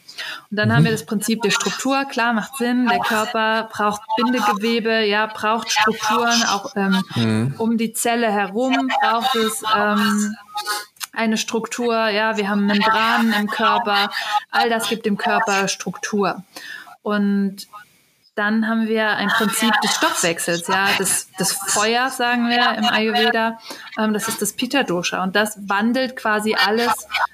Und 0.51 0.57
dann 0.57 0.68
mhm. 0.68 0.72
haben 0.72 0.85
wir 0.85 0.92
das 0.92 1.07
Prinzip 1.07 1.42
der 1.42 1.51
Struktur. 1.51 2.05
Klar, 2.05 2.33
macht 2.33 2.57
Sinn. 2.57 2.87
Der 2.87 3.01
Körper 3.01 3.68
braucht 3.72 4.03
Bindegewebe, 4.16 5.05
ja, 5.05 5.27
braucht 5.27 5.70
Strukturen. 5.70 6.42
Auch 6.44 6.72
ähm, 6.77 7.03
mhm. 7.14 7.55
um 7.59 7.79
die 7.79 7.92
Zelle 7.92 8.31
herum 8.31 8.90
braucht 9.01 9.35
es 9.35 9.62
ähm, 9.75 10.35
eine 11.12 11.37
Struktur. 11.37 12.09
Ja, 12.09 12.37
wir 12.37 12.48
haben 12.48 12.66
Membranen 12.66 13.33
im 13.33 13.46
Körper. 13.48 14.11
All 14.51 14.70
das 14.70 14.88
gibt 14.88 15.07
dem 15.07 15.16
Körper 15.16 15.68
Struktur. 15.68 16.42
Und 17.03 17.66
dann 18.35 18.66
haben 18.66 18.88
wir 18.88 19.09
ein 19.09 19.29
Prinzip 19.29 19.73
des 19.83 19.95
Stoffwechsels, 19.95 20.66
ja, 20.66 20.88
des, 20.99 21.31
des 21.33 21.53
Feuers, 21.53 22.16
sagen 22.16 22.49
wir 22.49 22.79
im 22.79 22.85
Ayurveda. 22.85 23.59
Ähm, 23.99 24.14
das 24.14 24.27
ist 24.29 24.40
das 24.40 24.55
Pitta 24.55 24.85
Dosha 24.85 25.23
und 25.23 25.37
das 25.37 25.59
wandelt 25.68 26.16
quasi 26.16 26.55
alles 26.55 26.92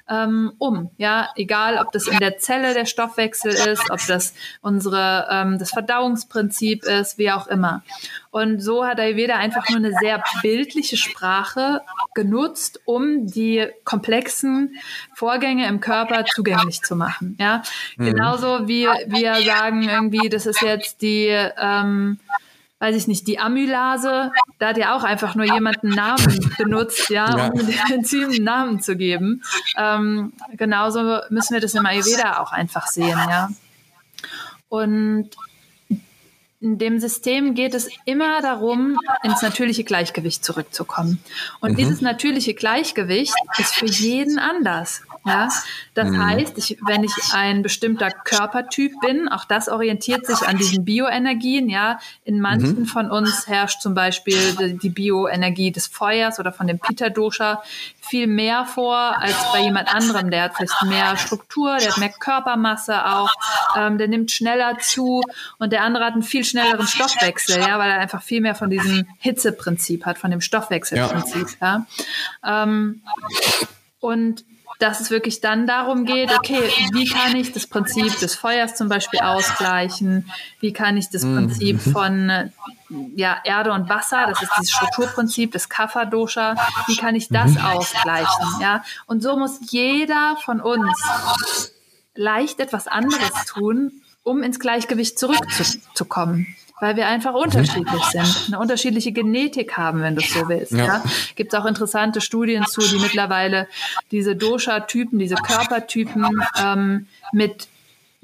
ähm, 0.09 0.51
um, 0.57 0.91
ja, 0.97 1.29
egal 1.35 1.77
ob 1.77 1.93
das 1.93 2.07
in 2.07 2.17
der 2.17 2.37
Zelle 2.37 2.73
der 2.73 2.85
Stoffwechsel 2.85 3.51
ist, 3.51 3.89
ob 3.91 4.05
das 4.07 4.33
unsere 4.61 5.27
ähm, 5.31 5.57
das 5.57 5.69
Verdauungsprinzip 5.69 6.83
ist, 6.83 7.17
wie 7.17 7.31
auch 7.31 7.47
immer. 7.47 7.81
Und 8.31 8.59
so 8.59 8.85
hat 8.85 8.99
Ayurveda 8.99 9.35
einfach 9.37 9.67
nur 9.69 9.77
eine 9.77 9.93
sehr 9.99 10.23
bildliche 10.41 10.97
Sprache 10.97 11.81
genutzt, 12.13 12.79
um 12.85 13.25
die 13.25 13.67
komplexen 13.83 14.75
Vorgänge 15.15 15.67
im 15.67 15.79
Körper 15.79 16.25
zugänglich 16.25 16.81
zu 16.81 16.95
machen. 16.95 17.35
Ja, 17.39 17.63
mhm. 17.97 18.05
genauso 18.05 18.67
wie 18.67 18.85
wir 19.07 19.35
sagen 19.41 19.83
irgendwie, 19.83 20.29
das 20.29 20.45
ist 20.45 20.61
jetzt 20.61 21.01
die 21.01 21.27
ähm, 21.27 22.19
weiß 22.79 22.95
ich 22.95 23.07
nicht, 23.07 23.27
die 23.27 23.39
Amylase, 23.39 24.31
da 24.57 24.69
hat 24.69 24.77
ja 24.77 24.95
auch 24.95 25.03
einfach 25.03 25.35
nur 25.35 25.45
jemand 25.45 25.83
einen 25.83 25.95
Namen 25.95 26.49
benutzt, 26.57 27.09
ja, 27.09 27.37
ja. 27.37 27.47
um 27.47 27.59
dem 27.59 27.75
Enzym 27.93 28.29
einen 28.29 28.43
Namen 28.43 28.81
zu 28.81 28.95
geben. 28.95 29.43
Ähm, 29.77 30.33
genauso 30.53 31.19
müssen 31.29 31.53
wir 31.53 31.61
das 31.61 31.75
im 31.75 31.85
Ayurveda 31.85 32.39
auch 32.39 32.53
einfach 32.53 32.87
sehen, 32.87 33.19
ja. 33.29 33.49
Und 34.69 35.31
in 36.61 36.77
dem 36.77 36.99
System 36.99 37.55
geht 37.55 37.73
es 37.73 37.89
immer 38.05 38.41
darum, 38.41 38.97
ins 39.23 39.41
natürliche 39.41 39.85
Gleichgewicht 39.85 40.43
zurückzukommen. 40.43 41.23
Und 41.61 41.71
mhm. 41.71 41.75
dieses 41.77 42.01
natürliche 42.01 42.53
Gleichgewicht 42.53 43.33
ist 43.57 43.75
für 43.75 43.85
jeden 43.85 44.39
anders. 44.39 45.01
Ja, 45.25 45.49
das 45.93 46.09
mhm. 46.09 46.25
heißt, 46.25 46.57
ich, 46.57 46.77
wenn 46.85 47.03
ich 47.03 47.13
ein 47.33 47.61
bestimmter 47.61 48.09
Körpertyp 48.09 48.93
bin, 49.01 49.27
auch 49.27 49.45
das 49.45 49.67
orientiert 49.67 50.25
sich 50.25 50.47
an 50.47 50.57
diesen 50.57 50.85
Bioenergien. 50.85 51.69
Ja, 51.69 51.99
in 52.23 52.39
manchen 52.39 52.79
mhm. 52.79 52.85
von 52.85 53.11
uns 53.11 53.47
herrscht 53.47 53.81
zum 53.81 53.93
Beispiel 53.93 54.77
die 54.81 54.89
Bioenergie 54.89 55.71
des 55.71 55.87
Feuers 55.87 56.39
oder 56.39 56.51
von 56.51 56.67
dem 56.67 56.79
Pitta 56.79 57.09
Dosha 57.09 57.61
viel 58.09 58.27
mehr 58.27 58.65
vor 58.65 58.95
als 58.95 59.35
bei 59.53 59.61
jemand 59.61 59.93
anderem. 59.93 60.31
Der 60.31 60.43
hat 60.43 60.55
vielleicht 60.55 60.81
mehr 60.83 61.15
Struktur, 61.17 61.77
der 61.77 61.91
hat 61.91 61.97
mehr 61.97 62.09
Körpermasse 62.09 63.05
auch, 63.05 63.31
ähm, 63.77 63.97
der 63.97 64.07
nimmt 64.07 64.31
schneller 64.31 64.77
zu 64.79 65.21
und 65.57 65.71
der 65.71 65.83
andere 65.83 66.05
hat 66.05 66.13
einen 66.13 66.23
viel 66.23 66.43
schnelleren 66.43 66.87
Stoffwechsel, 66.87 67.59
ja, 67.59 67.77
weil 67.77 67.91
er 67.91 67.99
einfach 67.99 68.21
viel 68.21 68.41
mehr 68.41 68.55
von 68.55 68.69
diesem 68.69 69.05
Hitzeprinzip 69.19 70.05
hat, 70.05 70.17
von 70.17 70.31
dem 70.31 70.41
Stoffwechselprinzip. 70.41 71.47
Ja. 71.61 71.85
ja. 72.43 72.63
Ähm, 72.63 73.01
und 73.99 74.45
dass 74.79 75.01
es 75.01 75.11
wirklich 75.11 75.41
dann 75.41 75.67
darum 75.67 76.05
geht, 76.05 76.31
okay, 76.31 76.71
wie 76.93 77.05
kann 77.05 77.35
ich 77.35 77.51
das 77.51 77.67
Prinzip 77.67 78.17
des 78.19 78.35
Feuers 78.35 78.75
zum 78.75 78.87
Beispiel 78.87 79.19
ausgleichen? 79.19 80.31
Wie 80.61 80.71
kann 80.71 80.95
ich 80.95 81.09
das 81.09 81.23
mhm. 81.23 81.35
Prinzip 81.35 81.81
von 81.81 82.51
ja, 83.15 83.37
Erde 83.43 83.73
und 83.73 83.89
Wasser, 83.89 84.25
das 84.27 84.41
ist 84.41 84.51
dieses 84.57 84.71
Strukturprinzip 84.71 85.51
des 85.51 85.67
Kapha-Dosha, 85.67 86.55
wie 86.87 86.95
kann 86.95 87.13
ich 87.15 87.27
das 87.27 87.51
mhm. 87.51 87.65
ausgleichen? 87.65 88.61
Ja? 88.61 88.83
Und 89.05 89.21
so 89.21 89.37
muss 89.37 89.59
jeder 89.69 90.37
von 90.43 90.61
uns 90.61 91.73
leicht 92.15 92.61
etwas 92.61 92.87
anderes 92.87 93.45
tun, 93.47 93.91
um 94.23 94.41
ins 94.41 94.59
Gleichgewicht 94.59 95.19
zurückzukommen 95.19 96.55
weil 96.79 96.95
wir 96.95 97.07
einfach 97.07 97.33
unterschiedlich 97.33 98.03
sind, 98.11 98.47
eine 98.47 98.59
unterschiedliche 98.59 99.11
Genetik 99.11 99.77
haben, 99.77 100.01
wenn 100.01 100.15
du 100.15 100.21
es 100.21 100.33
so 100.33 100.47
willst. 100.47 100.71
Ja. 100.71 100.85
ja. 100.85 101.03
Gibt 101.35 101.53
es 101.53 101.59
auch 101.59 101.65
interessante 101.65 102.21
Studien 102.21 102.65
zu, 102.65 102.81
die 102.81 102.99
mittlerweile 102.99 103.67
diese 104.11 104.35
Dosha-Typen, 104.35 105.19
diese 105.19 105.35
Körpertypen 105.35 106.25
ähm, 106.63 107.07
mit 107.31 107.67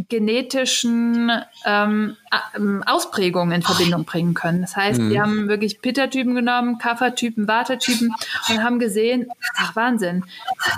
genetischen 0.10 1.32
ähm, 1.66 2.18
ähm, 2.56 2.84
Ausprägungen 2.86 3.56
in 3.56 3.62
Verbindung 3.62 4.04
bringen 4.04 4.34
können. 4.34 4.62
Das 4.62 4.76
heißt, 4.76 5.00
mhm. 5.00 5.10
wir 5.10 5.22
haben 5.22 5.48
wirklich 5.48 5.82
Pitta-Typen 5.82 6.36
genommen, 6.36 6.78
Kapha-Typen, 6.78 7.48
Vata-Typen 7.48 8.14
und 8.50 8.64
haben 8.64 8.80
gesehen, 8.80 9.28
ach 9.58 9.76
Wahnsinn, 9.76 10.26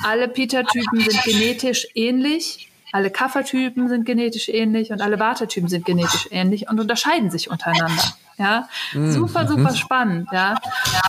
alle 0.05 0.27
Pitta-Typen 0.27 0.99
sind 0.99 1.23
genetisch 1.23 1.87
ähnlich 1.95 2.69
alle 2.91 3.11
Kaffertypen 3.11 3.89
sind 3.89 4.05
genetisch 4.05 4.49
ähnlich 4.49 4.91
und 4.91 5.01
alle 5.01 5.19
Vata-Typen 5.19 5.67
sind 5.67 5.85
genetisch 5.85 6.27
ähnlich 6.31 6.69
und 6.69 6.79
unterscheiden 6.79 7.29
sich 7.29 7.49
untereinander. 7.49 8.03
Ja, 8.37 8.69
mhm. 8.93 9.11
super, 9.11 9.47
super 9.47 9.73
spannend. 9.75 10.29
Ja, 10.31 10.55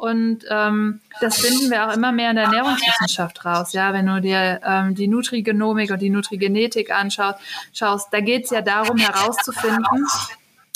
und 0.01 0.45
ähm, 0.49 1.01
das 1.21 1.37
finden 1.37 1.71
wir 1.71 1.87
auch 1.87 1.95
immer 1.95 2.11
mehr 2.11 2.31
in 2.31 2.37
der 2.37 2.47
Ernährungswissenschaft 2.47 3.45
raus. 3.45 3.75
Ja, 3.75 3.93
wenn 3.93 4.07
du 4.07 4.21
dir 4.21 4.61
ähm, 4.65 4.95
die 4.95 5.09
Nutrigenomik 5.09 5.91
und 5.91 6.01
die 6.01 6.09
Nutrigenetik 6.09 6.91
anschaust, 6.91 7.39
schaust, 7.75 8.09
da 8.13 8.21
geht 8.21 8.45
es 8.45 8.51
ja 8.51 8.63
darum 8.63 8.97
herauszufinden, 8.97 10.07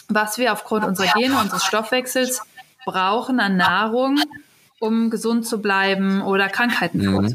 was 0.08 0.36
wir 0.36 0.52
aufgrund 0.52 0.84
unserer 0.84 1.12
Gene, 1.14 1.40
unseres 1.40 1.64
Stoffwechsels 1.64 2.42
brauchen 2.84 3.40
an 3.40 3.56
Nahrung, 3.56 4.20
um 4.78 5.08
gesund 5.08 5.46
zu 5.46 5.62
bleiben 5.62 6.20
oder 6.20 6.50
Krankheiten 6.50 6.98
mhm. 6.98 7.34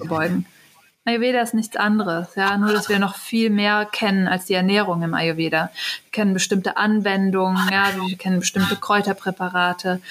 Ayurveda 1.08 1.41
ist 1.41 1.54
nichts 1.54 1.78
anderes, 1.78 2.36
ja, 2.36 2.58
nur 2.58 2.74
dass 2.74 2.89
wir 2.89 3.00
noch 3.00 3.15
viel 3.15 3.50
mehr 3.50 3.88
kennen 3.89 4.28
als 4.28 4.46
die 4.46 4.56
Ernährung 4.56 5.02
im 5.04 5.13
Ayurveda. 5.13 5.72
Wir 6.04 6.12
kennen 6.12 6.34
bestimmte 6.34 6.76
Anwendungen, 6.76 7.58
ja, 7.72 7.93
wir 7.96 8.17
kennen 8.17 8.39
bestimmte 8.41 8.76
Kräuterpräparate 8.76 10.02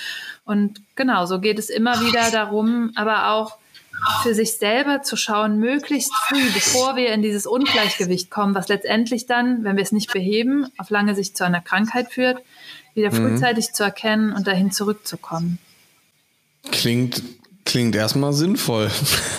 und 0.47 0.81
genau, 0.95 1.27
so 1.27 1.41
geht 1.41 1.59
es 1.59 1.69
immer 1.69 2.01
wieder 2.01 2.31
darum, 2.31 2.93
aber 2.95 3.33
auch 3.33 3.59
für 4.23 4.35
sich 4.35 4.55
selber 4.55 5.03
zu 5.03 5.17
schauen, 5.17 5.59
möglichst 5.59 6.15
früh, 6.15 6.51
bevor 6.55 6.97
wir 6.97 7.13
in 7.13 7.21
dieses 7.21 7.47
Ungleichgewicht 7.47 8.31
kommen, 8.31 8.55
was 8.55 8.69
letztendlich 8.69 9.27
dann, 9.27 9.65
wenn 9.65 9.77
wir 9.77 9.83
es 9.83 9.93
nicht 9.93 10.13
beheben, 10.13 10.67
auf 10.79 10.89
lange 10.89 11.15
Sicht 11.15 11.37
zu 11.37 11.45
einer 11.45 11.61
Krankheit 11.61 12.13
führt, 12.13 12.39
wieder 12.95 13.13
mhm. 13.13 13.17
frühzeitig 13.17 13.73
zu 13.73 13.83
erkennen 13.83 14.33
und 14.33 14.47
dahin 14.47 14.71
zurückzukommen. 14.71 15.59
Klingt 16.71 17.23
Klingt 17.67 17.97
erstmal 17.97 18.33
sinnvoll. 18.33 18.89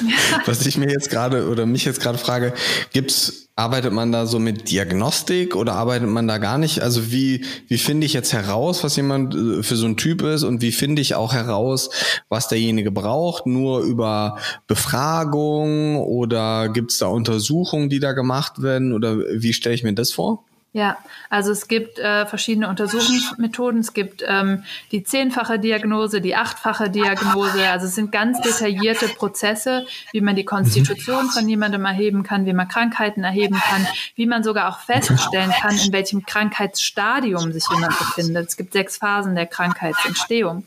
Ja. 0.01 0.41
Was 0.45 0.65
ich 0.65 0.77
mir 0.77 0.89
jetzt 0.89 1.09
gerade 1.09 1.49
oder 1.49 1.65
mich 1.65 1.85
jetzt 1.85 2.01
gerade 2.01 2.17
frage, 2.17 2.53
gibt 2.91 3.09
es 3.09 3.47
arbeitet 3.55 3.91
man 3.91 4.11
da 4.11 4.27
so 4.27 4.37
mit 4.37 4.69
Diagnostik 4.69 5.55
oder 5.55 5.73
arbeitet 5.73 6.09
man 6.09 6.27
da 6.27 6.37
gar 6.37 6.59
nicht? 6.59 6.81
Also 6.81 7.11
wie, 7.11 7.43
wie 7.67 7.79
finde 7.79 8.05
ich 8.05 8.13
jetzt 8.13 8.31
heraus, 8.31 8.83
was 8.83 8.95
jemand 8.97 9.33
äh, 9.33 9.63
für 9.63 9.75
so 9.75 9.87
ein 9.87 9.97
Typ 9.97 10.21
ist 10.21 10.43
und 10.43 10.61
wie 10.61 10.71
finde 10.71 11.01
ich 11.01 11.15
auch 11.15 11.33
heraus, 11.33 11.89
was 12.29 12.47
derjenige 12.49 12.91
braucht? 12.91 13.47
Nur 13.47 13.79
über 13.79 14.37
Befragung 14.67 15.97
oder 15.97 16.69
gibt 16.69 16.91
es 16.91 16.99
da 16.99 17.07
Untersuchungen, 17.07 17.89
die 17.89 17.99
da 17.99 18.11
gemacht 18.11 18.61
werden 18.61 18.93
oder 18.93 19.17
wie 19.17 19.53
stelle 19.53 19.73
ich 19.73 19.83
mir 19.83 19.93
das 19.93 20.11
vor? 20.11 20.43
Ja, 20.77 20.95
also 21.31 21.51
es 21.51 21.67
gibt 21.67 21.97
äh, 21.97 22.27
verschiedene 22.27 22.69
Untersuchungsmethoden. 22.69 23.79
Es 23.79 23.93
gibt 23.93 24.23
ähm, 24.27 24.63
die 24.91 25.03
zehnfache 25.03 25.57
Diagnose, 25.57 26.21
die 26.21 26.35
achtfache 26.35 26.91
Diagnose. 26.91 27.67
Also 27.67 27.87
es 27.87 27.95
sind 27.95 28.11
ganz 28.11 28.39
detaillierte 28.41 29.07
Prozesse, 29.07 29.87
wie 30.11 30.21
man 30.21 30.35
die 30.35 30.45
Konstitution 30.45 31.29
von 31.29 31.49
jemandem 31.49 31.83
erheben 31.83 32.21
kann, 32.21 32.45
wie 32.45 32.53
man 32.53 32.67
Krankheiten 32.67 33.23
erheben 33.23 33.59
kann, 33.59 33.87
wie 34.13 34.27
man 34.27 34.43
sogar 34.43 34.69
auch 34.69 34.81
feststellen 34.81 35.49
kann, 35.49 35.75
in 35.79 35.91
welchem 35.91 36.23
Krankheitsstadium 36.27 37.51
sich 37.53 37.63
jemand 37.73 37.97
befindet. 37.97 38.49
Es 38.49 38.55
gibt 38.55 38.73
sechs 38.73 38.97
Phasen 38.97 39.33
der 39.33 39.47
Krankheitsentstehung. 39.47 40.63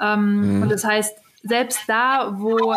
Ähm, 0.00 0.56
mhm. 0.56 0.62
Und 0.62 0.70
das 0.70 0.82
heißt, 0.82 1.16
selbst 1.44 1.82
da, 1.86 2.34
wo 2.36 2.74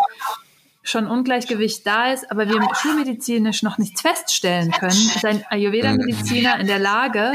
schon 0.86 1.08
Ungleichgewicht 1.08 1.86
da 1.86 2.14
ist, 2.14 2.32
aber 2.32 2.48
wir 2.48 2.62
schulmedizinisch 2.76 3.64
noch 3.64 3.78
nichts 3.78 4.02
feststellen 4.02 4.72
können, 4.72 4.92
ist 4.92 5.26
ein 5.26 5.44
Ayurveda-Mediziner 5.50 6.60
in 6.60 6.68
der 6.68 6.80
Lage, 6.80 7.34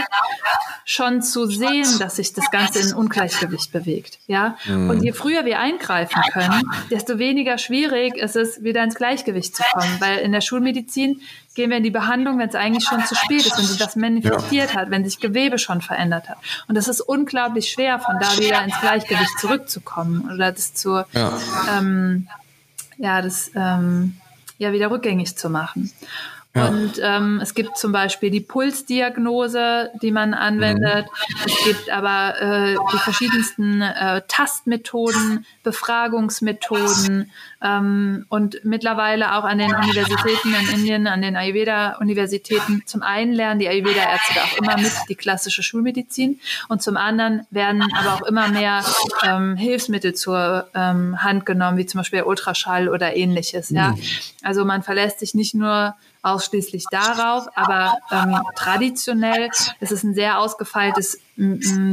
schon 0.84 1.22
zu 1.22 1.46
sehen, 1.46 1.98
dass 1.98 2.16
sich 2.16 2.32
das 2.32 2.51
Ganze 2.51 2.80
in 2.80 2.94
Ungleichgewicht 2.94 3.72
bewegt. 3.72 4.18
Ja? 4.26 4.57
Und 4.66 4.98
mhm. 4.98 5.03
je 5.03 5.12
früher 5.12 5.44
wir 5.44 5.59
eingreifen 5.59 6.22
können, 6.32 6.62
desto 6.90 7.18
weniger 7.18 7.59
schwierig 7.59 8.16
ist 8.16 8.36
es, 8.36 8.62
wieder 8.62 8.82
ins 8.82 8.94
Gleichgewicht 8.94 9.55
zu 9.55 9.62
kommen. 9.72 9.96
Weil 10.01 10.18
in 10.18 10.32
der 10.32 10.40
Schulmedizin 10.40 11.20
gehen 11.55 11.70
wir 11.70 11.76
in 11.76 11.82
die 11.82 11.90
Behandlung, 11.90 12.38
wenn 12.38 12.48
es 12.48 12.55
eigentlich 12.55 12.84
schon 12.84 13.05
zu 13.05 13.14
spät 13.14 13.46
ist, 13.46 13.59
wenn 13.59 13.66
sich 13.66 13.80
was 13.80 13.96
manifestiert 13.96 14.74
ja. 14.74 14.80
hat, 14.80 14.90
wenn 14.90 15.05
sich 15.05 15.18
Gewebe 15.18 15.59
schon 15.59 15.80
verändert 15.80 16.28
hat. 16.28 16.38
Und 16.68 16.76
das 16.76 16.88
ist 16.88 17.01
unglaublich 17.01 17.70
schwer, 17.70 17.98
von 17.98 18.16
da 18.20 18.36
wieder 18.38 18.62
ins 18.64 18.78
Gleichgewicht 18.80 19.38
zurückzukommen 19.38 20.30
oder 20.32 20.53
das 20.53 20.74
zu 20.74 21.05
ja. 21.12 21.38
ähm, 21.76 22.28
ja, 23.01 23.22
das 23.22 23.51
ähm, 23.55 24.16
ja 24.59 24.72
wieder 24.72 24.90
rückgängig 24.90 25.36
zu 25.36 25.48
machen. 25.48 25.90
Ja. 26.53 26.66
Und 26.66 27.01
ähm, 27.01 27.38
es 27.40 27.55
gibt 27.55 27.78
zum 27.78 27.92
Beispiel 27.92 28.30
die 28.30 28.40
Pulsdiagnose, 28.40 29.90
die 30.03 30.11
man 30.11 30.34
anwendet. 30.34 31.07
Mhm. 31.07 31.44
Es 31.46 31.64
gibt 31.64 31.90
aber 31.90 32.40
äh, 32.40 32.76
die 32.92 32.98
verschiedensten 32.98 33.82
äh, 33.82 34.22
Tastmethoden, 34.26 35.46
Befragungsmethoden 35.62 37.30
ähm, 37.62 38.26
und 38.28 38.64
mittlerweile 38.64 39.36
auch 39.36 39.44
an 39.44 39.59
den 39.59 39.72
Universitäten 39.72 40.53
in 40.53 40.74
Indien, 40.74 41.07
an 41.07 41.22
den 41.22 41.36
Ayurveda-Universitäten. 41.36 42.82
Zum 42.84 43.03
einen 43.03 43.32
lernen 43.32 43.61
die 43.61 43.68
Ayurveda-Ärzte 43.68 44.40
auch 44.42 44.59
immer 44.59 44.76
mit 44.76 44.92
die 45.09 45.14
klassische 45.14 45.62
Schulmedizin 45.62 46.40
und 46.68 46.82
zum 46.82 46.96
anderen 46.96 47.46
werden 47.53 47.86
aber 47.96 48.14
auch 48.14 48.26
immer 48.26 48.48
mehr 48.48 48.84
ähm, 49.22 49.57
Hilfsmittel 49.57 50.14
zur 50.14 50.68
ähm, 50.74 51.22
Hand 51.22 51.46
genommen, 51.46 51.78
wie 51.78 51.86
zum 51.86 51.98
Beispiel 51.98 52.22
Ultraschall 52.22 52.88
oder 52.88 53.14
ähnliches. 53.14 53.70
Ja? 53.70 53.90
Mhm. 53.90 54.03
Also 54.42 54.64
man 54.64 54.82
verlässt 54.82 55.20
sich 55.20 55.34
nicht 55.34 55.55
nur 55.55 55.94
ausschließlich 56.23 56.85
darauf, 56.91 57.49
aber 57.55 57.95
ähm, 58.11 58.37
traditionell 58.55 59.49
ist 59.81 59.93
es 59.93 60.03
ein 60.03 60.14
sehr 60.14 60.39
ausgefeiltes 60.39 61.18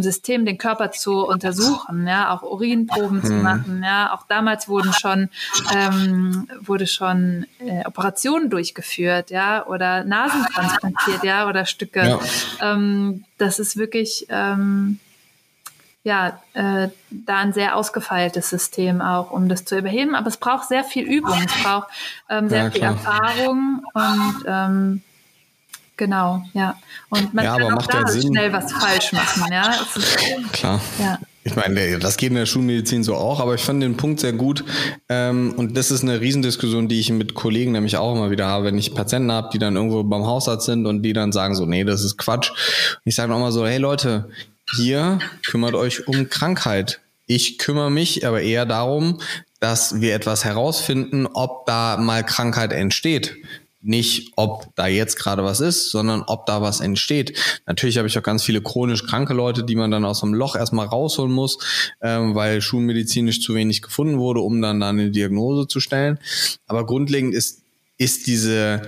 System, 0.02 0.46
den 0.46 0.58
Körper 0.58 0.92
zu 0.92 1.26
untersuchen, 1.26 2.06
ja, 2.06 2.34
auch 2.34 2.44
Urinproben 2.44 3.24
zu 3.24 3.34
mhm. 3.34 3.42
machen, 3.44 3.82
ja, 3.84 4.14
auch 4.14 4.28
damals 4.28 4.68
wurden 4.68 4.92
schon 4.92 5.30
ähm, 5.74 6.50
wurde 6.60 6.86
schon 6.86 7.46
äh, 7.60 7.86
Operationen 7.86 8.50
durchgeführt, 8.50 9.32
ja, 9.32 9.66
oder 9.66 10.04
Nasen 10.04 10.44
transplantiert, 10.54 11.24
ja, 11.24 11.48
oder 11.48 11.66
Stücke. 11.66 12.20
Ja. 12.60 12.74
Ähm, 12.74 13.24
das 13.38 13.60
ist 13.60 13.78
wirklich 13.78 14.26
ähm, 14.30 15.00
ja, 16.08 16.40
äh, 16.54 16.88
da 17.10 17.38
ein 17.40 17.52
sehr 17.52 17.76
ausgefeiltes 17.76 18.50
System 18.50 19.02
auch, 19.02 19.30
um 19.32 19.50
das 19.50 19.66
zu 19.66 19.78
überheben. 19.78 20.16
Aber 20.16 20.28
es 20.28 20.38
braucht 20.38 20.70
sehr 20.70 20.86
viel 20.86 21.04
Übung, 21.04 21.38
es 21.46 21.64
braucht 21.64 21.90
ähm, 22.30 22.48
sehr 22.48 22.64
ja, 22.64 22.72
viel 22.72 22.82
Erfahrung 22.84 23.84
und 23.94 24.46
ähm, 24.48 25.02
genau, 25.98 26.44
ja. 26.54 26.78
Und 27.10 27.34
man 27.34 27.44
ja, 27.44 27.58
kann 27.58 27.74
auch 27.74 27.86
da 27.88 28.08
schnell 28.08 28.54
was 28.54 28.72
falsch 28.72 29.12
machen, 29.12 29.52
ja. 29.52 29.70
Ist, 29.70 30.18
klar. 30.54 30.80
Ja. 30.98 31.20
Ich 31.44 31.58
meine, 31.58 32.00
das 32.00 32.16
geht 32.16 32.30
in 32.30 32.36
der 32.36 32.46
Schulmedizin 32.46 33.04
so 33.04 33.16
auch, 33.16 33.42
aber 33.42 33.56
ich 33.56 33.62
fand 33.62 33.84
den 33.84 33.98
Punkt 33.98 34.22
sehr 34.22 34.34
gut. 34.34 34.64
Ähm, 35.10 35.56
und 35.58 35.76
das 35.76 35.92
ist 35.92 36.04
eine 36.04 36.22
Riesendiskussion, 36.22 36.88
die 36.88 37.02
ich 37.02 37.10
mit 37.10 37.34
Kollegen 37.34 37.74
nämlich 37.74 37.98
auch 37.98 38.16
immer 38.16 38.32
wieder 38.32 38.48
habe, 38.48 38.66
wenn 38.66 38.78
ich 38.78 38.96
Patienten 38.96 39.32
habe, 39.32 39.50
die 39.52 39.60
dann 39.60 39.76
irgendwo 39.76 40.04
beim 40.04 40.26
Hausarzt 40.26 40.68
sind 40.68 40.86
und 40.86 41.04
die 41.04 41.12
dann 41.12 41.34
sagen 41.34 41.54
so, 41.54 41.66
nee, 41.66 41.84
das 41.84 42.04
ist 42.04 42.18
Quatsch. 42.18 42.52
Und 42.52 43.02
ich 43.04 43.16
sage 43.16 43.34
auch 43.34 43.40
mal 43.40 43.52
so, 43.52 43.66
hey 43.66 43.78
Leute, 43.78 44.30
Ihr 44.78 45.20
kümmert 45.46 45.76
euch 45.76 46.08
um 46.08 46.30
Krankheit. 46.30 47.00
Ich 47.26 47.58
kümmere 47.58 47.92
mich 47.92 48.26
aber 48.26 48.42
eher 48.42 48.66
darum, 48.66 49.22
dass 49.60 50.02
wir 50.02 50.14
etwas 50.14 50.46
herausfinden, 50.46 51.26
ob 51.26 51.66
da 51.66 51.98
mal 51.98 52.24
Krankheit 52.24 52.72
entsteht. 52.72 53.36
Nicht, 53.82 54.34
ob 54.36 54.76
da 54.76 54.88
jetzt 54.88 55.18
gerade 55.18 55.44
was 55.44 55.60
ist, 55.62 55.92
sondern 55.92 56.24
ob 56.24 56.46
da 56.46 56.62
was 56.62 56.82
entsteht. 56.82 57.38
Natürlich 57.66 57.98
habe 57.98 58.08
ich 58.08 58.18
auch 58.18 58.24
ganz 58.24 58.44
viele 58.44 58.62
chronisch 58.62 59.06
kranke 59.06 59.34
Leute, 59.34 59.64
die 59.64 59.76
man 59.76 59.92
dann 59.92 60.04
aus 60.04 60.20
dem 60.20 60.34
Loch 60.34 60.56
erstmal 60.56 60.88
rausholen 60.88 61.32
muss, 61.32 61.60
ähm, 62.02 62.36
weil 62.36 62.62
schulmedizinisch 62.62 63.42
zu 63.42 63.54
wenig 63.56 63.82
gefunden 63.82 64.20
wurde, 64.20 64.42
um 64.42 64.62
dann 64.62 64.80
da 64.80 64.90
eine 64.90 65.12
Diagnose 65.12 65.68
zu 65.68 65.80
stellen. 65.80 66.20
Aber 66.66 66.86
grundlegend 66.86 67.34
ist, 67.34 67.62
ist 67.98 68.28
diese, 68.28 68.82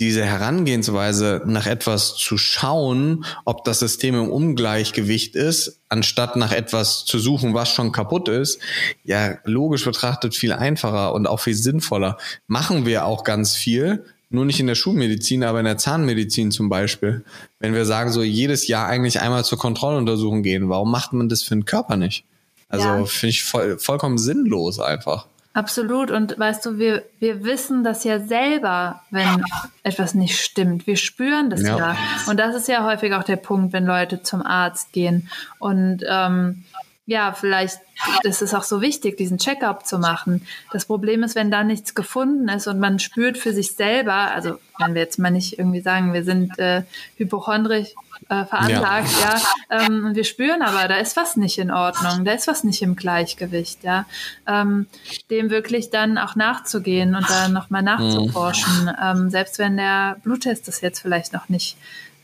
diese 0.00 0.24
Herangehensweise 0.24 1.42
nach 1.46 1.66
etwas 1.66 2.14
zu 2.16 2.36
schauen, 2.36 3.24
ob 3.44 3.64
das 3.64 3.78
System 3.78 4.14
im 4.14 4.28
Ungleichgewicht 4.28 5.34
ist, 5.34 5.80
anstatt 5.88 6.36
nach 6.36 6.52
etwas 6.52 7.04
zu 7.04 7.18
suchen, 7.18 7.54
was 7.54 7.70
schon 7.70 7.92
kaputt 7.92 8.28
ist, 8.28 8.60
ja, 9.04 9.38
logisch 9.44 9.84
betrachtet 9.84 10.34
viel 10.34 10.52
einfacher 10.52 11.14
und 11.14 11.26
auch 11.26 11.40
viel 11.40 11.54
sinnvoller. 11.54 12.18
Machen 12.46 12.84
wir 12.84 13.06
auch 13.06 13.24
ganz 13.24 13.54
viel, 13.54 14.04
nur 14.28 14.44
nicht 14.44 14.60
in 14.60 14.66
der 14.66 14.74
Schulmedizin, 14.74 15.44
aber 15.44 15.60
in 15.60 15.66
der 15.66 15.78
Zahnmedizin 15.78 16.50
zum 16.50 16.68
Beispiel. 16.68 17.24
Wenn 17.60 17.74
wir 17.74 17.86
sagen, 17.86 18.10
so 18.10 18.22
jedes 18.22 18.66
Jahr 18.66 18.86
eigentlich 18.88 19.20
einmal 19.20 19.44
zur 19.44 19.58
Kontrolluntersuchung 19.58 20.42
gehen, 20.42 20.68
warum 20.68 20.90
macht 20.90 21.12
man 21.12 21.28
das 21.28 21.42
für 21.42 21.54
den 21.54 21.64
Körper 21.64 21.96
nicht? 21.96 22.24
Also 22.68 22.86
ja. 22.86 23.04
finde 23.04 23.30
ich 23.30 23.44
voll, 23.44 23.78
vollkommen 23.78 24.18
sinnlos 24.18 24.80
einfach. 24.80 25.26
Absolut. 25.56 26.10
Und 26.10 26.38
weißt 26.38 26.66
du, 26.66 26.76
wir, 26.76 27.02
wir 27.18 27.42
wissen 27.42 27.82
das 27.82 28.04
ja 28.04 28.20
selber, 28.20 29.00
wenn 29.10 29.42
etwas 29.82 30.12
nicht 30.12 30.38
stimmt. 30.38 30.86
Wir 30.86 30.98
spüren 30.98 31.48
das 31.48 31.62
ja. 31.62 31.78
ja. 31.78 31.96
Und 32.26 32.38
das 32.38 32.54
ist 32.54 32.68
ja 32.68 32.84
häufig 32.84 33.14
auch 33.14 33.22
der 33.22 33.36
Punkt, 33.36 33.72
wenn 33.72 33.86
Leute 33.86 34.22
zum 34.22 34.42
Arzt 34.42 34.92
gehen. 34.92 35.30
Und 35.58 36.04
ähm, 36.06 36.64
ja, 37.06 37.32
vielleicht 37.32 37.78
ist 38.22 38.42
es 38.42 38.52
auch 38.52 38.64
so 38.64 38.82
wichtig, 38.82 39.16
diesen 39.16 39.38
Check-up 39.38 39.86
zu 39.86 39.98
machen. 39.98 40.46
Das 40.72 40.84
Problem 40.84 41.22
ist, 41.22 41.36
wenn 41.36 41.50
da 41.50 41.64
nichts 41.64 41.94
gefunden 41.94 42.50
ist 42.50 42.66
und 42.66 42.78
man 42.78 42.98
spürt 42.98 43.38
für 43.38 43.54
sich 43.54 43.76
selber, 43.76 44.12
also 44.12 44.58
wenn 44.78 44.92
wir 44.92 45.00
jetzt 45.00 45.18
mal 45.18 45.30
nicht 45.30 45.58
irgendwie 45.58 45.80
sagen, 45.80 46.12
wir 46.12 46.24
sind 46.24 46.58
äh, 46.58 46.82
hypochondrisch 47.16 47.94
äh, 48.28 48.44
veranlagt, 48.44 49.10
ja. 49.20 49.36
ja. 49.36 49.86
Ähm, 49.86 50.14
wir 50.14 50.24
spüren 50.24 50.62
aber, 50.62 50.88
da 50.88 50.96
ist 50.96 51.16
was 51.16 51.36
nicht 51.36 51.58
in 51.58 51.70
Ordnung, 51.70 52.24
da 52.24 52.32
ist 52.32 52.46
was 52.46 52.64
nicht 52.64 52.82
im 52.82 52.96
Gleichgewicht, 52.96 53.84
ja. 53.84 54.06
Ähm, 54.46 54.86
dem 55.30 55.50
wirklich 55.50 55.90
dann 55.90 56.18
auch 56.18 56.36
nachzugehen 56.36 57.14
und 57.14 57.28
da 57.28 57.48
nochmal 57.48 57.82
nachzuforschen, 57.82 58.84
mhm. 58.84 58.96
ähm, 59.02 59.30
selbst 59.30 59.58
wenn 59.58 59.76
der 59.76 60.16
Bluttest 60.22 60.68
das 60.68 60.80
jetzt 60.80 61.00
vielleicht 61.00 61.32
noch 61.32 61.48
nicht 61.48 61.76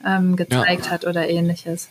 ähm, 0.04 0.36
gezeigt 0.36 0.86
ja. 0.86 0.92
hat 0.92 1.04
oder 1.04 1.28
ähnliches. 1.28 1.88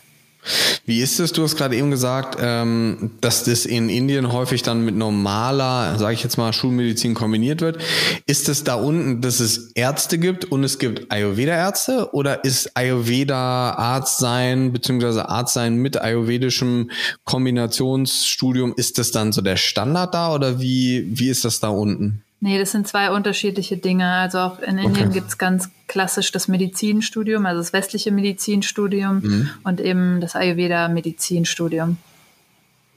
Wie 0.84 1.00
ist 1.00 1.20
es? 1.20 1.32
Du 1.32 1.42
hast 1.44 1.56
gerade 1.56 1.76
eben 1.76 1.90
gesagt, 1.90 2.38
ähm, 2.40 3.12
dass 3.20 3.44
das 3.44 3.66
in 3.66 3.88
Indien 3.88 4.32
häufig 4.32 4.62
dann 4.62 4.84
mit 4.84 4.96
normaler, 4.96 5.96
sage 5.98 6.14
ich 6.14 6.22
jetzt 6.24 6.36
mal, 6.36 6.52
Schulmedizin 6.52 7.14
kombiniert 7.14 7.60
wird. 7.60 7.80
Ist 8.26 8.48
es 8.48 8.64
da 8.64 8.74
unten, 8.74 9.20
dass 9.20 9.38
es 9.38 9.70
Ärzte 9.74 10.18
gibt 10.18 10.44
und 10.46 10.64
es 10.64 10.78
gibt 10.78 11.12
Ayurveda-Ärzte 11.12 12.12
oder 12.12 12.44
ist 12.44 12.76
Ayurveda 12.76 13.70
Arzt 13.74 14.18
sein 14.18 14.72
beziehungsweise 14.72 15.28
Arzt 15.28 15.54
sein 15.54 15.76
mit 15.76 16.00
ayurvedischem 16.00 16.90
Kombinationsstudium, 17.24 18.74
ist 18.76 18.98
das 18.98 19.12
dann 19.12 19.32
so 19.32 19.42
der 19.42 19.56
Standard 19.56 20.14
da 20.14 20.34
oder 20.34 20.60
wie, 20.60 21.06
wie 21.12 21.28
ist 21.28 21.44
das 21.44 21.60
da 21.60 21.68
unten? 21.68 22.24
Nee, 22.44 22.58
das 22.58 22.72
sind 22.72 22.88
zwei 22.88 23.12
unterschiedliche 23.12 23.76
Dinge. 23.76 24.08
Also 24.08 24.38
auch 24.38 24.58
in 24.58 24.76
Indien 24.76 25.06
okay. 25.06 25.20
gibt's 25.20 25.38
ganz 25.38 25.70
klassisch 25.86 26.32
das 26.32 26.48
Medizinstudium, 26.48 27.46
also 27.46 27.60
das 27.60 27.72
westliche 27.72 28.10
Medizinstudium 28.10 29.20
mhm. 29.22 29.50
und 29.62 29.80
eben 29.80 30.20
das 30.20 30.34
Ayurveda-Medizinstudium. 30.34 31.98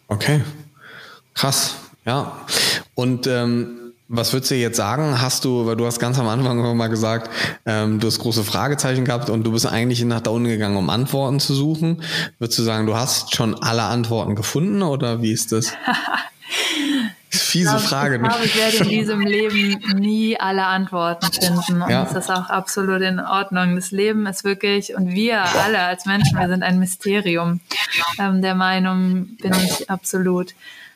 Okay, 0.08 0.42
krass, 1.36 1.76
ja. 2.08 2.36
Und 2.96 3.28
ähm, 3.28 3.94
was 4.08 4.34
würdest 4.34 4.50
du 4.50 4.56
jetzt 4.56 4.78
sagen? 4.78 5.22
Hast 5.22 5.46
du, 5.46 5.68
weil 5.68 5.76
du 5.76 5.86
hast 5.86 6.00
ganz 6.00 6.18
am 6.18 6.28
Anfang 6.28 6.76
mal 6.76 6.88
gesagt, 6.88 7.30
ähm, 7.68 8.00
du 8.00 8.08
hast 8.08 8.18
große 8.18 8.44
Fragezeichen 8.44 9.06
gehabt 9.06 9.30
und 9.30 9.44
du 9.44 9.52
bist 9.52 9.68
eigentlich 9.68 10.04
nach 10.06 10.22
da 10.22 10.32
unten 10.32 10.48
gegangen, 10.48 10.76
um 10.78 10.90
Antworten 10.90 11.40
zu 11.40 11.54
suchen. 11.54 12.02
Würdest 12.40 12.58
du 12.58 12.64
sagen, 12.64 12.88
du 12.88 12.96
hast 12.96 13.36
schon 13.36 13.54
alle 13.54 13.84
Antworten 13.84 14.34
gefunden 14.34 14.82
oder 14.82 15.22
wie 15.22 15.32
ist 15.32 15.52
das? 15.52 15.72
Fiese 17.40 17.80
Frage. 17.80 18.16
Ich 18.16 18.22
ne? 18.22 18.28
glaube, 18.28 18.46
ich 18.46 18.56
werde 18.56 18.78
in 18.78 18.90
diesem 18.90 19.22
Leben 19.22 20.00
nie 20.00 20.40
alle 20.40 20.66
Antworten 20.66 21.32
finden. 21.32 21.82
Und 21.82 21.90
ja. 21.90 22.04
das 22.04 22.16
ist 22.16 22.30
auch 22.30 22.50
absolut 22.50 23.02
in 23.02 23.20
Ordnung. 23.20 23.76
Das 23.76 23.92
Leben 23.92 24.26
ist 24.26 24.44
wirklich, 24.44 24.96
und 24.96 25.12
wir 25.12 25.42
alle 25.42 25.80
als 25.80 26.06
Menschen, 26.06 26.40
wir 26.40 26.48
sind 26.48 26.64
ein 26.64 26.80
Mysterium. 26.80 27.60
Ähm, 28.20 28.42
der 28.42 28.56
Meinung 28.56 29.38
bin 29.42 29.54
ich 29.54 29.90
absolut. 29.90 30.54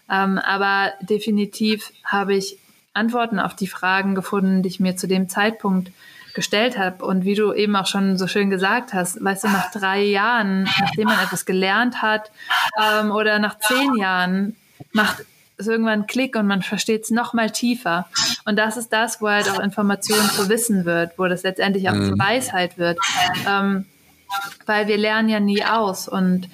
Ähm, 0.09 0.37
aber 0.39 0.93
definitiv 1.01 1.91
habe 2.03 2.35
ich 2.35 2.57
Antworten 2.93 3.39
auf 3.39 3.55
die 3.55 3.67
Fragen 3.67 4.15
gefunden, 4.15 4.63
die 4.63 4.69
ich 4.69 4.79
mir 4.79 4.97
zu 4.97 5.07
dem 5.07 5.29
Zeitpunkt 5.29 5.91
gestellt 6.33 6.77
habe. 6.77 7.05
Und 7.05 7.25
wie 7.25 7.35
du 7.35 7.53
eben 7.53 7.75
auch 7.75 7.87
schon 7.87 8.17
so 8.17 8.27
schön 8.27 8.49
gesagt 8.49 8.93
hast, 8.93 9.23
weißt 9.23 9.43
du, 9.43 9.47
nach 9.49 9.71
drei 9.71 10.01
Jahren, 10.03 10.63
nachdem 10.63 11.05
man 11.05 11.19
etwas 11.19 11.45
gelernt 11.45 12.01
hat, 12.01 12.31
ähm, 12.81 13.11
oder 13.11 13.39
nach 13.39 13.59
zehn 13.59 13.95
Jahren, 13.95 14.55
macht 14.91 15.25
es 15.59 15.67
irgendwann 15.67 15.93
einen 15.93 16.07
Klick 16.07 16.35
und 16.35 16.47
man 16.47 16.61
versteht 16.61 17.03
es 17.03 17.11
noch 17.11 17.33
mal 17.33 17.51
tiefer. 17.51 18.07
Und 18.45 18.55
das 18.55 18.77
ist 18.77 18.91
das, 18.93 19.21
wo 19.21 19.29
halt 19.29 19.49
auch 19.49 19.59
Information 19.59 20.21
zu 20.29 20.49
Wissen 20.49 20.85
wird, 20.85 21.17
wo 21.17 21.27
das 21.27 21.43
letztendlich 21.43 21.89
auch 21.89 21.93
mhm. 21.93 22.09
zur 22.09 22.19
Weisheit 22.19 22.77
wird. 22.77 22.97
Ähm, 23.47 23.85
weil 24.65 24.87
wir 24.87 24.97
lernen 24.97 25.29
ja 25.29 25.39
nie 25.39 25.63
aus 25.63 26.07
und 26.07 26.49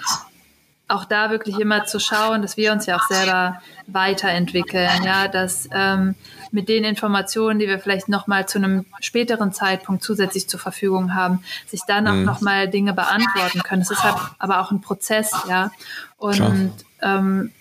auch 0.88 1.06
da 1.06 1.32
wirklich 1.32 1.60
immer 1.60 1.86
zu 1.86 2.00
schauen, 2.00 2.42
dass 2.42 2.58
wir 2.58 2.72
uns 2.72 2.86
ja 2.86 2.98
auch 2.98 3.08
selber 3.08 3.62
weiterentwickeln, 3.88 5.04
ja, 5.04 5.28
dass 5.28 5.68
ähm, 5.72 6.16
mit 6.52 6.70
den 6.70 6.84
Informationen, 6.84 7.60
die 7.60 7.68
wir 7.68 7.80
vielleicht 7.80 8.08
nochmal 8.08 8.48
zu 8.48 8.60
einem 8.60 8.86
späteren 9.02 9.52
Zeitpunkt 9.52 10.04
zusätzlich 10.04 10.48
zur 10.48 10.60
Verfügung 10.60 11.16
haben, 11.16 11.44
sich 11.68 11.82
dann 11.88 12.08
auch 12.08 12.14
mhm. 12.14 12.24
nochmal 12.24 12.70
Dinge 12.70 12.94
beantworten 12.94 13.62
können. 13.64 13.82
Es 13.82 13.90
ist 13.90 14.04
halt 14.04 14.16
aber 14.38 14.62
auch 14.62 14.72
ein 14.72 14.82
Prozess, 14.82 15.32
ja. 15.50 15.72
Und 16.18 16.74
ähm, 17.02 17.52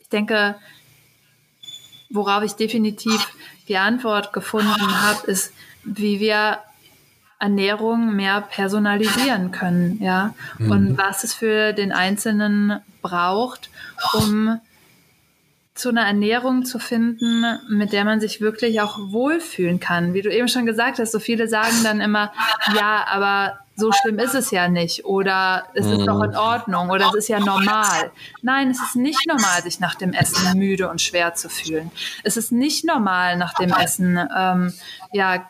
ich 0.00 0.08
denke, 0.08 0.54
worauf 2.10 2.42
ich 2.42 2.52
definitiv 2.52 3.28
die 3.68 3.76
Antwort 3.76 4.32
gefunden 4.32 5.02
habe, 5.02 5.30
ist, 5.30 5.52
wie 5.84 6.20
wir 6.20 6.58
Ernährung 7.38 8.16
mehr 8.16 8.40
personalisieren 8.40 9.52
können, 9.52 10.02
ja. 10.02 10.34
Mhm. 10.58 10.70
Und 10.70 10.98
was 10.98 11.22
es 11.22 11.34
für 11.34 11.72
den 11.72 11.92
Einzelnen 11.92 12.80
braucht, 13.00 13.70
um 14.12 14.60
zu 15.74 15.90
einer 15.90 16.06
Ernährung 16.06 16.64
zu 16.64 16.80
finden, 16.80 17.44
mit 17.68 17.92
der 17.92 18.04
man 18.04 18.18
sich 18.20 18.40
wirklich 18.40 18.80
auch 18.80 18.98
wohlfühlen 18.98 19.78
kann. 19.78 20.12
Wie 20.12 20.22
du 20.22 20.34
eben 20.34 20.48
schon 20.48 20.66
gesagt 20.66 20.98
hast, 20.98 21.12
so 21.12 21.20
viele 21.20 21.46
sagen 21.46 21.84
dann 21.84 22.00
immer, 22.00 22.32
ja, 22.74 23.06
aber 23.08 23.60
so 23.78 23.92
schlimm 23.92 24.18
ist 24.18 24.34
es 24.34 24.50
ja 24.50 24.68
nicht 24.68 25.04
oder 25.04 25.66
es 25.72 25.86
ist 25.86 26.04
doch 26.04 26.20
in 26.22 26.30
mhm. 26.30 26.36
Ordnung 26.36 26.90
oder 26.90 27.06
es 27.08 27.14
ist 27.14 27.28
ja 27.28 27.38
normal. 27.38 28.10
Nein, 28.42 28.70
es 28.70 28.82
ist 28.82 28.96
nicht 28.96 29.24
normal, 29.28 29.62
sich 29.62 29.78
nach 29.78 29.94
dem 29.94 30.12
Essen 30.12 30.58
müde 30.58 30.90
und 30.90 31.00
schwer 31.00 31.34
zu 31.34 31.48
fühlen. 31.48 31.92
Es 32.24 32.36
ist 32.36 32.50
nicht 32.50 32.84
normal, 32.84 33.36
nach 33.36 33.54
dem 33.54 33.70
Essen 33.70 34.18
ähm, 34.36 34.74
ja 35.12 35.48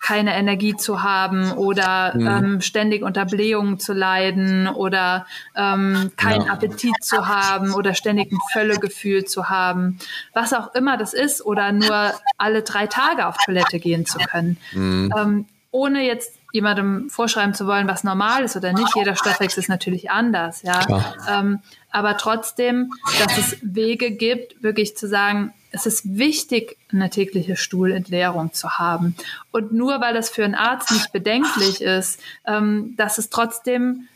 keine 0.00 0.34
Energie 0.34 0.76
zu 0.76 1.02
haben 1.02 1.52
oder 1.52 2.12
mhm. 2.14 2.26
ähm, 2.26 2.60
ständig 2.60 3.02
unter 3.02 3.24
Blähungen 3.24 3.78
zu 3.78 3.92
leiden 3.92 4.66
oder 4.68 5.26
ähm, 5.56 6.10
keinen 6.16 6.46
ja. 6.46 6.52
Appetit 6.52 7.02
zu 7.02 7.28
haben 7.28 7.72
oder 7.72 7.94
ständig 7.94 8.32
ein 8.32 8.38
Völlegefühl 8.52 9.24
zu 9.24 9.48
haben, 9.48 9.98
was 10.34 10.52
auch 10.52 10.74
immer 10.74 10.96
das 10.96 11.14
ist 11.14 11.44
oder 11.44 11.70
nur 11.72 12.12
alle 12.36 12.62
drei 12.62 12.88
Tage 12.88 13.26
auf 13.26 13.36
Toilette 13.44 13.78
gehen 13.78 14.06
zu 14.06 14.18
können. 14.18 14.56
Mhm. 14.72 15.14
Ähm, 15.16 15.46
ohne 15.70 16.02
jetzt 16.04 16.39
jemandem 16.52 17.08
vorschreiben 17.10 17.54
zu 17.54 17.66
wollen, 17.66 17.88
was 17.88 18.04
normal 18.04 18.44
ist 18.44 18.56
oder 18.56 18.72
nicht. 18.72 18.94
Jeder 18.94 19.16
Stoffwechsel 19.16 19.60
ist 19.60 19.68
natürlich 19.68 20.10
anders, 20.10 20.62
ja. 20.62 20.80
Ähm, 21.28 21.60
aber 21.90 22.16
trotzdem, 22.16 22.92
dass 23.24 23.38
es 23.38 23.56
Wege 23.62 24.10
gibt, 24.10 24.62
wirklich 24.62 24.96
zu 24.96 25.08
sagen, 25.08 25.52
es 25.72 25.86
ist 25.86 26.16
wichtig, 26.16 26.76
eine 26.92 27.10
tägliche 27.10 27.56
Stuhlentleerung 27.56 28.52
zu 28.52 28.78
haben. 28.78 29.14
Und 29.52 29.72
nur 29.72 30.00
weil 30.00 30.14
das 30.14 30.30
für 30.30 30.44
einen 30.44 30.54
Arzt 30.54 30.90
nicht 30.90 31.12
bedenklich 31.12 31.80
ist, 31.80 32.20
ähm, 32.46 32.94
dass 32.96 33.18
es 33.18 33.30
trotzdem 33.30 34.08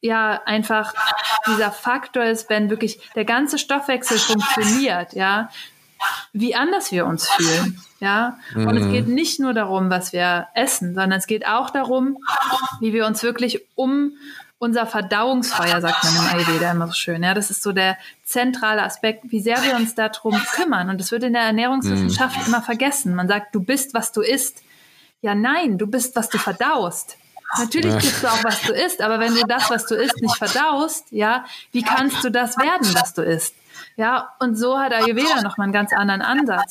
ja 0.00 0.40
einfach 0.44 0.94
dieser 1.46 1.70
Faktor 1.70 2.24
ist, 2.24 2.48
wenn 2.48 2.70
wirklich 2.70 3.00
der 3.14 3.24
ganze 3.24 3.58
Stoffwechsel 3.58 4.18
funktioniert, 4.18 5.12
ja, 5.14 5.50
wie 6.32 6.54
anders 6.54 6.92
wir 6.92 7.06
uns 7.06 7.28
fühlen. 7.28 7.80
Ja, 7.98 8.38
und 8.54 8.66
mhm. 8.66 8.76
es 8.76 8.92
geht 8.92 9.08
nicht 9.08 9.40
nur 9.40 9.54
darum, 9.54 9.88
was 9.88 10.12
wir 10.12 10.48
essen, 10.54 10.94
sondern 10.94 11.18
es 11.18 11.26
geht 11.26 11.46
auch 11.46 11.70
darum, 11.70 12.18
wie 12.80 12.92
wir 12.92 13.06
uns 13.06 13.22
wirklich 13.22 13.62
um 13.74 14.12
unser 14.58 14.86
Verdauungsfeuer, 14.86 15.80
sagt 15.80 16.04
man 16.04 16.14
im 16.14 16.34
Ayurveda 16.34 16.72
immer 16.72 16.86
so 16.86 16.94
schön. 16.94 17.22
Ja, 17.22 17.34
das 17.34 17.50
ist 17.50 17.62
so 17.62 17.72
der 17.72 17.98
zentrale 18.24 18.82
Aspekt, 18.82 19.24
wie 19.30 19.40
sehr 19.40 19.62
wir 19.62 19.76
uns 19.76 19.94
darum 19.94 20.34
kümmern. 20.54 20.88
Und 20.88 21.00
das 21.00 21.10
wird 21.10 21.24
in 21.24 21.34
der 21.34 21.42
Ernährungswissenschaft 21.42 22.38
mhm. 22.38 22.46
immer 22.46 22.62
vergessen. 22.62 23.14
Man 23.14 23.28
sagt, 23.28 23.54
du 23.54 23.60
bist, 23.60 23.92
was 23.94 24.12
du 24.12 24.22
isst. 24.22 24.62
Ja, 25.20 25.34
nein, 25.34 25.78
du 25.78 25.86
bist, 25.86 26.16
was 26.16 26.28
du 26.28 26.38
verdaust. 26.38 27.18
Natürlich 27.58 27.94
bist 27.94 28.22
du 28.22 28.26
auch, 28.26 28.44
was 28.44 28.62
du 28.62 28.72
isst, 28.72 29.00
aber 29.00 29.20
wenn 29.20 29.34
du 29.34 29.42
das, 29.46 29.70
was 29.70 29.86
du 29.86 29.94
isst, 29.94 30.20
nicht 30.20 30.36
verdaust, 30.36 31.06
ja, 31.10 31.44
wie 31.72 31.82
kannst 31.82 32.22
du 32.24 32.30
das 32.30 32.58
werden, 32.58 32.92
was 32.94 33.14
du 33.14 33.22
isst? 33.22 33.54
Ja, 33.96 34.34
und 34.40 34.56
so 34.56 34.78
hat 34.78 34.92
Ayurveda 34.92 35.42
nochmal 35.42 35.64
einen 35.64 35.72
ganz 35.72 35.92
anderen 35.92 36.20
Ansatz. 36.20 36.70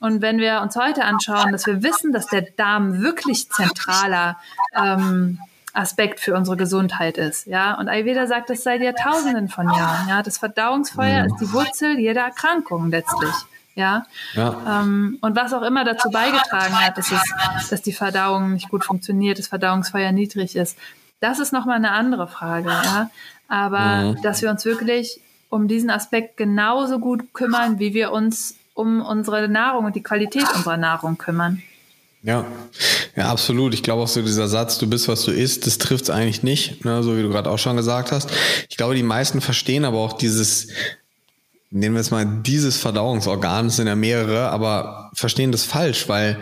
Und 0.00 0.22
wenn 0.22 0.38
wir 0.38 0.60
uns 0.60 0.74
heute 0.76 1.04
anschauen, 1.04 1.52
dass 1.52 1.66
wir 1.66 1.82
wissen, 1.82 2.12
dass 2.12 2.26
der 2.26 2.42
Darm 2.42 3.00
wirklich 3.00 3.48
zentraler 3.48 4.36
ähm, 4.74 5.38
Aspekt 5.72 6.20
für 6.20 6.34
unsere 6.34 6.56
Gesundheit 6.56 7.16
ist. 7.16 7.46
Ja, 7.46 7.74
und 7.74 7.88
Ayurveda 7.88 8.26
sagt 8.26 8.50
das 8.50 8.62
seit 8.62 8.80
Jahrtausenden 8.80 9.48
von 9.48 9.66
Jahren. 9.66 10.08
Ja, 10.08 10.22
das 10.22 10.38
Verdauungsfeuer 10.38 11.24
mhm. 11.24 11.26
ist 11.26 11.40
die 11.40 11.52
Wurzel 11.52 11.98
jeder 11.98 12.22
Erkrankung 12.22 12.90
letztlich. 12.90 13.34
Ja. 13.74 14.06
ja. 14.34 14.82
Ähm, 14.82 15.18
und 15.20 15.36
was 15.36 15.52
auch 15.52 15.62
immer 15.62 15.84
dazu 15.84 16.10
beigetragen 16.10 16.80
hat, 16.80 16.96
dass, 16.96 17.10
es, 17.10 17.68
dass 17.70 17.82
die 17.82 17.92
Verdauung 17.92 18.52
nicht 18.52 18.68
gut 18.68 18.84
funktioniert, 18.84 19.38
das 19.38 19.48
Verdauungsfeuer 19.48 20.12
niedrig 20.12 20.54
ist, 20.54 20.78
das 21.20 21.40
ist 21.40 21.52
nochmal 21.52 21.76
eine 21.76 21.90
andere 21.90 22.28
Frage. 22.28 22.68
Ja. 22.68 23.10
Aber 23.48 24.12
mhm. 24.12 24.22
dass 24.22 24.42
wir 24.42 24.50
uns 24.50 24.64
wirklich 24.64 25.20
um 25.48 25.68
diesen 25.68 25.90
Aspekt 25.90 26.36
genauso 26.36 26.98
gut 26.98 27.32
kümmern, 27.32 27.78
wie 27.78 27.94
wir 27.94 28.12
uns 28.12 28.56
um 28.74 29.00
unsere 29.00 29.48
Nahrung 29.48 29.84
und 29.84 29.96
die 29.96 30.02
Qualität 30.02 30.44
unserer 30.54 30.76
Nahrung 30.76 31.16
kümmern. 31.16 31.62
Ja, 32.24 32.46
ja, 33.16 33.30
absolut. 33.30 33.74
Ich 33.74 33.82
glaube 33.82 34.02
auch 34.02 34.08
so 34.08 34.22
dieser 34.22 34.48
Satz, 34.48 34.78
du 34.78 34.88
bist, 34.88 35.08
was 35.08 35.24
du 35.24 35.30
isst, 35.30 35.66
das 35.66 35.76
trifft 35.76 36.04
es 36.04 36.10
eigentlich 36.10 36.42
nicht, 36.42 36.84
ne, 36.84 37.02
so 37.02 37.16
wie 37.16 37.22
du 37.22 37.28
gerade 37.28 37.50
auch 37.50 37.58
schon 37.58 37.76
gesagt 37.76 38.12
hast. 38.12 38.30
Ich 38.70 38.78
glaube, 38.78 38.94
die 38.94 39.02
meisten 39.02 39.42
verstehen 39.42 39.84
aber 39.84 39.98
auch 39.98 40.14
dieses, 40.14 40.68
nehmen 41.70 41.94
wir 41.94 42.00
es 42.00 42.10
mal, 42.10 42.24
dieses 42.24 42.78
Verdauungsorgan, 42.78 43.66
es 43.66 43.76
sind 43.76 43.88
ja 43.88 43.94
mehrere, 43.94 44.48
aber 44.48 45.10
verstehen 45.14 45.52
das 45.52 45.64
falsch, 45.64 46.08
weil 46.08 46.38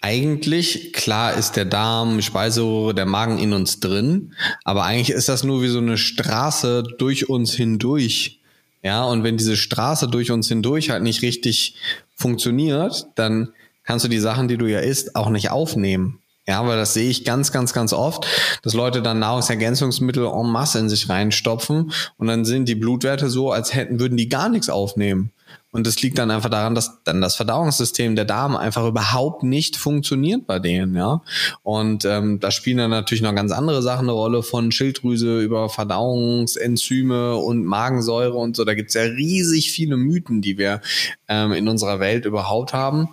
eigentlich, 0.00 0.92
klar 0.92 1.34
ist 1.34 1.56
der 1.56 1.64
Darm, 1.64 2.22
Speiseröhre, 2.22 2.94
der 2.94 3.06
Magen 3.06 3.38
in 3.38 3.52
uns 3.52 3.80
drin, 3.80 4.34
aber 4.62 4.84
eigentlich 4.84 5.10
ist 5.10 5.28
das 5.28 5.42
nur 5.42 5.62
wie 5.62 5.68
so 5.68 5.78
eine 5.78 5.96
Straße 5.96 6.84
durch 6.98 7.28
uns 7.28 7.54
hindurch. 7.54 8.40
Ja, 8.84 9.04
und 9.04 9.24
wenn 9.24 9.38
diese 9.38 9.56
Straße 9.56 10.08
durch 10.08 10.30
uns 10.30 10.46
hindurch 10.46 10.90
halt 10.90 11.02
nicht 11.02 11.22
richtig 11.22 11.76
funktioniert, 12.14 13.06
dann 13.14 13.48
kannst 13.82 14.04
du 14.04 14.10
die 14.10 14.18
Sachen, 14.18 14.46
die 14.46 14.58
du 14.58 14.66
ja 14.66 14.80
isst, 14.80 15.16
auch 15.16 15.30
nicht 15.30 15.50
aufnehmen. 15.50 16.20
Ja, 16.46 16.66
weil 16.66 16.76
das 16.76 16.92
sehe 16.92 17.08
ich 17.08 17.24
ganz, 17.24 17.50
ganz, 17.50 17.72
ganz 17.72 17.94
oft, 17.94 18.26
dass 18.62 18.74
Leute 18.74 19.00
dann 19.00 19.18
Nahrungsergänzungsmittel 19.18 20.26
en 20.26 20.50
masse 20.50 20.78
in 20.78 20.90
sich 20.90 21.08
reinstopfen 21.08 21.92
und 22.18 22.26
dann 22.26 22.44
sind 22.44 22.68
die 22.68 22.74
Blutwerte 22.74 23.30
so, 23.30 23.50
als 23.50 23.74
hätten, 23.74 23.98
würden 23.98 24.18
die 24.18 24.28
gar 24.28 24.50
nichts 24.50 24.68
aufnehmen. 24.68 25.32
Und 25.74 25.88
das 25.88 26.00
liegt 26.02 26.18
dann 26.18 26.30
einfach 26.30 26.50
daran, 26.50 26.76
dass 26.76 27.02
dann 27.02 27.20
das 27.20 27.34
Verdauungssystem 27.34 28.14
der 28.14 28.24
Darm 28.24 28.54
einfach 28.54 28.86
überhaupt 28.86 29.42
nicht 29.42 29.76
funktioniert 29.76 30.46
bei 30.46 30.60
denen, 30.60 30.94
ja. 30.94 31.20
Und 31.64 32.04
ähm, 32.04 32.38
da 32.38 32.52
spielen 32.52 32.78
dann 32.78 32.92
natürlich 32.92 33.22
noch 33.22 33.34
ganz 33.34 33.50
andere 33.50 33.82
Sachen 33.82 34.04
eine 34.04 34.12
Rolle, 34.12 34.44
von 34.44 34.70
Schilddrüse 34.70 35.40
über 35.40 35.68
Verdauungsenzyme 35.68 37.34
und 37.34 37.64
Magensäure 37.64 38.36
und 38.36 38.54
so. 38.54 38.64
Da 38.64 38.74
gibt's 38.74 38.94
ja 38.94 39.02
riesig 39.02 39.72
viele 39.72 39.96
Mythen, 39.96 40.42
die 40.42 40.58
wir 40.58 40.80
ähm, 41.26 41.50
in 41.50 41.66
unserer 41.66 41.98
Welt 41.98 42.24
überhaupt 42.24 42.72
haben. 42.72 43.08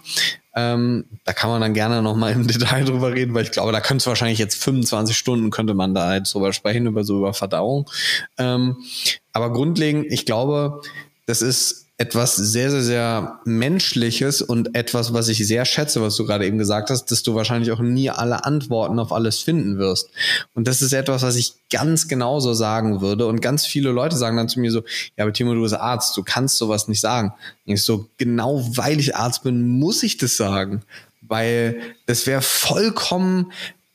Ähm, 0.56 1.06
da 1.24 1.34
kann 1.34 1.50
man 1.50 1.62
dann 1.62 1.74
gerne 1.74 2.04
nochmal 2.04 2.34
im 2.34 2.46
Detail 2.48 2.86
drüber 2.86 3.12
reden, 3.12 3.34
weil 3.34 3.46
ich 3.46 3.52
glaube, 3.52 3.72
da 3.72 3.82
könnte 3.82 4.04
es 4.04 4.08
wahrscheinlich 4.08 4.38
jetzt 4.38 4.62
25 4.64 5.18
Stunden 5.18 5.50
könnte 5.50 5.74
man 5.74 5.96
da 5.96 6.14
jetzt 6.14 6.36
drüber 6.36 6.54
sprechen, 6.54 6.86
über 6.86 7.04
so 7.04 7.18
über 7.18 7.34
Verdauung. 7.34 7.90
Ähm, 8.38 8.78
aber 9.34 9.52
grundlegend, 9.52 10.06
ich 10.12 10.28
glaube, 10.28 10.82
das 11.26 11.42
ist 11.42 11.88
etwas 12.02 12.36
sehr, 12.36 12.72
sehr, 12.72 12.82
sehr 12.82 13.40
Menschliches 13.46 14.42
und 14.42 14.74
etwas, 14.74 15.14
was 15.14 15.28
ich 15.28 15.46
sehr 15.46 15.66
schätze, 15.66 16.02
was 16.02 16.16
du 16.16 16.26
gerade 16.26 16.48
eben 16.48 16.58
gesagt 16.58 16.90
hast, 16.90 17.12
dass 17.12 17.22
du 17.22 17.36
wahrscheinlich 17.36 17.72
auch 17.72 17.80
nie 17.80 18.10
alle 18.10 18.44
Antworten 18.44 18.98
auf 18.98 19.12
alles 19.12 19.38
finden 19.38 19.78
wirst. 19.78 20.10
Und 20.56 20.68
das 20.68 20.82
ist 20.82 20.94
etwas, 20.94 21.22
was 21.22 21.36
ich 21.36 21.54
ganz 21.70 22.08
genauso 22.08 22.56
sagen 22.56 23.02
würde. 23.02 23.28
Und 23.28 23.40
ganz 23.40 23.68
viele 23.68 23.92
Leute 23.92 24.18
sagen 24.18 24.36
dann 24.36 24.50
zu 24.50 24.60
mir 24.60 24.72
so, 24.72 24.80
ja, 25.16 25.26
aber 25.26 25.32
Timo, 25.32 25.54
du 25.54 25.62
bist 25.62 25.76
Arzt, 25.76 26.18
du 26.18 26.24
kannst 26.24 26.58
sowas 26.58 26.88
nicht 26.88 27.02
sagen. 27.02 27.34
Und 27.68 27.74
ich 27.76 27.84
so, 27.84 28.08
genau 28.18 28.68
weil 28.76 29.00
ich 29.00 29.16
Arzt 29.16 29.44
bin, 29.44 29.68
muss 29.68 30.02
ich 30.02 30.18
das 30.18 30.36
sagen. 30.36 30.82
Weil 31.22 31.80
das 32.08 32.26
wäre 32.26 32.42
vollkommen 32.42 33.52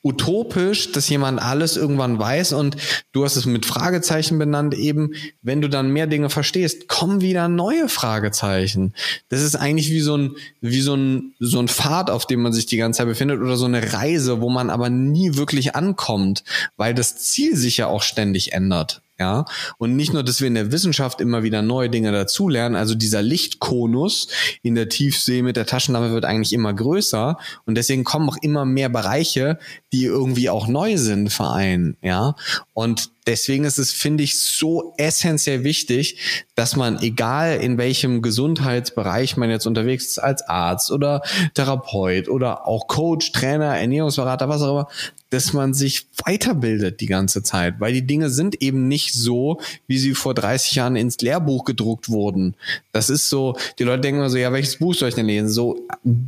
utopisch, 0.06 0.92
dass 0.92 1.08
jemand 1.08 1.42
alles 1.42 1.76
irgendwann 1.76 2.18
weiß 2.18 2.52
und 2.52 2.76
du 3.12 3.24
hast 3.24 3.34
es 3.34 3.44
mit 3.44 3.66
Fragezeichen 3.66 4.38
benannt 4.38 4.72
eben, 4.74 5.14
wenn 5.42 5.60
du 5.60 5.68
dann 5.68 5.90
mehr 5.90 6.06
Dinge 6.06 6.30
verstehst, 6.30 6.86
kommen 6.86 7.20
wieder 7.20 7.48
neue 7.48 7.88
Fragezeichen. 7.88 8.94
Das 9.28 9.42
ist 9.42 9.56
eigentlich 9.56 9.90
wie 9.90 10.00
so 10.00 10.16
ein, 10.16 10.36
wie 10.60 10.80
so 10.80 10.94
ein, 10.94 11.34
so 11.40 11.58
ein 11.58 11.66
Pfad, 11.66 12.10
auf 12.10 12.24
dem 12.26 12.40
man 12.42 12.52
sich 12.52 12.66
die 12.66 12.76
ganze 12.76 12.98
Zeit 12.98 13.08
befindet 13.08 13.40
oder 13.40 13.56
so 13.56 13.66
eine 13.66 13.92
Reise, 13.92 14.40
wo 14.40 14.48
man 14.48 14.70
aber 14.70 14.90
nie 14.90 15.34
wirklich 15.34 15.74
ankommt, 15.74 16.44
weil 16.76 16.94
das 16.94 17.16
Ziel 17.16 17.56
sich 17.56 17.76
ja 17.76 17.88
auch 17.88 18.02
ständig 18.02 18.52
ändert. 18.52 19.02
Ja, 19.18 19.46
und 19.78 19.96
nicht 19.96 20.12
nur, 20.12 20.22
dass 20.22 20.42
wir 20.42 20.48
in 20.48 20.54
der 20.54 20.72
Wissenschaft 20.72 21.22
immer 21.22 21.42
wieder 21.42 21.62
neue 21.62 21.88
Dinge 21.88 22.12
dazulernen, 22.12 22.76
also 22.76 22.94
dieser 22.94 23.22
Lichtkonus 23.22 24.28
in 24.62 24.74
der 24.74 24.90
Tiefsee 24.90 25.40
mit 25.40 25.56
der 25.56 25.64
Taschenlampe 25.64 26.12
wird 26.12 26.26
eigentlich 26.26 26.52
immer 26.52 26.74
größer 26.74 27.38
und 27.64 27.76
deswegen 27.76 28.04
kommen 28.04 28.28
auch 28.28 28.36
immer 28.42 28.66
mehr 28.66 28.90
Bereiche, 28.90 29.58
die 29.90 30.04
irgendwie 30.04 30.50
auch 30.50 30.68
neu 30.68 30.98
sind, 30.98 31.32
vereinen, 31.32 31.96
ja. 32.02 32.34
Und 32.74 33.10
deswegen 33.26 33.64
ist 33.64 33.78
es, 33.78 33.92
finde 33.92 34.22
ich, 34.22 34.38
so 34.38 34.92
essentiell 34.98 35.64
wichtig, 35.64 36.44
dass 36.54 36.76
man, 36.76 37.00
egal 37.02 37.56
in 37.56 37.78
welchem 37.78 38.20
Gesundheitsbereich 38.20 39.38
man 39.38 39.50
jetzt 39.50 39.66
unterwegs 39.66 40.06
ist, 40.06 40.18
als 40.18 40.46
Arzt 40.46 40.90
oder 40.90 41.22
Therapeut 41.54 42.28
oder 42.28 42.66
auch 42.66 42.86
Coach, 42.86 43.32
Trainer, 43.32 43.78
Ernährungsberater, 43.78 44.48
was 44.48 44.62
auch 44.62 44.70
immer, 44.70 44.88
dass 45.36 45.52
man 45.52 45.74
sich 45.74 46.06
weiterbildet 46.24 47.02
die 47.02 47.06
ganze 47.06 47.42
Zeit, 47.42 47.74
weil 47.78 47.92
die 47.92 48.06
Dinge 48.06 48.30
sind 48.30 48.62
eben 48.62 48.88
nicht 48.88 49.12
so, 49.12 49.60
wie 49.86 49.98
sie 49.98 50.14
vor 50.14 50.32
30 50.32 50.76
Jahren 50.76 50.96
ins 50.96 51.18
Lehrbuch 51.18 51.66
gedruckt 51.66 52.08
wurden. 52.08 52.54
Das 52.92 53.10
ist 53.10 53.28
so, 53.28 53.54
die 53.78 53.84
Leute 53.84 54.00
denken 54.00 54.20
immer 54.20 54.30
so, 54.30 54.38
ja, 54.38 54.50
welches 54.50 54.76
Buch 54.76 54.94
soll 54.94 55.10
ich 55.10 55.14
denn 55.14 55.26
lesen? 55.26 55.50
So, 55.50 55.78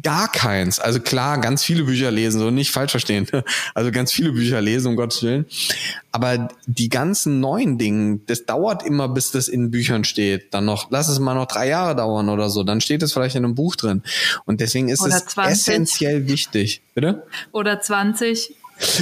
gar 0.02 0.30
keins. 0.30 0.78
Also 0.78 1.00
klar, 1.00 1.40
ganz 1.40 1.64
viele 1.64 1.84
Bücher 1.84 2.10
lesen, 2.10 2.38
so 2.38 2.50
nicht 2.50 2.70
falsch 2.70 2.90
verstehen. 2.90 3.26
Also 3.74 3.92
ganz 3.92 4.12
viele 4.12 4.32
Bücher 4.32 4.60
lesen, 4.60 4.88
um 4.88 4.96
Gottes 4.96 5.22
Willen. 5.22 5.46
Aber 6.12 6.48
die 6.66 6.88
ganzen 6.88 7.40
neuen 7.40 7.78
Dinge, 7.78 8.20
das 8.26 8.44
dauert 8.44 8.82
immer, 8.84 9.08
bis 9.08 9.30
das 9.30 9.48
in 9.48 9.70
Büchern 9.70 10.04
steht. 10.04 10.52
Dann 10.52 10.64
noch, 10.64 10.90
lass 10.90 11.08
es 11.08 11.18
mal 11.18 11.34
noch 11.34 11.46
drei 11.46 11.68
Jahre 11.68 11.94
dauern 11.94 12.28
oder 12.28 12.50
so. 12.50 12.64
Dann 12.64 12.80
steht 12.80 13.02
es 13.02 13.12
vielleicht 13.12 13.36
in 13.36 13.44
einem 13.44 13.54
Buch 13.54 13.76
drin. 13.76 14.02
Und 14.44 14.60
deswegen 14.60 14.88
ist 14.88 15.00
Oder 15.00 15.16
es 15.16 15.26
20. 15.26 15.52
essentiell 15.52 16.28
wichtig. 16.28 16.82
Bitte? 16.94 17.22
Oder 17.52 17.80
20. 17.80 18.54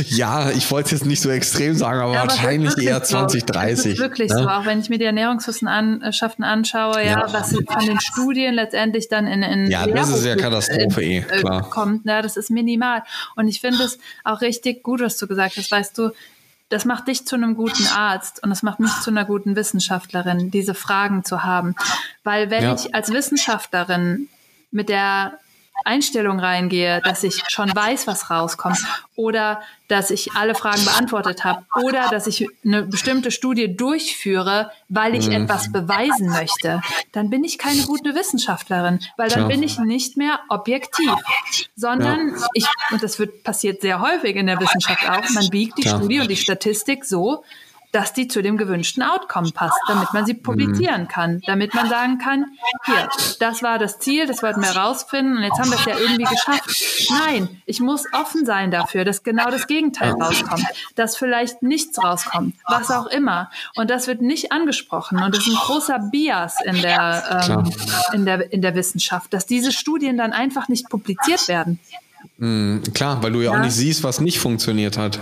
Ja, 0.08 0.50
ich 0.50 0.70
wollte 0.70 0.92
jetzt 0.92 1.04
nicht 1.04 1.20
so 1.20 1.28
extrem 1.30 1.74
sagen, 1.74 2.00
aber 2.00 2.14
Ja, 2.14 2.22
aber 2.22 2.32
es 2.32 2.38
wahrscheinlich 2.38 2.78
eher 2.78 3.00
so. 3.00 3.16
20, 3.16 3.40
Es 3.42 3.46
30. 3.46 3.92
ist 3.94 3.98
wirklich 3.98 4.30
ne? 4.30 4.38
so, 4.42 4.48
auch 4.48 4.64
wenn 4.64 4.80
ich 4.80 4.88
mir 4.88 4.98
die 4.98 5.04
Ernährungswissenschaften 5.04 6.44
anschaue, 6.44 6.96
ja, 7.04 7.26
Ja. 7.26 7.32
was 7.32 7.50
von 7.50 7.86
den 7.86 8.00
Studien 8.00 8.54
letztendlich 8.54 9.08
dann 9.08 9.26
in, 9.26 9.42
in 9.42 9.70
Ja, 9.70 9.86
das 9.86 10.08
ist 10.10 10.24
ja 10.24 10.36
Katastrophe 10.36 11.02
eh, 11.02 11.18
äh, 11.18 11.22
klar. 11.22 11.68
kommt, 11.68 12.06
ja, 12.06 12.22
das 12.22 12.36
ist 12.36 12.50
minimal. 12.50 13.02
Und 13.36 13.48
ich 13.48 13.60
finde 13.60 13.82
es 13.84 13.98
auch 14.24 14.40
richtig 14.40 14.82
gut, 14.82 15.00
was 15.00 15.18
du 15.18 15.26
gesagt 15.26 15.56
hast, 15.56 15.70
weißt 15.70 15.96
du, 15.98 16.10
das 16.68 16.84
macht 16.84 17.06
dich 17.06 17.26
zu 17.26 17.36
einem 17.36 17.54
guten 17.54 17.86
Arzt 17.94 18.42
und 18.42 18.50
das 18.50 18.62
macht 18.62 18.80
mich 18.80 18.90
zu 19.02 19.10
einer 19.10 19.24
guten 19.24 19.54
Wissenschaftlerin, 19.56 20.50
diese 20.50 20.74
Fragen 20.74 21.22
zu 21.22 21.44
haben. 21.44 21.76
Weil 22.24 22.50
wenn 22.50 22.62
Ja. 22.64 22.74
ich 22.74 22.94
als 22.94 23.10
Wissenschaftlerin 23.12 24.28
mit 24.72 24.88
der 24.88 25.34
Einstellung 25.84 26.40
reingehe, 26.40 27.00
dass 27.02 27.22
ich 27.22 27.42
schon 27.48 27.74
weiß, 27.74 28.06
was 28.06 28.30
rauskommt 28.30 28.78
oder 29.14 29.62
dass 29.88 30.10
ich 30.10 30.32
alle 30.32 30.54
Fragen 30.54 30.84
beantwortet 30.84 31.44
habe 31.44 31.64
oder 31.80 32.08
dass 32.08 32.26
ich 32.26 32.48
eine 32.64 32.82
bestimmte 32.82 33.30
Studie 33.30 33.76
durchführe, 33.76 34.72
weil 34.88 35.14
ich 35.14 35.26
Mhm. 35.26 35.44
etwas 35.44 35.70
beweisen 35.70 36.28
möchte, 36.30 36.80
dann 37.12 37.30
bin 37.30 37.44
ich 37.44 37.58
keine 37.58 37.82
gute 37.84 38.14
Wissenschaftlerin, 38.14 39.00
weil 39.16 39.28
dann 39.28 39.40
Klar. 39.40 39.50
bin 39.50 39.62
ich 39.62 39.78
nicht 39.78 40.16
mehr 40.16 40.40
objektiv, 40.48 41.12
sondern 41.76 42.34
ich, 42.54 42.66
und 42.90 43.02
das 43.02 43.18
wird 43.18 43.44
passiert 43.44 43.80
sehr 43.80 44.00
häufig 44.00 44.36
in 44.36 44.46
der 44.46 44.60
Wissenschaft 44.60 45.08
auch, 45.08 45.28
man 45.30 45.48
biegt 45.50 45.78
die 45.78 45.82
Klar. 45.82 45.98
Studie 45.98 46.20
und 46.20 46.28
die 46.30 46.36
Statistik 46.36 47.04
so, 47.04 47.44
dass 47.92 48.12
die 48.12 48.28
zu 48.28 48.42
dem 48.42 48.56
gewünschten 48.56 49.02
Outcome 49.02 49.50
passt, 49.52 49.78
damit 49.88 50.12
man 50.12 50.26
sie 50.26 50.34
Mhm. 50.34 50.42
publizieren 50.42 51.08
kann, 51.08 51.40
damit 51.46 51.74
man 51.74 51.88
sagen 51.88 52.18
kann, 52.18 52.46
hier, 52.84 53.08
das 53.40 53.62
war 53.62 53.78
das 53.78 53.98
Ziel, 53.98 54.26
das 54.26 54.42
wollten 54.42 54.60
wir 54.60 54.74
herausfinden 54.74 55.36
und 55.38 55.42
jetzt 55.42 55.58
haben 55.58 55.70
wir 55.70 55.78
es 55.78 55.84
ja 55.84 55.98
irgendwie 55.98 56.24
geschafft. 56.24 57.10
Nein, 57.10 57.62
ich 57.66 57.80
muss 57.80 58.04
offen 58.12 58.44
sein 58.44 58.70
dafür, 58.70 59.04
dass 59.04 59.22
genau 59.22 59.50
das 59.50 59.66
Gegenteil 59.66 60.12
rauskommt, 60.12 60.64
dass 60.94 61.16
vielleicht 61.16 61.62
nichts 61.62 62.02
rauskommt, 62.02 62.54
was 62.66 62.90
auch 62.90 63.06
immer. 63.06 63.50
Und 63.76 63.90
das 63.90 64.06
wird 64.06 64.20
nicht 64.22 64.52
angesprochen 64.52 65.22
und 65.22 65.34
das 65.34 65.46
ist 65.46 65.52
ein 65.52 65.58
großer 65.58 65.98
Bias 65.98 66.56
in 66.64 66.80
der, 66.82 67.46
ähm, 67.48 67.72
in 68.12 68.24
der, 68.24 68.52
in 68.52 68.62
der 68.62 68.74
Wissenschaft, 68.74 69.32
dass 69.32 69.46
diese 69.46 69.72
Studien 69.72 70.16
dann 70.16 70.32
einfach 70.32 70.68
nicht 70.68 70.88
publiziert 70.88 71.48
werden. 71.48 71.78
Mm, 72.38 72.78
Klar, 72.94 73.22
weil 73.22 73.32
du 73.32 73.40
ja, 73.40 73.50
auch 73.50 73.54
Ja. 73.54 73.60
nicht 73.64 73.74
siehst, 73.74 74.02
was 74.04 74.20
nicht 74.20 74.38
funktioniert 74.38 74.98
hat. 74.98 75.18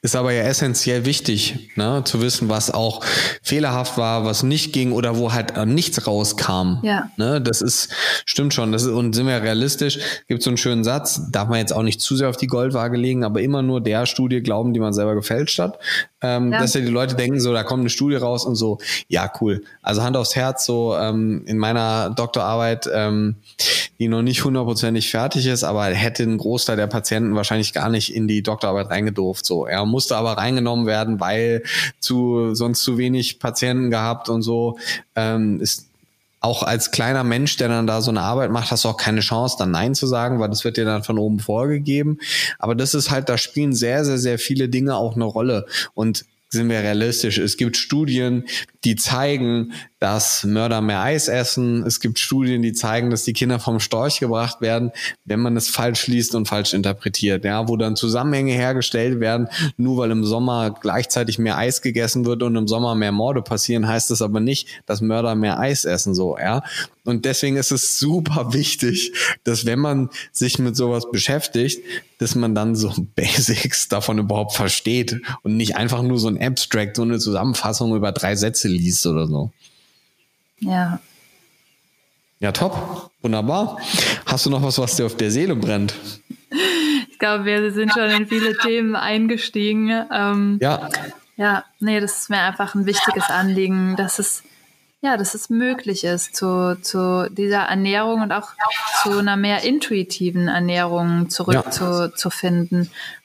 Ist 0.00 0.16
aber 0.16 0.32
ja 0.32 0.42
essentiell 0.42 1.04
wichtig, 1.04 1.70
ne, 1.76 2.02
zu 2.04 2.20
wissen, 2.20 2.48
was 2.48 2.70
auch 2.72 3.04
fehlerhaft 3.42 3.96
war, 3.98 4.24
was 4.24 4.42
nicht 4.42 4.72
ging 4.72 4.90
oder 4.92 5.16
wo 5.18 5.32
halt 5.32 5.56
äh, 5.56 5.64
nichts 5.66 6.04
rauskam. 6.06 6.78
Ja. 6.82 7.10
Ne, 7.16 7.40
das 7.40 7.60
ist, 7.62 7.90
stimmt 8.24 8.54
schon. 8.54 8.72
Das 8.72 8.82
ist, 8.82 8.88
und 8.88 9.12
sind 9.14 9.26
wir 9.28 9.40
realistisch, 9.40 9.98
gibt 10.26 10.42
so 10.42 10.50
einen 10.50 10.56
schönen 10.56 10.82
Satz, 10.82 11.30
darf 11.30 11.48
man 11.48 11.58
jetzt 11.58 11.72
auch 11.72 11.82
nicht 11.84 12.00
zu 12.00 12.16
sehr 12.16 12.28
auf 12.28 12.36
die 12.36 12.48
Goldwaage 12.48 12.96
legen, 12.96 13.22
aber 13.24 13.40
immer 13.40 13.62
nur 13.62 13.80
der 13.80 14.06
Studie 14.06 14.40
glauben, 14.42 14.72
die 14.74 14.80
man 14.80 14.92
selber 14.94 15.14
gefälscht 15.14 15.58
hat. 15.60 15.78
Ähm, 16.22 16.52
Ja. 16.52 16.58
Dass 16.60 16.74
ja 16.74 16.80
die 16.80 16.88
Leute 16.88 17.14
denken, 17.14 17.38
so, 17.40 17.52
da 17.52 17.62
kommt 17.62 17.80
eine 17.82 17.90
Studie 17.90 18.16
raus 18.16 18.44
und 18.44 18.56
so, 18.56 18.78
ja, 19.08 19.30
cool. 19.40 19.62
Also 19.82 20.02
Hand 20.02 20.16
aufs 20.16 20.34
Herz, 20.34 20.64
so 20.66 20.96
ähm, 20.96 21.42
in 21.46 21.58
meiner 21.58 22.10
Doktorarbeit, 22.10 22.88
ähm, 22.92 23.36
die 24.00 24.08
noch 24.08 24.22
nicht 24.22 24.42
hundertprozentig 24.44 25.10
fertig 25.10 25.46
ist, 25.46 25.62
aber 25.62 25.84
hätte 25.84 26.21
ein 26.24 26.38
Großteil 26.38 26.76
der 26.76 26.86
Patienten 26.86 27.34
wahrscheinlich 27.34 27.72
gar 27.72 27.88
nicht 27.88 28.14
in 28.14 28.28
die 28.28 28.42
Doktorarbeit 28.42 28.90
reingedurft. 28.90 29.44
So, 29.44 29.66
er 29.66 29.84
musste 29.86 30.16
aber 30.16 30.32
reingenommen 30.32 30.86
werden, 30.86 31.20
weil 31.20 31.62
zu 32.00 32.54
sonst 32.54 32.82
zu 32.82 32.98
wenig 32.98 33.38
Patienten 33.38 33.90
gehabt 33.90 34.28
und 34.28 34.42
so. 34.42 34.78
Ähm, 35.16 35.60
ist 35.60 35.88
auch 36.40 36.64
als 36.64 36.90
kleiner 36.90 37.22
Mensch, 37.22 37.56
der 37.56 37.68
dann 37.68 37.86
da 37.86 38.00
so 38.00 38.10
eine 38.10 38.22
Arbeit 38.22 38.50
macht, 38.50 38.72
hast 38.72 38.84
du 38.84 38.88
auch 38.88 38.96
keine 38.96 39.20
Chance, 39.20 39.56
dann 39.58 39.70
Nein 39.70 39.94
zu 39.94 40.08
sagen, 40.08 40.40
weil 40.40 40.48
das 40.48 40.64
wird 40.64 40.76
dir 40.76 40.84
dann 40.84 41.04
von 41.04 41.18
oben 41.18 41.38
vorgegeben. 41.38 42.18
Aber 42.58 42.74
das 42.74 42.94
ist 42.94 43.10
halt, 43.10 43.28
da 43.28 43.38
spielen 43.38 43.72
sehr, 43.72 44.04
sehr, 44.04 44.18
sehr 44.18 44.38
viele 44.40 44.68
Dinge 44.68 44.96
auch 44.96 45.14
eine 45.14 45.24
Rolle. 45.24 45.66
Und 45.94 46.24
sind 46.52 46.68
wir 46.68 46.80
realistisch. 46.80 47.38
Es 47.38 47.56
gibt 47.56 47.76
Studien, 47.76 48.44
die 48.84 48.96
zeigen, 48.96 49.72
dass 50.02 50.42
Mörder 50.42 50.80
mehr 50.80 51.00
Eis 51.00 51.28
essen. 51.28 51.86
Es 51.86 52.00
gibt 52.00 52.18
Studien, 52.18 52.60
die 52.60 52.72
zeigen, 52.72 53.10
dass 53.10 53.22
die 53.22 53.32
Kinder 53.32 53.60
vom 53.60 53.78
Storch 53.78 54.18
gebracht 54.18 54.60
werden, 54.60 54.90
wenn 55.24 55.38
man 55.38 55.56
es 55.56 55.68
falsch 55.68 56.08
liest 56.08 56.34
und 56.34 56.48
falsch 56.48 56.74
interpretiert. 56.74 57.44
Ja, 57.44 57.68
wo 57.68 57.76
dann 57.76 57.94
Zusammenhänge 57.94 58.52
hergestellt 58.52 59.20
werden. 59.20 59.46
Nur 59.76 59.98
weil 59.98 60.10
im 60.10 60.24
Sommer 60.24 60.74
gleichzeitig 60.80 61.38
mehr 61.38 61.56
Eis 61.56 61.82
gegessen 61.82 62.24
wird 62.24 62.42
und 62.42 62.56
im 62.56 62.66
Sommer 62.66 62.96
mehr 62.96 63.12
Morde 63.12 63.42
passieren, 63.42 63.86
heißt 63.86 64.10
das 64.10 64.22
aber 64.22 64.40
nicht, 64.40 64.66
dass 64.86 65.02
Mörder 65.02 65.36
mehr 65.36 65.60
Eis 65.60 65.84
essen. 65.84 66.16
So, 66.16 66.36
ja. 66.36 66.64
Und 67.04 67.24
deswegen 67.24 67.56
ist 67.56 67.70
es 67.70 68.00
super 68.00 68.48
wichtig, 68.52 69.12
dass 69.44 69.66
wenn 69.66 69.78
man 69.78 70.10
sich 70.32 70.58
mit 70.58 70.74
sowas 70.74 71.12
beschäftigt, 71.12 71.80
dass 72.18 72.34
man 72.34 72.56
dann 72.56 72.74
so 72.74 72.92
Basics 73.14 73.86
davon 73.86 74.18
überhaupt 74.18 74.54
versteht 74.54 75.20
und 75.44 75.56
nicht 75.56 75.76
einfach 75.76 76.02
nur 76.02 76.18
so 76.18 76.26
ein 76.26 76.42
Abstract, 76.42 76.96
so 76.96 77.02
eine 77.02 77.20
Zusammenfassung 77.20 77.94
über 77.94 78.10
drei 78.10 78.34
Sätze 78.34 78.66
liest 78.66 79.06
oder 79.06 79.28
so. 79.28 79.52
Ja. 80.62 81.00
Ja, 82.40 82.50
top. 82.52 83.10
Wunderbar. 83.22 83.78
Hast 84.26 84.46
du 84.46 84.50
noch 84.50 84.62
was, 84.62 84.78
was 84.78 84.96
dir 84.96 85.06
auf 85.06 85.16
der 85.16 85.30
Seele 85.30 85.54
brennt? 85.54 85.94
Ich 87.10 87.18
glaube, 87.18 87.44
wir 87.44 87.70
sind 87.72 87.92
schon 87.92 88.10
in 88.10 88.26
viele 88.26 88.56
Themen 88.58 88.96
eingestiegen. 88.96 89.90
Ähm, 90.12 90.58
Ja. 90.60 90.88
Ja, 91.36 91.64
nee, 91.80 91.98
das 91.98 92.20
ist 92.20 92.30
mir 92.30 92.40
einfach 92.40 92.74
ein 92.74 92.84
wichtiges 92.84 93.30
Anliegen, 93.30 93.96
dass 93.96 94.18
es, 94.18 94.42
ja, 95.00 95.16
dass 95.16 95.34
es 95.34 95.48
möglich 95.50 96.04
ist, 96.04 96.36
zu, 96.36 96.76
zu 96.82 97.28
dieser 97.30 97.62
Ernährung 97.62 98.20
und 98.20 98.32
auch 98.32 98.50
zu 99.02 99.18
einer 99.18 99.36
mehr 99.36 99.62
intuitiven 99.64 100.48
Ernährung 100.48 101.30
zurück 101.30 101.54
Ja. 101.54 101.70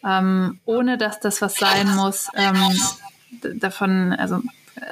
ähm, 0.06 0.60
ohne 0.66 0.98
dass 0.98 1.20
das 1.20 1.42
was 1.42 1.56
sein 1.56 1.94
muss. 1.96 2.30
Ähm, 2.36 2.56
davon, 3.60 4.14
also 4.14 4.42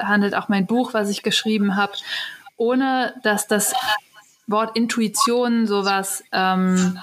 handelt 0.01 0.35
auch 0.35 0.49
mein 0.49 0.65
Buch, 0.65 0.93
was 0.93 1.09
ich 1.09 1.23
geschrieben 1.23 1.77
habe, 1.77 1.93
ohne 2.58 3.16
dass 3.24 3.47
das 3.47 3.74
Wort 4.47 4.76
Intuition 4.76 5.68
sowas, 5.68 6.24
ähm, 6.32 6.99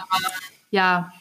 ja, 0.70 1.12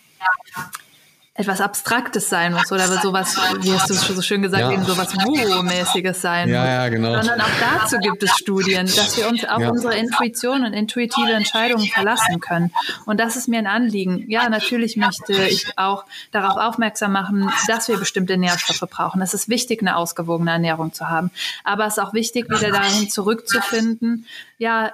etwas 1.41 1.61
Abstraktes 1.61 2.29
sein 2.29 2.53
muss 2.53 2.71
oder 2.71 2.87
sowas, 2.87 3.35
wie 3.61 3.73
hast 3.73 3.89
du 3.89 3.93
es 3.93 4.05
schon 4.05 4.15
so 4.15 4.21
schön 4.21 4.41
gesagt, 4.41 4.61
Ja. 4.61 4.71
eben 4.71 4.85
sowas 4.85 5.13
Woo-mäßiges 5.13 6.21
sein 6.21 6.49
Ja, 6.49 6.59
muss. 6.61 6.69
ja, 6.69 6.89
genau. 6.89 7.15
Sondern 7.15 7.41
auch 7.41 7.79
dazu 7.79 7.97
gibt 7.97 8.23
es 8.23 8.31
Studien, 8.31 8.85
dass 8.85 9.17
wir 9.17 9.27
uns 9.27 9.43
auf 9.45 9.59
Ja. 9.59 9.69
unsere 9.69 9.95
Intuition 9.97 10.63
und 10.63 10.73
intuitive 10.73 11.31
Entscheidungen 11.33 11.87
verlassen 11.87 12.39
können. 12.39 12.71
Und 13.05 13.19
das 13.19 13.35
ist 13.35 13.47
mir 13.47 13.59
ein 13.59 13.67
Anliegen. 13.67 14.25
Ja, 14.29 14.49
natürlich 14.49 14.97
möchte 14.97 15.33
ich 15.33 15.77
auch 15.77 16.05
darauf 16.31 16.57
aufmerksam 16.57 17.11
machen, 17.11 17.51
dass 17.67 17.87
wir 17.87 17.97
bestimmte 17.97 18.37
Nährstoffe 18.37 18.89
brauchen. 18.89 19.21
Es 19.21 19.33
ist 19.33 19.49
wichtig, 19.49 19.81
eine 19.81 19.97
ausgewogene 19.97 20.51
Ernährung 20.51 20.93
zu 20.93 21.09
haben. 21.09 21.31
Aber 21.63 21.85
es 21.85 21.97
ist 21.97 22.03
auch 22.03 22.13
wichtig, 22.13 22.49
wieder 22.49 22.71
dahin 22.71 23.09
zurückzufinden, 23.09 24.25
ja, 24.57 24.91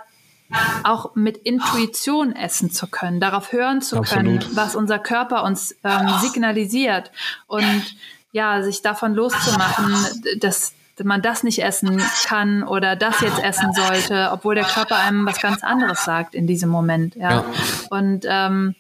auch 0.83 1.15
mit 1.15 1.37
Intuition 1.37 2.35
essen 2.35 2.71
zu 2.71 2.87
können, 2.87 3.19
darauf 3.19 3.51
hören 3.51 3.81
zu 3.81 3.97
Absolut. 3.97 4.41
können, 4.41 4.55
was 4.55 4.75
unser 4.75 4.99
Körper 4.99 5.43
uns 5.43 5.75
ähm, 5.83 6.09
signalisiert 6.21 7.11
und 7.47 7.95
ja, 8.31 8.61
sich 8.61 8.81
davon 8.81 9.13
loszumachen, 9.13 9.95
dass 10.39 10.73
man 11.03 11.21
das 11.21 11.43
nicht 11.43 11.63
essen 11.63 12.01
kann 12.25 12.63
oder 12.63 12.95
das 12.95 13.21
jetzt 13.21 13.43
essen 13.43 13.73
sollte, 13.73 14.29
obwohl 14.31 14.55
der 14.55 14.63
Körper 14.63 14.97
einem 14.97 15.25
was 15.25 15.39
ganz 15.39 15.63
anderes 15.63 16.03
sagt 16.03 16.33
in 16.33 16.47
diesem 16.47 16.69
Moment. 16.69 17.15
Ja. 17.15 17.29
ja. 17.29 17.45
Und 17.89 18.25
ähm, 18.27 18.75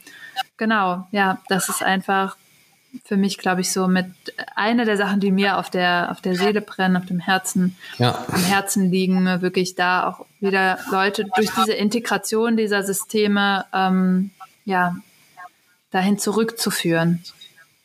genau, 0.57 1.07
ja, 1.11 1.39
das 1.47 1.69
ist 1.69 1.83
einfach 1.83 2.37
für 3.03 3.17
mich, 3.17 3.37
glaube 3.37 3.61
ich, 3.61 3.71
so 3.71 3.87
mit 3.87 4.07
einer 4.55 4.85
der 4.85 4.97
Sachen, 4.97 5.19
die 5.19 5.31
mir 5.31 5.57
auf 5.57 5.69
der, 5.69 6.09
auf 6.11 6.21
der 6.21 6.35
Seele 6.35 6.61
brennen, 6.61 6.97
auf 6.97 7.05
dem 7.05 7.19
Herzen, 7.19 7.75
ja. 7.97 8.25
am 8.27 8.43
Herzen 8.43 8.89
liegen, 8.89 9.25
wirklich 9.41 9.75
da 9.75 10.07
auch 10.07 10.25
wieder 10.39 10.79
Leute 10.91 11.25
durch 11.35 11.49
diese 11.51 11.73
Integration 11.73 12.57
dieser 12.57 12.83
Systeme, 12.83 13.65
ähm, 13.73 14.31
ja, 14.65 14.95
dahin 15.91 16.19
zurückzuführen. 16.19 17.23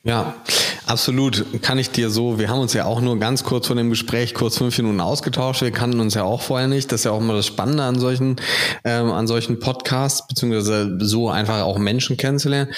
Ja, 0.05 0.34
absolut. 0.86 1.62
Kann 1.62 1.78
ich 1.78 1.92
dir 1.92 2.11
so, 2.11 2.40
wir 2.40 2.48
haben 2.48 2.59
uns 2.59 2.72
ja 2.72 2.86
auch 2.86 3.00
nur 3.00 3.20
ganz 3.20 3.44
kurz 3.44 3.68
vor 3.68 3.76
dem 3.76 3.88
Gespräch, 3.88 4.34
kurz 4.34 4.59
fünf 4.59 4.76
Minuten 4.78 5.00
ausgetauscht. 5.00 5.62
Wir 5.62 5.70
kannten 5.70 6.00
uns 6.00 6.14
ja 6.14 6.24
auch 6.24 6.42
vorher 6.42 6.66
nicht. 6.66 6.90
Das 6.90 7.03
ist 7.03 7.05
ja 7.05 7.12
auch 7.12 7.20
immer 7.20 7.34
das 7.34 7.46
Spannende 7.46 7.84
an 7.84 8.00
solchen, 8.00 8.34
ähm, 8.82 9.12
an 9.12 9.28
solchen 9.28 9.61
Podcasts, 9.61 10.26
beziehungsweise 10.26 10.98
so 10.98 11.30
einfach 11.30 11.61
auch 11.62 11.78
Menschen 11.78 12.16
kennenzulernen. 12.16 12.72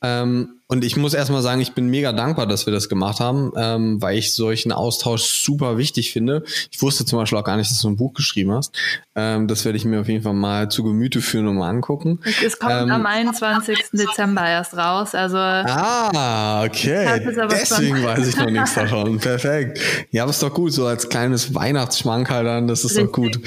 Ähm, 0.00 0.60
und 0.68 0.84
ich 0.84 0.96
muss 0.96 1.14
erstmal 1.14 1.42
sagen, 1.42 1.60
ich 1.60 1.72
bin 1.72 1.88
mega 1.88 2.12
dankbar, 2.12 2.46
dass 2.46 2.66
wir 2.66 2.72
das 2.72 2.88
gemacht 2.88 3.20
haben, 3.20 3.52
ähm, 3.56 4.00
weil 4.02 4.18
ich 4.18 4.34
solchen 4.34 4.70
Austausch 4.70 5.22
super 5.22 5.78
wichtig 5.78 6.12
finde. 6.12 6.44
Ich 6.70 6.80
wusste 6.82 7.04
zum 7.04 7.18
Beispiel 7.18 7.38
auch 7.38 7.44
gar 7.44 7.56
nicht, 7.56 7.70
dass 7.70 7.80
du 7.80 7.88
ein 7.88 7.96
Buch 7.96 8.12
geschrieben 8.12 8.52
hast. 8.52 8.76
Ähm, 9.16 9.48
das 9.48 9.64
werde 9.64 9.78
ich 9.78 9.84
mir 9.84 10.00
auf 10.00 10.08
jeden 10.08 10.22
Fall 10.22 10.34
mal 10.34 10.70
zu 10.70 10.84
Gemüte 10.84 11.20
führen 11.20 11.48
und 11.48 11.56
mal 11.56 11.70
angucken. 11.70 12.20
Es 12.44 12.58
kommt 12.58 12.72
ähm, 12.72 12.90
am 12.90 13.06
21. 13.06 13.86
Dezember 13.92 14.46
erst 14.46 14.76
raus. 14.76 15.14
Also 15.14 15.38
ah, 15.38 16.62
okay. 16.64 17.22
Deswegen 17.50 18.04
weiß 18.04 18.28
ich 18.28 18.36
noch 18.36 18.50
nichts 18.50 18.74
davon. 18.74 19.18
Perfekt. 19.18 19.80
Ja, 20.10 20.24
aber 20.24 20.30
ist 20.30 20.42
doch 20.42 20.52
gut, 20.52 20.72
so 20.72 20.86
als 20.86 21.08
kleines 21.08 21.54
Weihnachtsschmankerl 21.54 22.44
dann, 22.44 22.68
das 22.68 22.84
ist 22.84 22.90
Richtig. 22.90 23.06
doch 23.06 23.12
gut. 23.12 23.40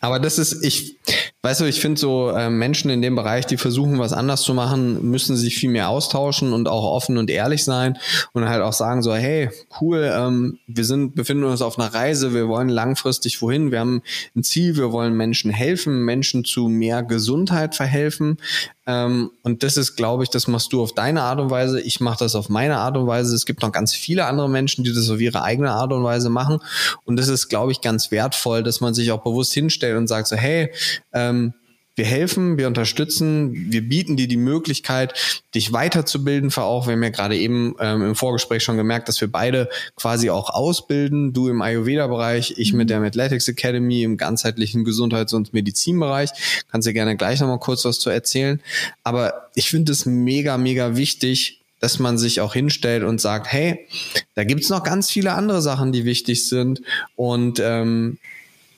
Aber 0.00 0.20
das 0.20 0.38
ist, 0.38 0.62
ich, 0.62 0.93
weißt 1.42 1.60
du, 1.60 1.64
ich 1.66 1.80
finde 1.80 2.00
so 2.00 2.30
äh, 2.30 2.48
Menschen 2.48 2.90
in 2.90 3.02
dem 3.02 3.14
Bereich, 3.16 3.44
die 3.44 3.58
versuchen, 3.58 3.98
was 3.98 4.12
anders 4.14 4.42
zu 4.42 4.54
machen, 4.54 5.10
müssen 5.10 5.36
sich 5.36 5.56
viel 5.56 5.70
mehr 5.70 5.90
austauschen 5.90 6.52
und 6.52 6.68
auch 6.68 6.84
offen 6.84 7.18
und 7.18 7.30
ehrlich 7.30 7.64
sein 7.64 7.98
und 8.32 8.48
halt 8.48 8.62
auch 8.62 8.72
sagen 8.72 9.02
so, 9.02 9.14
hey, 9.14 9.50
cool, 9.80 10.10
ähm, 10.14 10.58
wir 10.66 10.84
sind, 10.84 11.14
befinden 11.14 11.44
uns 11.44 11.60
auf 11.60 11.78
einer 11.78 11.92
Reise, 11.92 12.32
wir 12.32 12.48
wollen 12.48 12.70
langfristig 12.70 13.42
wohin, 13.42 13.70
wir 13.70 13.80
haben 13.80 14.02
ein 14.34 14.42
Ziel, 14.42 14.76
wir 14.76 14.92
wollen 14.92 15.14
Menschen 15.14 15.50
helfen, 15.50 16.02
Menschen 16.04 16.44
zu 16.44 16.68
mehr 16.68 17.02
Gesundheit 17.02 17.74
verhelfen. 17.74 18.38
Ähm, 18.86 19.30
und 19.42 19.62
das 19.62 19.76
ist, 19.76 19.96
glaube 19.96 20.24
ich, 20.24 20.30
das 20.30 20.46
machst 20.46 20.72
du 20.72 20.82
auf 20.82 20.92
deine 20.92 21.22
Art 21.22 21.40
und 21.40 21.50
Weise. 21.50 21.80
Ich 21.80 22.00
mache 22.00 22.18
das 22.18 22.34
auf 22.34 22.48
meine 22.48 22.76
Art 22.76 22.96
und 22.96 23.06
Weise. 23.06 23.34
Es 23.34 23.46
gibt 23.46 23.62
noch 23.62 23.72
ganz 23.72 23.94
viele 23.94 24.26
andere 24.26 24.48
Menschen, 24.48 24.84
die 24.84 24.92
das 24.92 25.08
auf 25.08 25.20
ihre 25.20 25.42
eigene 25.42 25.70
Art 25.70 25.92
und 25.92 26.04
Weise 26.04 26.28
machen. 26.28 26.58
Und 27.04 27.16
das 27.16 27.28
ist, 27.28 27.48
glaube 27.48 27.72
ich, 27.72 27.80
ganz 27.80 28.10
wertvoll, 28.10 28.62
dass 28.62 28.80
man 28.80 28.92
sich 28.92 29.10
auch 29.10 29.22
bewusst 29.22 29.54
hinstellt 29.54 29.96
und 29.96 30.06
sagt 30.06 30.28
so, 30.28 30.36
hey, 30.36 30.70
ähm, 31.12 31.54
wir 31.96 32.04
helfen, 32.04 32.58
wir 32.58 32.66
unterstützen, 32.66 33.70
wir 33.70 33.88
bieten 33.88 34.16
dir 34.16 34.26
die 34.26 34.36
Möglichkeit, 34.36 35.14
dich 35.54 35.72
weiterzubilden, 35.72 36.50
für 36.50 36.62
auch, 36.62 36.86
wir 36.86 36.94
haben 36.94 37.02
ja 37.04 37.10
gerade 37.10 37.36
eben 37.36 37.76
ähm, 37.78 38.02
im 38.02 38.14
Vorgespräch 38.16 38.64
schon 38.64 38.76
gemerkt, 38.76 39.08
dass 39.08 39.20
wir 39.20 39.30
beide 39.30 39.68
quasi 39.94 40.28
auch 40.28 40.50
ausbilden, 40.50 41.32
du 41.32 41.48
im 41.48 41.62
Ayurveda-Bereich, 41.62 42.54
ich 42.56 42.72
mit 42.72 42.86
mhm. 42.86 42.88
der 42.88 43.02
Athletics 43.02 43.46
Academy 43.46 44.02
im 44.02 44.16
ganzheitlichen 44.16 44.84
Gesundheits- 44.84 45.34
und 45.34 45.52
Medizinbereich. 45.54 46.30
Kannst 46.70 46.88
dir 46.88 46.92
gerne 46.92 47.16
gleich 47.16 47.40
nochmal 47.40 47.60
kurz 47.60 47.84
was 47.84 48.00
zu 48.00 48.10
erzählen. 48.10 48.60
Aber 49.04 49.48
ich 49.54 49.70
finde 49.70 49.92
es 49.92 50.04
mega, 50.04 50.58
mega 50.58 50.96
wichtig, 50.96 51.60
dass 51.78 52.00
man 52.00 52.18
sich 52.18 52.40
auch 52.40 52.54
hinstellt 52.54 53.04
und 53.04 53.20
sagt, 53.20 53.52
hey, 53.52 53.86
da 54.34 54.42
gibt's 54.42 54.68
noch 54.68 54.82
ganz 54.82 55.10
viele 55.10 55.32
andere 55.32 55.62
Sachen, 55.62 55.92
die 55.92 56.04
wichtig 56.04 56.48
sind. 56.48 56.82
Und 57.14 57.60
ähm, 57.60 58.18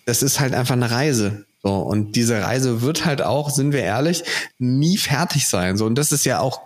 das 0.04 0.22
ist 0.22 0.38
halt 0.38 0.52
einfach 0.52 0.74
eine 0.74 0.90
Reise. 0.90 1.45
So, 1.66 1.74
und 1.78 2.14
diese 2.14 2.40
Reise 2.40 2.80
wird 2.82 3.04
halt 3.04 3.22
auch, 3.22 3.50
sind 3.50 3.72
wir 3.72 3.80
ehrlich, 3.80 4.22
nie 4.60 4.98
fertig 4.98 5.48
sein. 5.48 5.76
So, 5.76 5.84
und 5.86 5.96
das 5.96 6.12
ist 6.12 6.24
ja 6.24 6.38
auch 6.38 6.60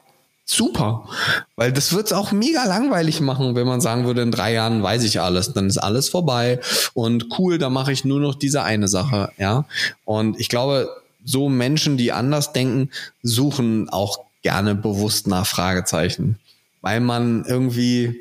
super, 0.45 1.09
weil 1.57 1.73
das 1.73 1.95
wird 1.95 2.09
es 2.09 2.13
auch 2.13 2.33
mega 2.33 2.65
langweilig 2.65 3.23
machen, 3.23 3.55
wenn 3.55 3.67
man 3.67 3.81
sagen 3.81 4.05
würde, 4.05 4.21
in 4.21 4.31
drei 4.31 4.53
Jahren 4.53 4.83
weiß 4.83 5.05
ich 5.05 5.19
alles, 5.19 5.55
dann 5.55 5.69
ist 5.69 5.79
alles 5.79 6.11
vorbei 6.11 6.61
und 6.93 7.29
cool, 7.39 7.57
da 7.57 7.71
mache 7.71 7.93
ich 7.93 8.05
nur 8.05 8.21
noch 8.21 8.35
diese 8.35 8.63
eine 8.63 8.89
Sache, 8.89 9.33
ja. 9.39 9.65
Und 10.05 10.39
ich 10.39 10.51
glaube, 10.51 10.91
so 11.25 11.49
Menschen, 11.49 11.97
die 11.97 12.13
anders 12.13 12.53
denken, 12.53 12.91
suchen 13.23 13.89
auch 13.89 14.19
gerne 14.43 14.75
bewusst 14.75 15.27
nach 15.27 15.47
Fragezeichen, 15.47 16.39
weil 16.83 17.01
man 17.01 17.47
irgendwie 17.47 18.21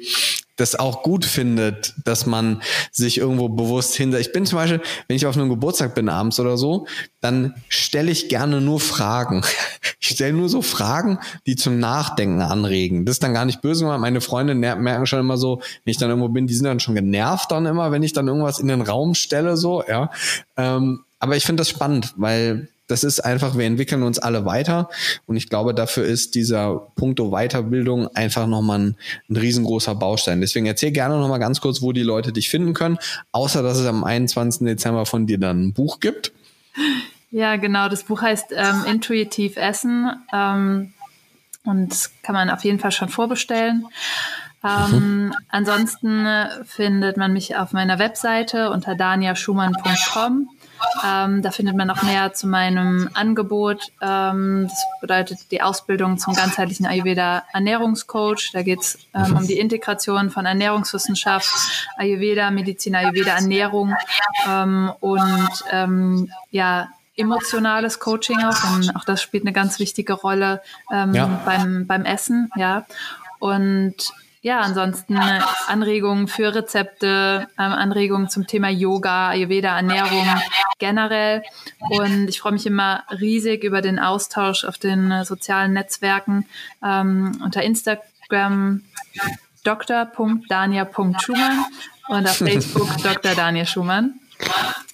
das 0.59 0.75
auch 0.75 1.03
gut 1.03 1.25
findet, 1.25 1.93
dass 2.03 2.25
man 2.25 2.61
sich 2.91 3.17
irgendwo 3.17 3.49
bewusst 3.49 3.95
hinter. 3.95 4.19
Ich 4.19 4.31
bin 4.31 4.45
zum 4.45 4.57
Beispiel, 4.57 4.81
wenn 5.07 5.15
ich 5.15 5.25
auf 5.25 5.37
einem 5.37 5.49
Geburtstag 5.49 5.95
bin 5.95 6.09
abends 6.09 6.39
oder 6.39 6.57
so, 6.57 6.87
dann 7.21 7.55
stelle 7.69 8.11
ich 8.11 8.29
gerne 8.29 8.61
nur 8.61 8.79
Fragen. 8.79 9.43
Ich 10.01 10.15
stelle 10.15 10.33
nur 10.33 10.49
so 10.49 10.61
Fragen, 10.61 11.19
die 11.45 11.55
zum 11.55 11.79
Nachdenken 11.79 12.41
anregen. 12.41 13.05
Das 13.05 13.15
ist 13.15 13.23
dann 13.23 13.33
gar 13.33 13.45
nicht 13.45 13.61
böse 13.61 13.83
gemacht. 13.83 13.99
Meine 13.99 14.21
Freunde 14.21 14.55
merken 14.55 15.05
schon 15.05 15.19
immer 15.19 15.37
so, 15.37 15.61
wenn 15.83 15.91
ich 15.91 15.97
dann 15.97 16.09
irgendwo 16.09 16.29
bin, 16.29 16.47
die 16.47 16.53
sind 16.53 16.65
dann 16.65 16.79
schon 16.79 16.95
genervt 16.95 17.51
dann 17.51 17.65
immer, 17.65 17.91
wenn 17.91 18.01
ich 18.01 18.13
dann 18.13 18.27
irgendwas 18.27 18.59
in 18.59 18.69
den 18.69 18.81
Raum 18.81 19.13
stelle, 19.13 19.55
so, 19.55 19.83
ja. 19.87 20.09
Ähm, 20.57 21.01
aber 21.19 21.35
ich 21.35 21.45
finde 21.45 21.61
das 21.61 21.69
spannend, 21.69 22.13
weil 22.15 22.69
das 22.89 23.03
ist 23.03 23.19
einfach, 23.21 23.55
wir 23.55 23.65
entwickeln 23.65 24.03
uns 24.03 24.19
alle 24.19 24.45
weiter 24.45 24.89
und 25.27 25.37
ich 25.37 25.47
glaube, 25.47 25.73
dafür 25.73 26.05
ist 26.05 26.33
dieser 26.35 26.75
Punkto 26.95 27.29
Weiterbildung 27.29 28.07
einfach 28.15 28.47
nochmal 28.47 28.79
ein, 28.79 28.95
ein 29.29 29.37
riesengroßer 29.37 29.93
Baustein. 29.93 30.41
Deswegen 30.41 30.65
erzähl 30.65 30.91
gerne 30.91 31.17
nochmal 31.17 31.39
ganz 31.39 31.61
kurz, 31.61 31.81
wo 31.81 31.91
die 31.91 32.03
Leute 32.03 32.33
dich 32.33 32.49
finden 32.49 32.73
können, 32.73 32.97
außer 33.31 33.61
dass 33.61 33.77
es 33.77 33.85
am 33.85 34.03
21. 34.03 34.65
Dezember 34.65 35.05
von 35.05 35.27
dir 35.27 35.37
dann 35.37 35.67
ein 35.67 35.73
Buch 35.73 35.99
gibt. 35.99 36.33
Ja, 37.29 37.57
genau. 37.57 37.89
Das 37.89 38.03
Buch 38.03 38.23
heißt 38.23 38.47
ähm, 38.55 38.85
Intuitiv 38.89 39.55
Essen 39.57 40.09
ähm, 40.33 40.93
und 41.63 42.09
kann 42.23 42.33
man 42.33 42.49
auf 42.49 42.63
jeden 42.63 42.79
Fall 42.79 42.91
schon 42.91 43.09
vorbestellen. 43.09 43.85
Ähm. 44.63 45.33
Ansonsten 45.49 46.27
findet 46.65 47.17
man 47.17 47.33
mich 47.33 47.55
auf 47.55 47.71
meiner 47.71 47.99
Webseite 47.99 48.71
unter 48.71 48.95
daniaschumann.com. 48.95 50.49
Ähm, 51.05 51.41
da 51.41 51.51
findet 51.51 51.75
man 51.75 51.87
noch 51.87 52.03
mehr 52.03 52.33
zu 52.33 52.47
meinem 52.47 53.09
Angebot. 53.13 53.91
Ähm, 54.01 54.67
das 54.69 54.85
bedeutet 55.01 55.39
die 55.51 55.61
Ausbildung 55.61 56.17
zum 56.17 56.33
ganzheitlichen 56.33 56.85
Ayurveda 56.85 57.43
Ernährungscoach. 57.53 58.51
Da 58.53 58.61
geht 58.61 58.81
es 58.81 58.99
ähm, 59.13 59.37
um 59.37 59.47
die 59.47 59.59
Integration 59.59 60.29
von 60.29 60.45
Ernährungswissenschaft, 60.45 61.49
Ayurveda, 61.97 62.51
Medizin, 62.51 62.95
Ayurveda, 62.95 63.35
Ernährung 63.35 63.95
ähm, 64.47 64.91
und 64.99 65.49
ähm, 65.71 66.31
ja, 66.51 66.89
emotionales 67.15 67.99
Coaching 67.99 68.39
auch, 68.43 68.55
denn 68.61 68.95
auch 68.95 69.03
das 69.03 69.21
spielt 69.21 69.43
eine 69.43 69.51
ganz 69.51 69.79
wichtige 69.79 70.13
Rolle 70.13 70.61
ähm, 70.91 71.13
ja. 71.13 71.41
beim, 71.45 71.85
beim 71.85 72.05
Essen, 72.05 72.49
ja. 72.55 72.85
Und 73.39 73.95
ja, 74.41 74.61
ansonsten 74.61 75.17
Anregungen 75.67 76.29
für 76.29 76.55
Rezepte, 76.55 77.47
ähm, 77.57 77.73
Anregungen 77.73 78.29
zum 78.29 78.47
Thema 78.47 78.69
Yoga, 78.69 79.29
Ayurveda, 79.29 79.75
Ernährung 79.75 80.25
generell. 80.79 81.43
Und 81.89 82.29
ich 82.29 82.39
freue 82.39 82.53
mich 82.53 82.65
immer 82.65 83.03
riesig 83.11 83.65
über 83.65 83.81
den 83.81 83.99
Austausch 83.99 84.63
auf 84.63 84.77
den 84.77 85.11
äh, 85.11 85.25
sozialen 85.25 85.73
Netzwerken 85.73 86.45
ähm, 86.83 87.37
unter 87.43 87.63
Instagram 87.63 88.83
dr.dania.schumann 89.65 91.65
und 92.07 92.27
auf 92.27 92.37
Facebook 92.37 92.95
Dr. 93.03 93.35
Daniel 93.35 93.65
Schumann. 93.65 94.21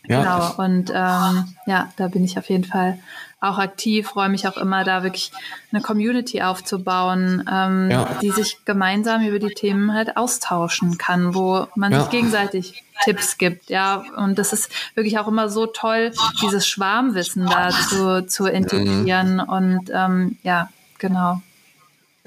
Ja. 0.07 0.21
Genau. 0.21 0.63
Und 0.63 0.89
ähm, 0.89 1.55
ja, 1.67 1.91
da 1.97 2.07
bin 2.07 2.23
ich 2.23 2.39
auf 2.39 2.49
jeden 2.49 2.63
Fall 2.63 2.97
auch 3.41 3.57
aktiv, 3.57 4.07
freue 4.07 4.29
mich 4.29 4.47
auch 4.47 4.57
immer, 4.57 4.83
da 4.83 5.03
wirklich 5.03 5.31
eine 5.71 5.81
Community 5.81 6.41
aufzubauen, 6.41 7.47
ähm, 7.51 7.91
ja. 7.91 8.07
die 8.21 8.31
sich 8.31 8.65
gemeinsam 8.65 9.23
über 9.25 9.39
die 9.39 9.53
Themen 9.53 9.93
halt 9.93 10.17
austauschen 10.17 10.97
kann, 10.97 11.35
wo 11.35 11.67
man 11.75 11.91
ja. 11.91 12.01
sich 12.01 12.09
gegenseitig 12.09 12.83
Tipps 13.03 13.37
gibt, 13.37 13.69
ja. 13.69 14.03
Und 14.15 14.39
das 14.39 14.53
ist 14.53 14.71
wirklich 14.95 15.19
auch 15.19 15.27
immer 15.27 15.49
so 15.49 15.65
toll, 15.65 16.11
dieses 16.41 16.67
Schwarmwissen 16.67 17.45
da 17.45 17.69
zu, 17.69 18.25
zu 18.25 18.47
integrieren. 18.47 19.35
Mhm. 19.35 19.39
Und 19.41 19.91
ähm, 19.93 20.37
ja, 20.43 20.69
genau. 20.97 21.41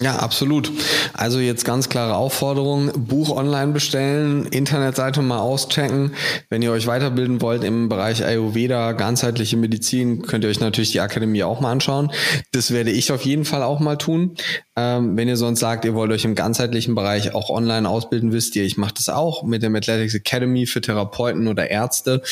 Ja, 0.00 0.16
absolut. 0.16 0.70
Also 1.12 1.40
jetzt 1.40 1.64
ganz 1.64 1.88
klare 1.88 2.14
Aufforderung, 2.14 2.92
Buch 2.96 3.30
online 3.30 3.72
bestellen, 3.72 4.46
Internetseite 4.46 5.22
mal 5.22 5.40
auschecken. 5.40 6.14
Wenn 6.48 6.62
ihr 6.62 6.70
euch 6.70 6.86
weiterbilden 6.86 7.40
wollt 7.40 7.64
im 7.64 7.88
Bereich 7.88 8.24
Ayurveda, 8.24 8.92
ganzheitliche 8.92 9.56
Medizin, 9.56 10.22
könnt 10.22 10.44
ihr 10.44 10.50
euch 10.50 10.60
natürlich 10.60 10.92
die 10.92 11.00
Akademie 11.00 11.42
auch 11.42 11.60
mal 11.60 11.72
anschauen. 11.72 12.12
Das 12.52 12.70
werde 12.70 12.92
ich 12.92 13.10
auf 13.10 13.22
jeden 13.22 13.44
Fall 13.44 13.64
auch 13.64 13.80
mal 13.80 13.96
tun. 13.96 14.36
Ähm, 14.80 15.16
wenn 15.16 15.26
ihr 15.26 15.36
sonst 15.36 15.58
sagt, 15.58 15.84
ihr 15.84 15.94
wollt 15.94 16.12
euch 16.12 16.24
im 16.24 16.36
ganzheitlichen 16.36 16.94
Bereich 16.94 17.34
auch 17.34 17.50
online 17.50 17.88
ausbilden, 17.88 18.30
wisst 18.30 18.54
ihr, 18.54 18.62
ich 18.62 18.76
mache 18.76 18.94
das 18.94 19.08
auch 19.08 19.42
mit 19.42 19.64
der 19.64 19.74
Athletics 19.74 20.14
Academy 20.14 20.66
für 20.66 20.80
Therapeuten 20.80 21.48
oder 21.48 21.68
Ärzte 21.68 22.22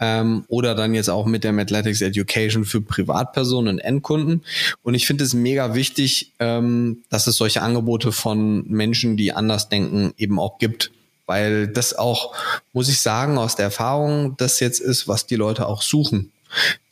ähm, 0.00 0.44
oder 0.48 0.74
dann 0.74 0.92
jetzt 0.92 1.08
auch 1.08 1.24
mit 1.24 1.44
der 1.44 1.54
Athletics 1.54 2.02
Education 2.02 2.66
für 2.66 2.82
Privatpersonen 2.82 3.76
und 3.76 3.78
Endkunden. 3.78 4.44
Und 4.82 4.92
ich 4.92 5.06
finde 5.06 5.24
es 5.24 5.32
mega 5.32 5.74
wichtig, 5.74 6.32
ähm, 6.40 6.98
dass 7.08 7.26
es 7.26 7.36
solche 7.36 7.62
Angebote 7.62 8.12
von 8.12 8.66
Menschen, 8.68 9.16
die 9.16 9.32
anders 9.32 9.70
denken, 9.70 10.12
eben 10.18 10.38
auch 10.38 10.58
gibt 10.58 10.90
weil 11.26 11.68
das 11.68 11.96
auch, 11.96 12.34
muss 12.74 12.90
ich 12.90 13.00
sagen, 13.00 13.38
aus 13.38 13.56
der 13.56 13.64
Erfahrung, 13.64 14.36
das 14.36 14.60
jetzt 14.60 14.78
ist, 14.78 15.08
was 15.08 15.26
die 15.26 15.36
Leute 15.36 15.66
auch 15.66 15.80
suchen. 15.80 16.32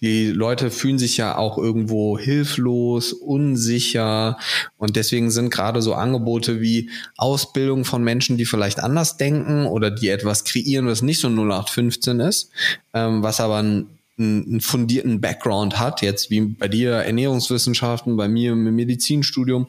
Die 0.01 0.29
Leute 0.29 0.71
fühlen 0.71 0.99
sich 0.99 1.17
ja 1.17 1.37
auch 1.37 1.59
irgendwo 1.59 2.19
hilflos, 2.19 3.13
unsicher 3.13 4.39
und 4.77 4.97
deswegen 4.97 5.31
sind 5.31 5.51
gerade 5.51 5.83
so 5.83 5.95
Angebote 5.95 6.61
wie 6.61 6.91
Ausbildung 7.17 7.85
von 7.85 8.03
Menschen, 8.03 8.37
die 8.37 8.47
vielleicht 8.47 8.81
anders 8.81 9.17
denken 9.17 9.67
oder 9.67 9.91
die 9.91 10.09
etwas 10.09 10.45
kreieren, 10.45 10.87
was 10.87 11.03
nicht 11.03 11.21
so 11.21 11.29
0815 11.29 12.21
ist, 12.21 12.51
ähm, 12.95 13.23
was 13.23 13.41
aber 13.41 13.63
ein 13.63 13.87
einen 14.19 14.61
fundierten 14.61 15.21
Background 15.21 15.79
hat, 15.79 16.03
jetzt 16.03 16.31
wie 16.31 16.43
bei 16.43 16.69
dir 16.69 16.93
Ernährungswissenschaften, 16.93 18.17
bei 18.17 18.29
mir 18.29 18.53
im 18.53 18.75
Medizinstudium, 18.75 19.69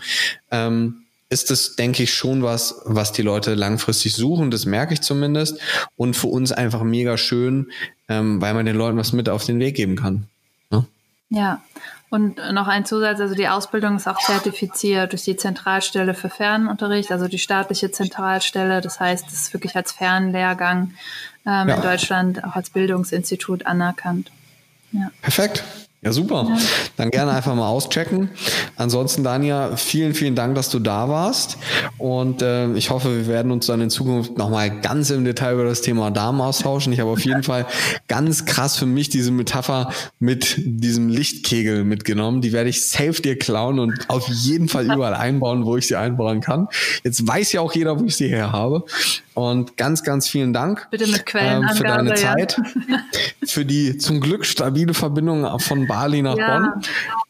ähm, 0.51 1.03
ist 1.33 1.49
das, 1.49 1.75
denke 1.75 2.03
ich, 2.03 2.13
schon 2.13 2.43
was, 2.43 2.81
was 2.85 3.11
die 3.11 3.23
Leute 3.23 3.55
langfristig 3.55 4.13
suchen. 4.13 4.51
Das 4.51 4.65
merke 4.65 4.93
ich 4.93 5.01
zumindest. 5.01 5.57
Und 5.95 6.15
für 6.15 6.27
uns 6.27 6.51
einfach 6.51 6.83
mega 6.83 7.17
schön, 7.17 7.71
ähm, 8.09 8.41
weil 8.41 8.53
man 8.53 8.65
den 8.65 8.75
Leuten 8.75 8.97
was 8.97 9.13
mit 9.13 9.29
auf 9.29 9.45
den 9.45 9.59
Weg 9.59 9.75
geben 9.75 9.95
kann. 9.95 10.27
Ne? 10.69 10.85
Ja. 11.29 11.61
Und 12.09 12.37
noch 12.51 12.67
ein 12.67 12.85
Zusatz, 12.85 13.19
also 13.19 13.33
die 13.33 13.47
Ausbildung 13.47 13.95
ist 13.95 14.07
auch 14.07 14.19
zertifiziert 14.19 15.13
durch 15.13 15.23
die 15.23 15.35
Zentralstelle 15.35 16.13
für 16.13 16.29
Fernunterricht, 16.29 17.11
also 17.11 17.27
die 17.27 17.39
staatliche 17.39 17.89
Zentralstelle. 17.89 18.81
Das 18.81 18.99
heißt, 18.99 19.25
es 19.29 19.33
ist 19.33 19.53
wirklich 19.53 19.75
als 19.75 19.93
Fernlehrgang 19.93 20.93
ähm, 21.47 21.69
ja. 21.69 21.75
in 21.75 21.81
Deutschland 21.81 22.43
auch 22.43 22.55
als 22.55 22.69
Bildungsinstitut 22.69 23.65
anerkannt. 23.65 24.31
Ja. 24.91 25.09
Perfekt. 25.23 25.63
Ja, 26.03 26.11
super. 26.11 26.45
Ja. 26.49 26.57
Dann 26.97 27.11
gerne 27.11 27.31
einfach 27.31 27.55
mal 27.55 27.67
auschecken. 27.67 28.29
Ansonsten, 28.75 29.23
Dania, 29.23 29.77
vielen, 29.77 30.13
vielen 30.13 30.35
Dank, 30.35 30.55
dass 30.55 30.69
du 30.69 30.79
da 30.79 31.07
warst. 31.07 31.57
Und 31.97 32.41
äh, 32.41 32.73
ich 32.73 32.89
hoffe, 32.89 33.15
wir 33.15 33.27
werden 33.27 33.51
uns 33.51 33.67
dann 33.67 33.79
in 33.79 33.89
Zukunft 33.89 34.37
nochmal 34.37 34.81
ganz 34.81 35.09
im 35.11 35.23
Detail 35.23 35.53
über 35.53 35.63
das 35.63 35.81
Thema 35.81 36.11
Darm 36.11 36.41
austauschen. 36.41 36.91
Ich 36.91 36.99
habe 36.99 37.09
auf 37.09 37.23
jeden 37.23 37.43
Fall 37.43 37.65
ganz 38.07 38.45
krass 38.45 38.75
für 38.77 38.85
mich 38.85 39.09
diese 39.09 39.31
Metapher 39.31 39.91
mit 40.19 40.55
diesem 40.57 41.07
Lichtkegel 41.07 41.85
mitgenommen. 41.85 42.41
Die 42.41 42.51
werde 42.51 42.69
ich 42.69 42.85
safe 42.85 43.21
dir 43.21 43.39
klauen 43.39 43.79
und 43.79 44.09
auf 44.09 44.27
jeden 44.27 44.67
Fall 44.67 44.85
überall 44.85 45.13
einbauen, 45.13 45.65
wo 45.65 45.77
ich 45.77 45.87
sie 45.87 45.95
einbauen 45.95 46.41
kann. 46.41 46.67
Jetzt 47.03 47.25
weiß 47.25 47.53
ja 47.53 47.61
auch 47.61 47.73
jeder, 47.73 47.99
wo 47.99 48.05
ich 48.05 48.17
sie 48.17 48.27
her 48.27 48.51
habe. 48.51 48.83
Und 49.35 49.77
ganz, 49.77 50.03
ganz 50.03 50.27
vielen 50.27 50.53
Dank 50.53 50.87
Bitte 50.91 51.07
mit 51.07 51.25
Quellen 51.25 51.63
ähm, 51.63 51.75
für 51.75 51.83
deine 51.83 52.13
Zeit, 52.13 52.61
ja. 52.87 52.99
für 53.45 53.65
die 53.65 53.97
zum 53.97 54.19
Glück 54.19 54.45
stabile 54.45 54.93
Verbindung 54.93 55.59
von 55.59 55.87
Bali 55.93 56.21
nach 56.21 56.37
ja, 56.37 56.59
Bonn. 56.59 56.81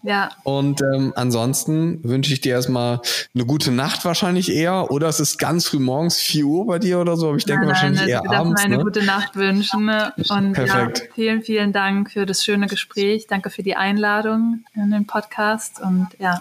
Ja. 0.04 0.30
Und 0.44 0.82
ähm, 0.82 1.14
ansonsten 1.16 2.04
wünsche 2.04 2.34
ich 2.34 2.42
dir 2.42 2.54
erstmal 2.54 3.02
eine 3.34 3.46
gute 3.46 3.72
Nacht 3.72 4.06
wahrscheinlich 4.06 4.52
eher. 4.52 4.92
Oder 4.92 5.08
es 5.08 5.20
ist 5.20 5.38
ganz 5.38 5.68
früh 5.68 5.80
morgens, 5.80 6.18
4 6.18 6.46
Uhr 6.46 6.66
bei 6.66 6.80
dir 6.80 7.00
oder 7.00 7.16
so, 7.16 7.28
aber 7.28 7.38
ich 7.38 7.46
denke 7.46 7.62
nein, 7.62 7.70
wahrscheinlich 7.70 8.02
nein, 8.02 8.10
eher 8.10 8.32
abends. 8.32 8.62
Ich 8.62 8.66
eine 8.66 8.78
ne? 8.78 8.84
gute 8.84 9.04
Nacht 9.04 9.36
wünschen. 9.36 9.90
Und 10.30 10.54
Perfekt. 10.54 11.00
Ja, 11.00 11.06
vielen, 11.14 11.42
vielen 11.44 11.74
Dank 11.74 12.12
für 12.12 12.26
das 12.26 12.44
schöne 12.44 12.68
Gespräch. 12.68 13.28
Danke 13.28 13.50
für 13.50 13.64
die 13.64 13.76
Einladung 13.76 14.64
in 14.76 14.92
den 14.92 15.06
Podcast 15.06 15.82
und 15.82 16.10
ja. 16.20 16.40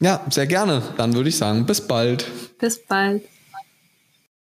Ja, 0.00 0.20
sehr 0.30 0.46
gerne. 0.46 0.82
Dann 0.96 1.14
würde 1.14 1.28
ich 1.28 1.36
sagen, 1.36 1.64
bis 1.64 1.80
bald. 1.80 2.26
Bis 2.58 2.84
bald. 2.84 3.22